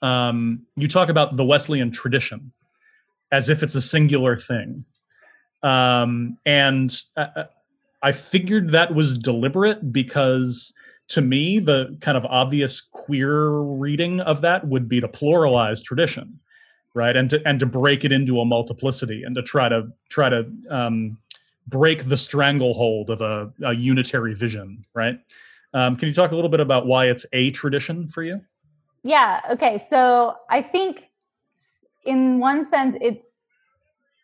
um, 0.05 0.67
you 0.77 0.87
talk 0.87 1.09
about 1.09 1.37
the 1.37 1.45
Wesleyan 1.45 1.91
tradition 1.91 2.53
as 3.33 3.49
if 3.49 3.63
it's 3.63 3.75
a 3.75 3.81
singular 3.81 4.37
thing. 4.37 4.85
Um, 5.63 6.37
and 6.45 6.95
I, 7.17 7.47
I 8.03 8.13
figured 8.13 8.71
that 8.71 8.95
was 8.95 9.17
deliberate 9.17 9.93
because 9.93 10.75
to 11.09 11.23
me, 11.23 11.59
the 11.59 11.97
kind 12.03 12.19
of 12.19 12.27
obvious 12.27 12.83
queer 12.83 13.49
reading 13.49 14.21
of 14.21 14.43
that 14.43 14.69
would 14.69 14.89
be 14.91 15.01
to 15.01 15.09
pluralize 15.09 15.83
tradition, 15.83 16.39
right? 16.93 17.17
And 17.17 17.31
to 17.31 17.43
and 17.47 17.59
to 17.61 17.67
break 17.67 18.05
it 18.05 18.13
into 18.13 18.41
a 18.41 18.45
multiplicity 18.45 19.23
and 19.23 19.35
to 19.37 19.43
try 19.43 19.71
to 19.71 19.89
try 20.11 20.29
to 20.29 20.47
um, 20.69 21.17
break 21.67 22.05
the 22.05 22.17
stranglehold 22.19 23.09
of 23.09 23.23
a, 23.23 23.51
a 23.63 23.75
unitary 23.75 24.35
vision, 24.35 24.85
right? 24.95 25.19
Um, 25.73 25.97
can 25.97 26.09
you 26.09 26.15
talk 26.15 26.31
a 26.31 26.35
little 26.35 26.51
bit 26.51 26.61
about 26.61 26.87
why 26.87 27.07
it's 27.07 27.25
a 27.33 27.51
tradition 27.51 28.07
for 28.07 28.23
you? 28.23 28.43
Yeah. 29.05 29.41
Okay. 29.51 29.79
So 29.79 30.37
I 30.51 30.63
think 30.63 31.05
in 32.05 32.41
one 32.41 32.65
sense, 32.65 32.97
it's 33.01 33.47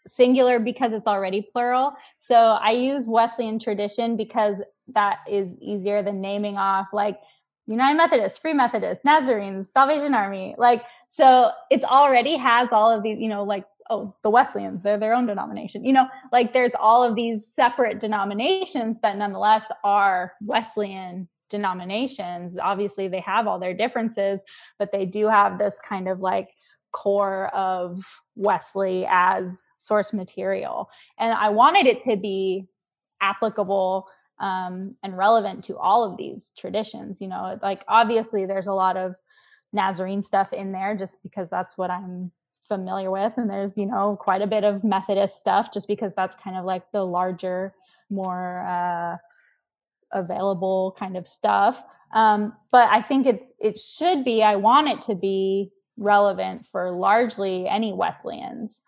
singular 0.06 0.58
because 0.58 0.92
it's 0.94 1.06
already 1.06 1.42
plural. 1.52 1.92
So 2.18 2.36
I 2.36 2.70
use 2.72 3.06
Wesleyan 3.06 3.58
tradition 3.58 4.16
because 4.16 4.62
that 4.88 5.18
is 5.28 5.56
easier 5.60 6.02
than 6.02 6.20
naming 6.20 6.56
off 6.56 6.88
like 6.92 7.20
United 7.66 7.96
Methodist, 7.96 8.40
Free 8.42 8.54
Methodist, 8.54 9.04
Nazarenes, 9.04 9.70
Salvation 9.70 10.14
Army. 10.14 10.54
Like, 10.58 10.82
so 11.08 11.52
it's 11.70 11.84
already 11.84 12.36
has 12.36 12.72
all 12.72 12.90
of 12.90 13.02
these, 13.02 13.18
you 13.18 13.28
know, 13.28 13.44
like, 13.44 13.66
oh, 13.90 14.14
the 14.22 14.30
Wesleyans, 14.30 14.82
they're 14.82 14.98
their 14.98 15.14
own 15.14 15.26
denomination. 15.26 15.84
You 15.84 15.92
know, 15.92 16.08
like 16.32 16.52
there's 16.52 16.74
all 16.80 17.04
of 17.04 17.14
these 17.14 17.46
separate 17.46 18.00
denominations 18.00 19.00
that 19.00 19.16
nonetheless 19.16 19.70
are 19.84 20.32
Wesleyan 20.40 21.28
denominations 21.50 22.56
obviously 22.58 23.08
they 23.08 23.20
have 23.20 23.46
all 23.46 23.58
their 23.58 23.74
differences 23.74 24.42
but 24.78 24.92
they 24.92 25.04
do 25.04 25.28
have 25.28 25.58
this 25.58 25.80
kind 25.80 26.08
of 26.08 26.20
like 26.20 26.50
core 26.92 27.48
of 27.54 28.04
wesley 28.34 29.06
as 29.08 29.66
source 29.78 30.12
material. 30.12 30.88
And 31.18 31.34
i 31.34 31.48
wanted 31.50 31.86
it 31.86 32.00
to 32.02 32.16
be 32.16 32.66
applicable 33.20 34.08
um, 34.38 34.96
and 35.02 35.18
relevant 35.18 35.64
to 35.64 35.76
all 35.76 36.02
of 36.02 36.16
these 36.16 36.52
traditions 36.58 37.20
you 37.20 37.28
know? 37.28 37.58
Like 37.62 37.84
obviously 37.88 38.46
there's 38.46 38.66
a 38.66 38.72
lot 38.72 38.96
of 38.96 39.14
nazarene 39.72 40.22
stuff 40.22 40.52
in 40.52 40.72
there 40.72 40.96
just 40.96 41.22
because 41.22 41.48
that's 41.48 41.78
what 41.78 41.90
i'm 41.90 42.32
familiar 42.60 43.10
with 43.10 43.32
and 43.36 43.48
there's 43.48 43.78
you 43.78 43.86
know 43.86 44.16
quite 44.20 44.42
a 44.42 44.46
bit 44.46 44.64
of 44.64 44.84
methodist 44.84 45.40
stuff 45.40 45.72
just 45.72 45.88
because 45.88 46.14
that's 46.14 46.36
kind 46.36 46.56
of 46.56 46.64
like 46.64 46.90
the 46.92 47.04
larger 47.04 47.74
more 48.10 48.64
uh 48.66 49.16
available 50.12 50.96
kind 50.98 51.16
of 51.16 51.26
stuff. 51.26 51.82
Um, 52.12 52.54
but 52.72 52.88
I 52.90 53.02
think 53.02 53.26
it's 53.26 53.52
it 53.60 53.78
should 53.78 54.24
be. 54.24 54.42
I 54.42 54.56
want 54.56 54.88
it 54.88 55.02
to 55.02 55.14
be 55.14 55.70
relevant 55.96 56.66
for 56.72 56.90
largely 56.90 57.68
any 57.68 57.92
Wesleyans. 57.92 58.80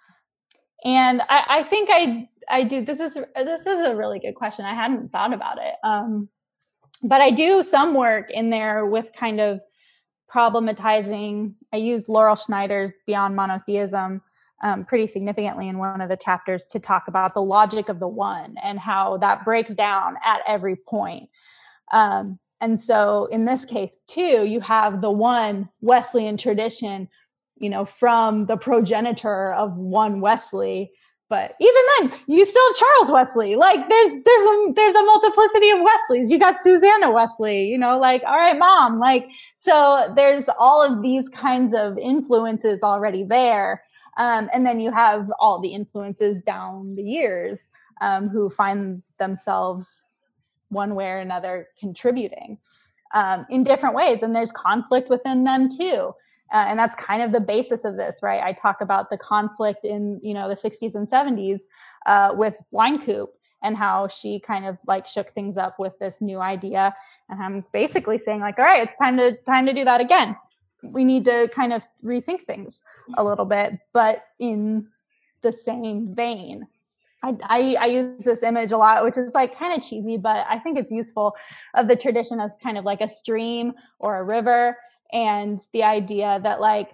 And 0.84 1.22
I, 1.28 1.44
I 1.48 1.62
think 1.62 1.88
I 1.92 2.28
I 2.48 2.64
do. 2.64 2.84
This 2.84 3.00
is 3.00 3.14
this 3.36 3.66
is 3.66 3.86
a 3.86 3.94
really 3.94 4.18
good 4.18 4.34
question. 4.34 4.64
I 4.64 4.74
hadn't 4.74 5.12
thought 5.12 5.32
about 5.32 5.58
it. 5.58 5.74
Um, 5.84 6.28
but 7.02 7.20
I 7.20 7.30
do 7.30 7.62
some 7.62 7.94
work 7.94 8.30
in 8.30 8.50
there 8.50 8.86
with 8.86 9.12
kind 9.12 9.40
of 9.40 9.62
problematizing. 10.32 11.54
I 11.72 11.76
use 11.76 12.08
Laurel 12.08 12.36
Schneider's 12.36 12.94
Beyond 13.06 13.36
Monotheism 13.36 14.22
um, 14.62 14.84
pretty 14.84 15.06
significantly 15.06 15.68
in 15.68 15.78
one 15.78 16.00
of 16.00 16.08
the 16.08 16.16
chapters 16.16 16.64
to 16.66 16.78
talk 16.78 17.08
about 17.08 17.34
the 17.34 17.42
logic 17.42 17.88
of 17.88 17.98
the 17.98 18.08
one 18.08 18.56
and 18.62 18.78
how 18.78 19.16
that 19.18 19.44
breaks 19.44 19.74
down 19.74 20.16
at 20.24 20.40
every 20.46 20.76
point. 20.76 21.28
Um, 21.92 22.38
and 22.60 22.78
so 22.78 23.26
in 23.26 23.44
this 23.44 23.64
case, 23.64 24.04
too, 24.06 24.44
you 24.44 24.60
have 24.60 25.00
the 25.00 25.10
one 25.10 25.68
Wesleyan 25.80 26.36
tradition, 26.36 27.08
you 27.58 27.68
know, 27.68 27.84
from 27.84 28.46
the 28.46 28.56
progenitor 28.56 29.52
of 29.52 29.78
one 29.78 30.20
Wesley. 30.20 30.92
But 31.28 31.56
even 31.60 31.82
then, 31.98 32.20
you 32.28 32.46
still 32.46 32.62
have 32.68 32.76
Charles 32.76 33.10
Wesley. 33.10 33.56
Like 33.56 33.88
there's 33.88 34.10
there's 34.10 34.46
a 34.46 34.72
there's 34.76 34.94
a 34.94 35.04
multiplicity 35.04 35.70
of 35.70 35.78
Wesleys. 35.80 36.30
You 36.30 36.38
got 36.38 36.60
Susanna 36.60 37.10
Wesley, 37.10 37.64
you 37.64 37.78
know, 37.78 37.98
like, 37.98 38.22
all 38.24 38.36
right, 38.36 38.58
mom. 38.58 38.98
Like, 38.98 39.28
so 39.56 40.12
there's 40.14 40.44
all 40.60 40.84
of 40.84 41.02
these 41.02 41.30
kinds 41.30 41.74
of 41.74 41.96
influences 41.98 42.82
already 42.82 43.24
there 43.24 43.82
um, 44.16 44.50
and 44.52 44.66
then 44.66 44.80
you 44.80 44.92
have 44.92 45.30
all 45.38 45.60
the 45.60 45.72
influences 45.72 46.42
down 46.42 46.94
the 46.94 47.02
years 47.02 47.70
um, 48.00 48.28
who 48.28 48.50
find 48.50 49.02
themselves 49.18 50.04
one 50.68 50.94
way 50.94 51.06
or 51.06 51.18
another 51.18 51.68
contributing 51.78 52.58
um, 53.14 53.46
in 53.50 53.64
different 53.64 53.94
ways. 53.94 54.22
And 54.22 54.34
there's 54.34 54.52
conflict 54.52 55.08
within 55.08 55.44
them 55.44 55.68
too. 55.68 56.14
Uh, 56.52 56.66
and 56.68 56.78
that's 56.78 56.94
kind 56.96 57.22
of 57.22 57.32
the 57.32 57.40
basis 57.40 57.84
of 57.84 57.96
this, 57.96 58.20
right? 58.22 58.42
I 58.42 58.52
talk 58.52 58.82
about 58.82 59.08
the 59.08 59.16
conflict 59.16 59.84
in, 59.84 60.20
you 60.22 60.34
know, 60.34 60.48
the 60.48 60.54
60s 60.54 60.94
and 60.94 61.10
70s 61.10 61.62
uh, 62.04 62.34
with 62.34 62.58
Wynkoop 62.72 63.28
and 63.62 63.76
how 63.76 64.08
she 64.08 64.40
kind 64.40 64.66
of 64.66 64.76
like 64.86 65.06
shook 65.06 65.28
things 65.30 65.56
up 65.56 65.78
with 65.78 65.98
this 65.98 66.20
new 66.20 66.40
idea. 66.40 66.94
And 67.30 67.42
I'm 67.42 67.64
basically 67.72 68.18
saying 68.18 68.40
like, 68.40 68.58
all 68.58 68.66
right, 68.66 68.82
it's 68.82 68.96
time 68.96 69.16
to 69.16 69.32
time 69.46 69.64
to 69.66 69.72
do 69.72 69.84
that 69.84 70.02
again 70.02 70.36
we 70.82 71.04
need 71.04 71.24
to 71.26 71.48
kind 71.54 71.72
of 71.72 71.86
rethink 72.04 72.42
things 72.42 72.82
a 73.08 73.12
mm-hmm. 73.12 73.28
little 73.28 73.44
bit, 73.44 73.78
but 73.92 74.24
in 74.38 74.88
the 75.42 75.52
same 75.52 76.14
vein. 76.14 76.66
I, 77.24 77.36
I, 77.44 77.76
I, 77.80 77.86
use 77.86 78.24
this 78.24 78.42
image 78.42 78.72
a 78.72 78.76
lot, 78.76 79.04
which 79.04 79.16
is 79.16 79.32
like 79.32 79.56
kind 79.56 79.76
of 79.76 79.88
cheesy, 79.88 80.16
but 80.16 80.44
I 80.48 80.58
think 80.58 80.76
it's 80.76 80.90
useful 80.90 81.36
of 81.74 81.86
the 81.86 81.94
tradition 81.94 82.40
as 82.40 82.56
kind 82.60 82.76
of 82.76 82.84
like 82.84 83.00
a 83.00 83.08
stream 83.08 83.74
or 84.00 84.18
a 84.18 84.24
river. 84.24 84.76
And 85.12 85.60
the 85.72 85.84
idea 85.84 86.40
that 86.42 86.60
like 86.60 86.90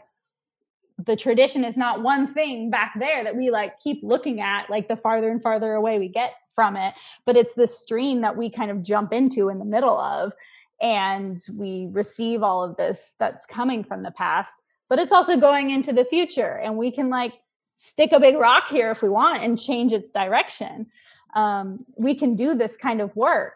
the 0.99 1.16
tradition 1.16 1.64
is 1.64 1.76
not 1.76 2.03
one 2.03 2.26
thing 2.26 2.68
back 2.68 2.93
there 2.99 3.24
that 3.24 3.36
we 3.36 3.51
like 3.51 3.72
keep 3.82 4.01
looking 4.03 4.41
at, 4.41 4.68
like 4.68 4.89
the 4.89 4.97
farther 4.97 5.30
and 5.30 5.43
farther 5.43 5.72
away 5.72 5.99
we 5.99 6.09
get 6.09 6.32
from 6.55 6.76
it, 6.76 6.93
but 7.24 7.36
it's 7.36 7.55
this 7.55 7.78
stream 7.78 8.20
that 8.22 8.36
we 8.36 8.51
kind 8.51 8.70
of 8.70 8.82
jump 8.82 9.12
into 9.12 9.49
in 9.49 9.59
the 9.59 9.64
middle 9.64 9.97
of 9.97 10.32
and 10.81 11.39
we 11.57 11.89
receive 11.93 12.43
all 12.43 12.62
of 12.62 12.76
this 12.76 13.14
that's 13.18 13.47
coming 13.47 13.83
from 13.83 14.03
the 14.03 14.11
past 14.11 14.62
but 14.89 14.99
it's 14.99 15.12
also 15.12 15.37
going 15.37 15.70
into 15.70 15.93
the 15.93 16.05
future 16.05 16.59
and 16.59 16.76
we 16.76 16.91
can 16.91 17.11
like 17.11 17.35
stick 17.76 18.12
a 18.12 18.20
big 18.20 18.37
rock 18.37 18.68
here 18.68 18.91
if 18.91 19.03
we 19.03 19.09
want 19.09 19.43
and 19.43 19.59
change 19.59 19.93
its 19.93 20.11
direction. 20.11 20.87
Um, 21.35 21.85
we 21.97 22.14
can 22.14 22.37
do 22.37 22.55
this 22.55 22.76
kind 22.76 23.01
of 23.01 23.14
work. 23.14 23.55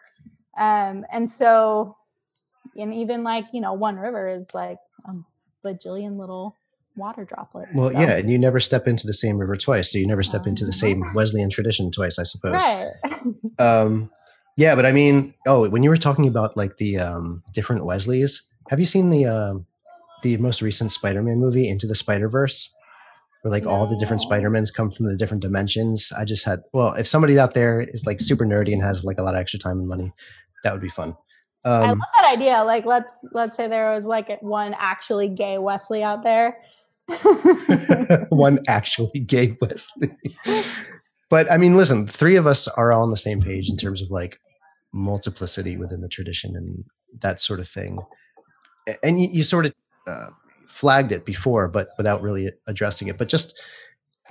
Um, 0.57 1.05
and 1.11 1.29
so 1.29 1.97
and 2.77 2.93
even 2.93 3.23
like 3.23 3.45
you 3.51 3.61
know 3.61 3.73
one 3.73 3.97
river 3.97 4.27
is 4.27 4.53
like 4.53 4.77
a 5.05 5.13
bajillion 5.65 6.17
little 6.17 6.55
water 6.95 7.25
droplets 7.25 7.71
well 7.73 7.89
so. 7.89 7.99
yeah 7.99 8.17
and 8.17 8.29
you 8.29 8.37
never 8.37 8.59
step 8.59 8.87
into 8.87 9.07
the 9.07 9.13
same 9.13 9.37
river 9.37 9.55
twice 9.55 9.91
so 9.91 9.97
you 9.97 10.05
never 10.05 10.21
step 10.21 10.45
into 10.45 10.63
the 10.63 10.73
same 10.73 11.03
wesleyan 11.15 11.49
tradition 11.49 11.91
twice 11.91 12.19
i 12.19 12.23
suppose. 12.23 12.53
Right. 12.53 12.91
Um 13.59 14.11
yeah, 14.57 14.75
but 14.75 14.85
I 14.85 14.91
mean, 14.91 15.33
oh, 15.47 15.67
when 15.69 15.83
you 15.83 15.89
were 15.89 15.97
talking 15.97 16.27
about 16.27 16.55
like 16.55 16.77
the 16.77 16.99
um, 16.99 17.43
different 17.53 17.85
Wesleys, 17.85 18.43
have 18.69 18.79
you 18.79 18.85
seen 18.85 19.09
the 19.09 19.25
uh, 19.25 19.53
the 20.21 20.37
most 20.37 20.61
recent 20.61 20.91
Spider-Man 20.91 21.37
movie, 21.37 21.67
Into 21.67 21.85
the 21.87 21.95
Spider-Verse, 21.95 22.73
where 23.41 23.51
like 23.51 23.65
all 23.65 23.85
the 23.85 23.97
different 23.97 24.21
Spider-Mans 24.21 24.71
come 24.71 24.89
from 24.89 25.05
the 25.07 25.17
different 25.17 25.41
dimensions. 25.43 26.11
I 26.17 26.23
just 26.25 26.45
had 26.45 26.61
well, 26.73 26.93
if 26.93 27.07
somebody 27.07 27.37
out 27.39 27.53
there 27.53 27.81
is 27.81 28.05
like 28.05 28.19
super 28.21 28.45
nerdy 28.45 28.73
and 28.73 28.81
has 28.81 29.03
like 29.03 29.17
a 29.19 29.23
lot 29.23 29.35
of 29.35 29.41
extra 29.41 29.59
time 29.59 29.79
and 29.79 29.87
money, 29.87 30.13
that 30.63 30.71
would 30.73 30.81
be 30.81 30.89
fun. 30.89 31.15
I 31.65 31.83
Um, 31.83 31.99
love 31.99 31.99
that 32.21 32.31
idea. 32.33 32.63
Like 32.63 32.85
let's 32.85 33.25
let's 33.33 33.57
say 33.57 33.67
there 33.67 33.91
was 33.93 34.05
like 34.05 34.41
one 34.41 34.75
actually 34.77 35.29
gay 35.29 35.57
Wesley 35.57 36.03
out 36.03 36.23
there. 36.23 36.57
one 38.29 38.59
actually 38.67 39.19
gay 39.19 39.57
Wesley. 39.61 40.11
But 41.33 41.51
I 41.51 41.57
mean, 41.57 41.73
listen, 41.73 42.05
three 42.05 42.35
of 42.35 42.45
us 42.45 42.67
are 42.67 42.91
all 42.91 43.01
on 43.01 43.09
the 43.09 43.17
same 43.17 43.41
page 43.41 43.67
in 43.67 43.75
terms 43.75 44.03
of 44.03 44.11
like 44.11 44.39
multiplicity 44.91 45.77
within 45.77 46.01
the 46.01 46.07
tradition 46.07 46.55
and 46.55 46.85
that 47.21 47.41
sort 47.41 47.59
of 47.59 47.67
thing. 47.67 47.97
And 49.01 49.19
you, 49.19 49.29
you 49.31 49.43
sort 49.43 49.65
of 49.65 49.73
uh, 50.05 50.27
flagged 50.67 51.11
it 51.11 51.25
before, 51.25 51.67
but 51.69 51.89
without 51.97 52.21
really 52.21 52.51
addressing 52.67 53.07
it. 53.07 53.17
But 53.17 53.29
just 53.29 53.59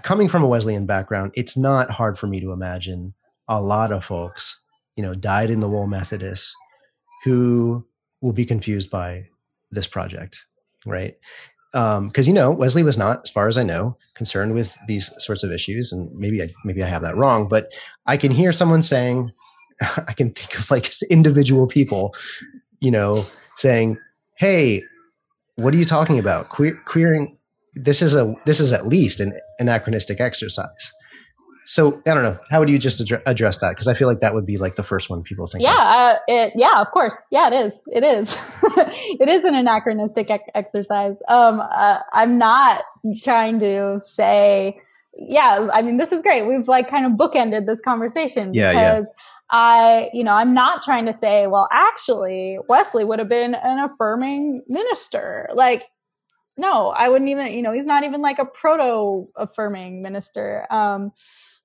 coming 0.03 0.29
from 0.29 0.45
a 0.45 0.47
Wesleyan 0.47 0.87
background, 0.87 1.33
it's 1.35 1.57
not 1.57 1.91
hard 1.91 2.21
for 2.21 2.29
me 2.29 2.39
to 2.39 2.53
imagine 2.53 3.15
a 3.49 3.61
lot 3.61 3.91
of 3.91 4.05
folks, 4.05 4.63
you 4.95 5.03
know, 5.03 5.13
dyed 5.13 5.51
in 5.51 5.59
the 5.59 5.69
wool 5.69 5.89
Methodists 5.89 6.55
who 7.25 7.85
will 8.21 8.33
be 8.33 8.45
confused 8.45 8.93
by 8.93 9.25
this 9.73 9.89
project, 9.89 10.47
right? 10.87 11.17
Um, 11.75 12.09
because 12.09 12.29
you 12.29 12.35
know 12.35 12.51
Wesley 12.51 12.83
was 12.83 12.99
not, 12.99 13.23
as 13.25 13.31
far 13.31 13.47
as 13.47 13.57
I 13.57 13.63
know, 13.63 13.97
concerned 14.15 14.55
with 14.55 14.77
these 14.87 15.11
sorts 15.25 15.43
of 15.43 15.51
issues, 15.51 15.93
and 15.93 16.15
maybe 16.19 16.43
I 16.43 16.51
maybe 16.65 16.83
I 16.83 16.87
have 16.87 17.03
that 17.03 17.17
wrong, 17.17 17.49
but 17.49 17.73
I 18.07 18.17
can 18.17 18.31
hear 18.31 18.53
someone 18.53 18.83
saying, 18.83 19.33
I 19.81 20.13
can 20.13 20.31
think 20.33 20.59
of 20.59 20.71
like 20.71 20.91
individual 21.11 21.67
people, 21.67 22.15
you 22.81 22.91
know, 22.91 23.27
saying, 23.57 23.99
"Hey, 24.37 24.83
what 25.57 25.75
are 25.75 25.79
you 25.79 25.85
talking 25.85 26.19
about? 26.19 26.51
Queer, 26.51 26.79
queering? 26.85 27.39
This 27.75 28.03
is 28.03 28.15
a 28.15 28.35
this 28.45 28.61
is 28.61 28.73
at 28.73 28.87
least 28.87 29.21
an 29.21 29.39
anachronistic 29.59 30.21
exercise." 30.21 30.93
So 31.65 32.03
I 32.07 32.15
don't 32.15 32.25
know. 32.25 32.39
How 32.51 32.59
would 32.61 32.69
you 32.69 32.79
just 32.79 33.01
addre- 33.01 33.23
address 33.27 33.59
that? 33.59 33.71
Because 33.71 33.89
I 33.89 33.95
feel 33.95 34.09
like 34.09 34.21
that 34.21 34.35
would 34.35 34.47
be 34.47 34.59
like 34.59 34.77
the 34.77 34.83
first 34.83 35.09
one 35.09 35.23
people 35.23 35.47
think. 35.47 35.63
yeah, 35.63 35.71
uh, 35.73 36.19
it, 36.27 36.53
yeah, 36.57 36.81
of 36.81 36.91
course. 36.91 37.17
Yeah, 37.31 37.49
it 37.49 37.55
is. 37.55 37.83
It 37.93 38.05
is. 38.05 38.37
it 39.21 39.29
is 39.29 39.45
an 39.45 39.55
anachronistic 39.55 40.29
exercise. 40.55 41.17
Um, 41.29 41.61
uh, 41.61 41.99
I'm 42.13 42.39
not 42.39 42.83
trying 43.23 43.61
to 43.61 44.01
say, 44.05 44.81
yeah, 45.19 45.69
I 45.73 45.83
mean, 45.83 45.99
this 45.99 46.13
is 46.13 46.23
great. 46.23 46.47
We've 46.47 46.69
like 46.69 46.89
kind 46.89 47.07
of 47.07 47.13
bookended 47.13 47.67
this 47.67 47.81
conversation 47.81 48.55
Yeah, 48.55 48.73
yeah. 48.73 48.95
because 48.95 49.13
I, 49.51 50.09
you 50.13 50.25
know, 50.25 50.33
I'm 50.33 50.55
not 50.55 50.83
trying 50.83 51.07
to 51.07 51.13
say, 51.13 51.47
well, 51.47 51.69
actually, 51.71 52.59
Wesley 52.69 53.05
would 53.05 53.19
have 53.19 53.29
been 53.29 53.55
an 53.55 53.79
affirming 53.79 54.63
minister. 54.67 55.49
Like, 55.55 55.85
no, 56.57 56.89
I 56.89 57.09
wouldn't 57.09 57.31
even, 57.31 57.53
you 57.53 57.63
know, 57.63 57.73
he's 57.73 57.87
not 57.87 58.05
even 58.05 58.23
like 58.23 58.39
a 58.39 58.47
proto 58.47 59.29
affirming 59.37 60.03
minister. 60.03 60.67
Um, 60.71 61.13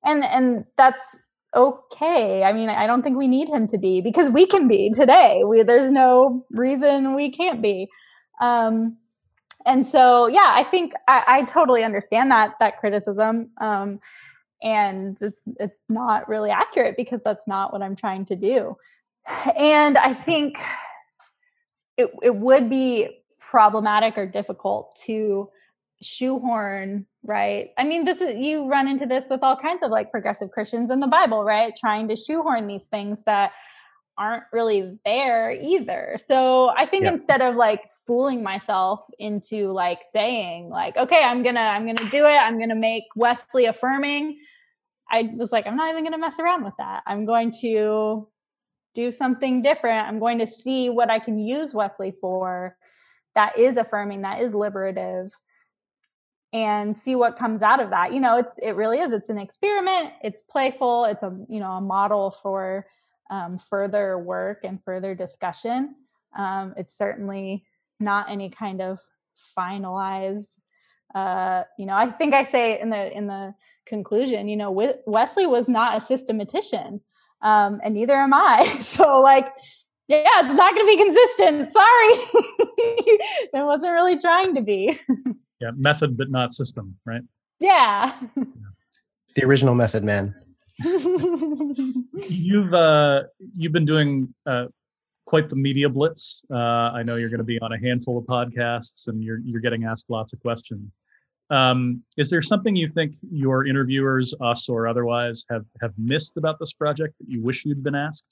and 0.08 0.24
and 0.24 0.66
that's 0.78 1.20
okay. 1.56 2.44
I 2.44 2.54
mean, 2.54 2.70
I 2.70 2.88
don't 2.88 3.02
think 3.02 3.18
we 3.18 3.28
need 3.28 3.50
him 3.50 3.68
to 3.68 3.78
be 3.78 4.02
because 4.02 4.30
we 4.30 4.46
can 4.46 4.68
be 4.68 4.92
today. 4.92 5.44
We 5.46 5.64
there's 5.64 5.92
no 5.92 6.44
reason 6.52 7.16
we 7.16 7.30
can't 7.30 7.62
be. 7.62 7.88
Um, 8.42 8.98
and 9.66 9.86
so, 9.86 10.28
yeah, 10.28 10.52
I 10.54 10.64
think 10.64 10.94
I, 11.08 11.24
I 11.28 11.44
totally 11.44 11.84
understand 11.84 12.32
that 12.32 12.54
that 12.60 12.78
criticism. 12.78 13.52
Um, 13.60 14.00
and 14.64 15.18
it's 15.22 15.44
it's 15.60 15.82
not 15.90 16.28
really 16.28 16.50
accurate 16.50 16.96
because 16.98 17.22
that's 17.24 17.48
not 17.48 17.74
what 17.74 17.82
I'm 17.82 17.96
trying 17.96 18.26
to 18.26 18.36
do. 18.36 18.78
And 19.58 19.98
I 19.98 20.14
think 20.14 20.58
it 21.98 22.10
it 22.22 22.36
would 22.36 22.70
be 22.70 23.10
problematic 23.40 24.18
or 24.18 24.26
difficult 24.26 24.96
to 25.06 25.50
shoehorn 26.02 27.06
right? 27.24 27.72
I 27.78 27.84
mean 27.84 28.06
this 28.06 28.22
is 28.22 28.36
you 28.38 28.68
run 28.70 28.88
into 28.88 29.06
this 29.06 29.30
with 29.30 29.44
all 29.44 29.56
kinds 29.56 29.84
of 29.84 29.92
like 29.92 30.12
progressive 30.12 30.52
christians 30.52 30.90
in 30.92 31.00
the 31.00 31.08
bible 31.08 31.44
right? 31.44 31.74
Trying 31.76 32.08
to 32.10 32.16
shoehorn 32.16 32.68
these 32.68 32.86
things 32.86 33.24
that 33.24 33.52
aren't 34.18 34.44
really 34.52 34.98
there 35.06 35.52
either. 35.52 36.16
So 36.18 36.70
i 36.76 36.86
think 36.86 37.04
Yeah. 37.04 37.12
instead 37.14 37.42
of 37.42 37.56
like 37.56 37.92
fooling 38.08 38.42
myself 38.44 39.02
into 39.20 39.72
like 39.72 40.00
saying 40.10 40.70
like 40.70 40.98
okay 40.98 41.24
i'm 41.24 41.44
gonna 41.44 41.60
i'm 41.60 41.86
gonna 41.86 42.10
do 42.10 42.26
it. 42.26 42.38
I'm 42.38 42.58
gonna 42.60 42.76
make 42.76 43.04
wesley 43.16 43.66
affirming 43.66 44.40
i 45.12 45.30
was 45.36 45.52
like 45.52 45.68
i'm 45.68 45.76
not 45.76 45.90
even 45.92 46.04
gonna 46.04 46.18
mess 46.18 46.40
around 46.40 46.64
with 46.64 46.74
that. 46.78 47.04
I'm 47.06 47.26
going 47.26 47.52
to 47.62 48.28
do 48.96 49.12
something 49.12 49.62
different. 49.62 50.08
I'm 50.08 50.18
going 50.20 50.40
to 50.40 50.48
see 50.48 50.90
what 50.90 51.12
i 51.12 51.20
can 51.20 51.38
use 51.38 51.74
wesley 51.76 52.14
for 52.22 52.76
that 53.36 53.56
is 53.58 53.78
affirming 53.78 54.22
that 54.24 54.42
is 54.42 54.56
liberative 54.56 55.32
and 56.54 56.98
see 56.98 57.16
what 57.16 57.38
comes 57.38 57.62
out 57.62 57.82
of 57.82 57.90
that. 57.90 58.14
You 58.14 58.20
know 58.20 58.38
it's 58.38 58.56
it 58.62 58.76
really 58.76 59.00
is 59.00 59.12
it's 59.12 59.30
an 59.30 59.40
experiment 59.40 60.14
it's 60.22 60.42
playful 60.42 61.06
it's 61.06 61.24
a 61.24 61.38
you 61.50 61.60
know 61.60 61.72
a 61.74 61.82
model 61.82 62.32
for 62.32 62.86
um, 63.30 63.58
further 63.58 64.18
work 64.18 64.62
and 64.64 64.84
further 64.84 65.14
discussion. 65.16 65.96
Um, 66.38 66.74
it's 66.78 66.98
certainly 66.98 67.66
not 68.00 68.30
any 68.30 68.50
kind 68.50 68.82
of 68.82 69.00
finalized 69.58 70.60
uh, 71.16 71.64
you 71.78 71.86
know 71.86 71.96
i 71.96 72.06
think 72.06 72.34
i 72.34 72.44
say 72.44 72.80
in 72.80 72.90
the 72.90 73.16
in 73.16 73.28
the 73.28 73.54
conclusion 73.86 74.48
you 74.48 74.58
know 74.58 74.72
wesley 75.06 75.46
was 75.46 75.68
not 75.68 75.98
a 75.98 76.02
systematician 76.02 77.02
um, 77.42 77.80
and 77.84 77.94
neither 77.94 78.16
am 78.16 78.34
i. 78.34 78.64
So 78.82 79.22
like 79.22 79.48
yeah 80.08 80.24
it's 80.40 80.54
not 80.54 80.74
going 80.74 80.86
to 80.86 80.98
be 80.98 81.04
consistent 81.04 81.72
sorry. 81.72 82.44
It 83.54 83.66
wasn't 83.66 83.94
really 83.94 84.18
trying 84.18 84.56
to 84.56 84.62
be 84.62 84.98
Yeah, 85.60 85.72
method 85.76 86.18
but 86.18 86.30
not 86.30 86.54
system, 86.54 86.98
right? 87.06 87.22
yeah 87.60 88.16
the 89.36 89.46
original 89.46 89.76
method 89.76 90.04
man. 90.04 90.36
You've 92.30 92.74
uh, 92.74 93.24
you've 93.56 93.72
been 93.72 93.86
doing 93.86 94.34
uh, 94.46 94.66
quite 95.26 95.50
the 95.50 95.56
media 95.56 95.90
blitz. 95.90 96.44
Uh, 96.52 96.56
I 96.56 97.02
know 97.02 97.16
you're 97.16 97.30
going 97.30 97.40
to 97.40 97.44
be 97.44 97.60
on 97.62 97.72
a 97.72 97.80
handful 97.80 98.18
of 98.18 98.26
podcasts, 98.26 99.08
and 99.08 99.24
you're 99.24 99.40
you're 99.40 99.62
getting 99.62 99.86
asked 99.86 100.10
lots 100.10 100.34
of 100.34 100.40
questions. 100.40 101.00
Um, 101.50 102.04
is 102.18 102.30
there 102.30 102.44
something 102.44 102.76
you 102.76 102.88
think 102.88 103.16
your 103.32 103.66
interviewers, 103.66 104.36
us 104.40 104.70
or 104.70 104.88
otherwise, 104.88 105.46
have 105.50 105.66
have 105.82 105.94
missed 105.98 106.38
about 106.38 106.60
this 106.60 106.74
project 106.74 107.16
that 107.20 107.28
you 107.28 107.42
wish 107.42 107.66
you'd 107.66 107.84
been 107.84 107.96
asked? 107.96 108.28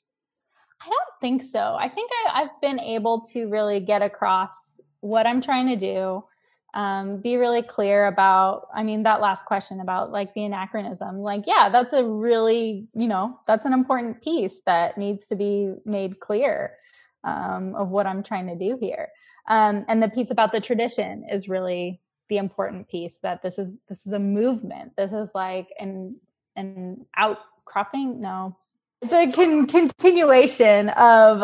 I 0.82 0.86
don't 0.86 1.20
think 1.22 1.44
so. 1.44 1.76
I 1.80 1.88
think 1.88 2.12
I, 2.28 2.42
I've 2.42 2.62
been 2.62 2.80
able 2.80 3.22
to 3.34 3.48
really 3.48 3.80
get 3.80 4.04
across 4.04 4.80
what 5.00 5.26
I'm 5.26 5.42
trying 5.42 5.68
to 5.68 5.76
do. 5.76 6.24
Um, 6.76 7.22
be 7.22 7.38
really 7.38 7.62
clear 7.62 8.06
about, 8.06 8.68
I 8.76 8.84
mean, 8.84 9.04
that 9.04 9.22
last 9.22 9.46
question 9.46 9.80
about 9.80 10.12
like 10.12 10.34
the 10.34 10.44
anachronism. 10.44 11.20
Like, 11.20 11.46
yeah, 11.48 11.70
that's 11.70 11.94
a 11.94 12.04
really, 12.04 12.90
you 12.94 13.08
know, 13.08 13.40
that's 13.48 13.64
an 13.64 13.72
important 13.72 14.22
piece 14.22 14.62
that 14.66 14.98
needs 14.98 15.28
to 15.30 15.38
be 15.38 15.74
made 15.86 16.20
clear 16.20 16.74
um, 17.24 17.76
of 17.76 17.92
what 17.92 18.06
I'm 18.06 18.24
trying 18.24 18.48
to 18.48 18.58
do 18.58 18.78
here. 18.80 19.08
Um, 19.48 19.86
and 19.88 20.04
the 20.04 20.10
piece 20.10 20.32
about 20.32 20.52
the 20.52 20.60
tradition 20.60 21.26
is 21.32 21.48
really 21.48 22.02
the 22.30 22.38
important 22.38 22.90
piece 22.90 23.20
that 23.20 23.42
this 23.42 23.58
is 23.58 23.80
this 23.88 24.06
is 24.06 24.12
a 24.12 24.20
movement. 24.20 24.98
This 24.98 25.14
is 25.14 25.32
like 25.36 25.70
an 25.80 26.20
an 26.56 27.06
outcropping. 27.16 28.20
No, 28.22 28.58
it's 29.02 29.14
a 29.14 29.32
con- 29.32 29.68
continuation 29.68 30.90
of 30.90 31.44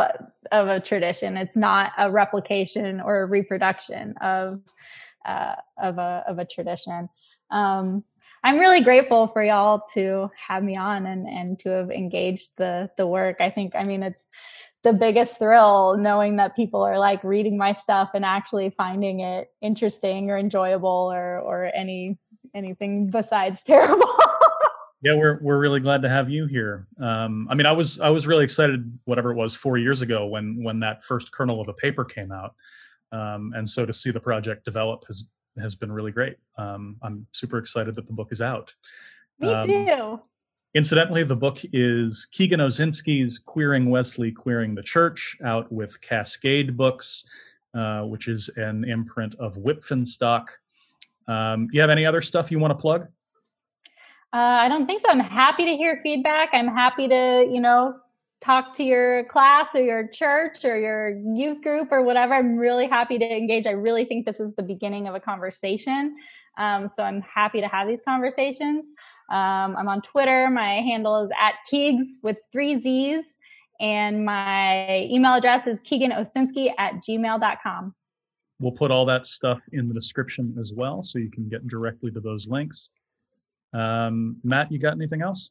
of 0.51 0.67
a 0.67 0.79
tradition. 0.79 1.38
It's 1.38 1.55
not 1.55 1.91
a 1.97 2.11
replication 2.11 2.99
or 2.99 3.21
a 3.21 3.25
reproduction 3.25 4.15
of 4.21 4.59
uh, 5.26 5.55
of 5.82 5.97
a 5.97 6.24
of 6.28 6.39
a 6.39 6.45
tradition. 6.45 7.09
Um, 7.49 8.03
I'm 8.43 8.57
really 8.57 8.82
grateful 8.82 9.28
for 9.28 9.43
y'all 9.43 9.84
to 9.93 10.32
have 10.47 10.63
me 10.63 10.76
on 10.76 11.05
and 11.05 11.28
and 11.28 11.59
to 11.59 11.69
have 11.69 11.91
engaged 11.91 12.57
the 12.57 12.89
the 12.97 13.05
work. 13.07 13.38
I 13.39 13.49
think 13.49 13.74
I 13.76 13.84
mean 13.84 14.03
it's 14.03 14.28
the 14.84 14.93
biggest 14.93 15.38
thrill 15.38 15.95
knowing 15.97 16.38
that 16.38 16.55
people 16.55 16.82
are 16.82 16.97
like 16.97 17.24
reading 17.24 17.57
my 17.57 17.74
stuff 17.74 18.09
and 18.15 18.26
actually 18.26 18.72
finding 18.72 19.19
it 19.19 19.51
interesting 19.61 20.32
or 20.32 20.38
enjoyable 20.38 21.11
or 21.13 21.39
or 21.39 21.72
any 21.76 22.17
anything 22.55 23.07
besides 23.07 23.63
terrible. 23.65 24.09
Yeah, 25.03 25.13
we're 25.15 25.39
we're 25.41 25.59
really 25.59 25.80
glad 25.80 26.03
to 26.03 26.09
have 26.09 26.30
you 26.30 26.45
here. 26.45 26.88
Um, 26.99 27.47
I 27.49 27.55
mean, 27.55 27.65
I 27.65 27.72
was 27.72 27.99
I 27.99 28.09
was 28.09 28.28
really 28.28 28.43
excited, 28.43 28.99
whatever 29.05 29.32
it 29.32 29.36
was, 29.36 29.55
four 29.55 29.78
years 29.78 30.01
ago 30.01 30.28
when 30.28 30.63
when 30.63 30.80
that 30.82 31.03
first 31.03 31.32
kernel 31.32 31.59
of 31.59 31.67
a 31.67 31.74
paper 31.74 32.05
came 32.05 32.32
out, 32.32 32.55
um, 33.12 33.53
and 33.55 33.68
so 33.68 33.86
to 33.86 33.93
see 33.93 34.12
the 34.12 34.20
project 34.20 34.66
develop 34.66 35.05
has 35.07 35.26
has 35.59 35.76
been 35.76 35.91
really 35.91 36.12
great. 36.12 36.38
Um, 36.57 36.95
I'm 37.01 37.28
super 37.32 37.57
excited 37.57 37.95
that 37.95 38.07
the 38.07 38.14
book 38.14 38.30
is 38.32 38.41
out. 38.41 38.74
me 39.39 39.49
Um, 39.49 39.68
too. 39.68 40.22
Incidentally, 40.74 41.24
the 41.24 41.36
book 41.36 41.57
is 41.74 42.26
Keegan 42.32 42.62
Osinski's 42.62 43.38
Queering 43.38 43.89
Wesley, 43.89 44.32
Queering 44.32 44.74
the 44.74 44.82
Church, 44.82 45.36
out 45.43 45.70
with 45.70 45.99
Cascade 45.99 46.78
Books, 46.78 47.26
uh, 47.74 48.03
which 48.03 48.30
is 48.30 48.49
an 48.55 48.86
imprint 48.86 49.36
of 49.36 49.55
Wipf 49.55 49.91
and 49.91 50.07
Stock. 50.07 50.57
Um, 51.28 51.68
you 51.74 51.82
have 51.82 51.89
any 51.89 52.05
other 52.05 52.22
stuff 52.22 52.51
you 52.51 52.59
want 52.59 52.72
to 52.72 52.82
plug? 52.82 53.07
Uh, 54.34 54.38
I 54.64 54.70
don't 54.70 54.88
think 54.88 55.01
so. 55.01 55.09
I'm 55.09 55.20
happy 55.20 55.66
to 55.66 55.76
hear 55.76 55.99
feedback. 56.01 56.49
I'm 56.53 56.70
happy 56.70 57.09
to, 57.09 57.45
you 57.51 57.59
know, 57.59 57.95
talk 58.42 58.74
to 58.74 58.84
your 58.84 59.24
class 59.26 59.70
or 59.76 59.82
your 59.82 60.08
church 60.08 60.66
or 60.66 60.78
your 60.78 61.10
youth 61.10 61.62
group 61.62 61.92
or 61.92 62.02
whatever. 62.02 62.34
I'm 62.34 62.58
really 62.58 62.88
happy 62.88 63.20
to 63.20 63.26
engage. 63.26 63.68
I 63.68 63.72
really 63.72 64.04
think 64.04 64.26
this 64.26 64.39
is 64.39 64.56
the 64.56 64.64
beginning 64.64 65.08
of 65.08 65.14
a 65.16 65.20
conversation. 65.20 66.16
Um, 66.58 66.88
so 66.88 67.04
I'm 67.04 67.22
happy 67.22 67.62
to 67.62 67.68
have 67.68 67.88
these 67.88 68.02
conversations. 68.02 68.92
Um, 69.30 69.76
I'm 69.78 69.88
on 69.88 70.02
Twitter. 70.02 70.50
My 70.50 70.82
handle 70.82 71.24
is 71.24 71.30
at 71.39 71.56
Keegs 71.72 72.18
with 72.24 72.38
three 72.52 72.82
Z's. 72.82 73.38
And 73.80 74.26
my 74.26 75.08
email 75.12 75.34
address 75.34 75.66
is 75.66 75.82
keeganosinski 75.82 76.72
at 76.78 76.96
gmail.com. 76.96 77.96
We'll 78.60 78.72
put 78.72 78.92
all 78.92 79.06
that 79.06 79.26
stuff 79.26 79.60
in 79.72 79.88
the 79.88 79.94
description 79.94 80.56
as 80.60 80.72
well, 80.72 81.02
so 81.02 81.18
you 81.18 81.32
can 81.32 81.50
get 81.50 81.68
directly 81.68 82.12
to 82.12 82.20
those 82.20 82.48
links. 82.48 82.92
Um, 83.74 84.38
Matt, 84.44 84.72
you 84.72 84.78
got 84.78 84.94
anything 84.94 85.24
else? 85.24 85.50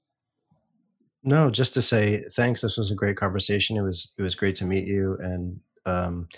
No, 1.22 1.50
just 1.50 1.74
to 1.74 1.82
say 1.82 2.24
thanks. 2.34 2.62
This 2.62 2.78
was 2.78 2.90
a 2.90 2.94
great 2.94 3.16
conversation. 3.16 3.76
It 3.76 3.82
was 3.82 4.12
it 4.18 4.22
was 4.22 4.34
great 4.34 4.54
to 4.56 4.64
meet 4.64 4.86
you, 4.86 5.18
and 5.20 5.60
um, 5.84 6.28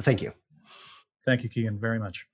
thank 0.00 0.22
you. 0.22 0.32
Thank 1.24 1.42
you, 1.42 1.48
Keegan, 1.48 1.78
very 1.80 1.98
much. 1.98 2.26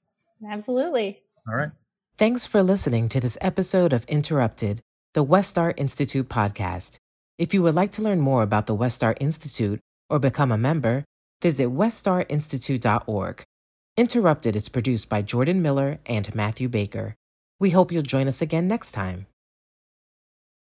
Absolutely. 0.47 1.23
All 1.49 1.55
right. 1.55 1.71
Thanks 2.19 2.45
for 2.45 2.63
listening 2.63 3.09
to 3.11 3.21
this 3.21 3.39
episode 3.41 3.93
of 3.93 4.05
Interrupted, 4.05 4.83
the 5.15 5.25
Westar 5.25 5.73
Institute 5.77 6.29
podcast. 6.29 6.99
If 7.39 7.55
you 7.55 7.63
would 7.63 7.75
like 7.75 7.93
to 7.93 8.03
learn 8.03 8.21
more 8.21 8.43
about 8.43 8.67
the 8.67 8.77
Westar 8.77 9.17
Institute 9.21 9.81
or 10.11 10.19
become 10.19 10.53
a 10.53 10.59
member, 10.59 11.05
visit 11.41 11.69
westarinstitute.org. 11.69 13.45
Interrupted 13.97 14.57
is 14.57 14.69
produced 14.69 15.09
by 15.09 15.23
Jordan 15.23 15.63
Miller 15.63 15.99
and 16.05 16.35
Matthew 16.35 16.69
Baker. 16.69 17.17
We 17.59 17.71
hope 17.71 17.93
you'll 17.93 18.03
join 18.03 18.29
us 18.29 18.43
again 18.43 18.69
next 18.69 18.93
time. 18.93 19.27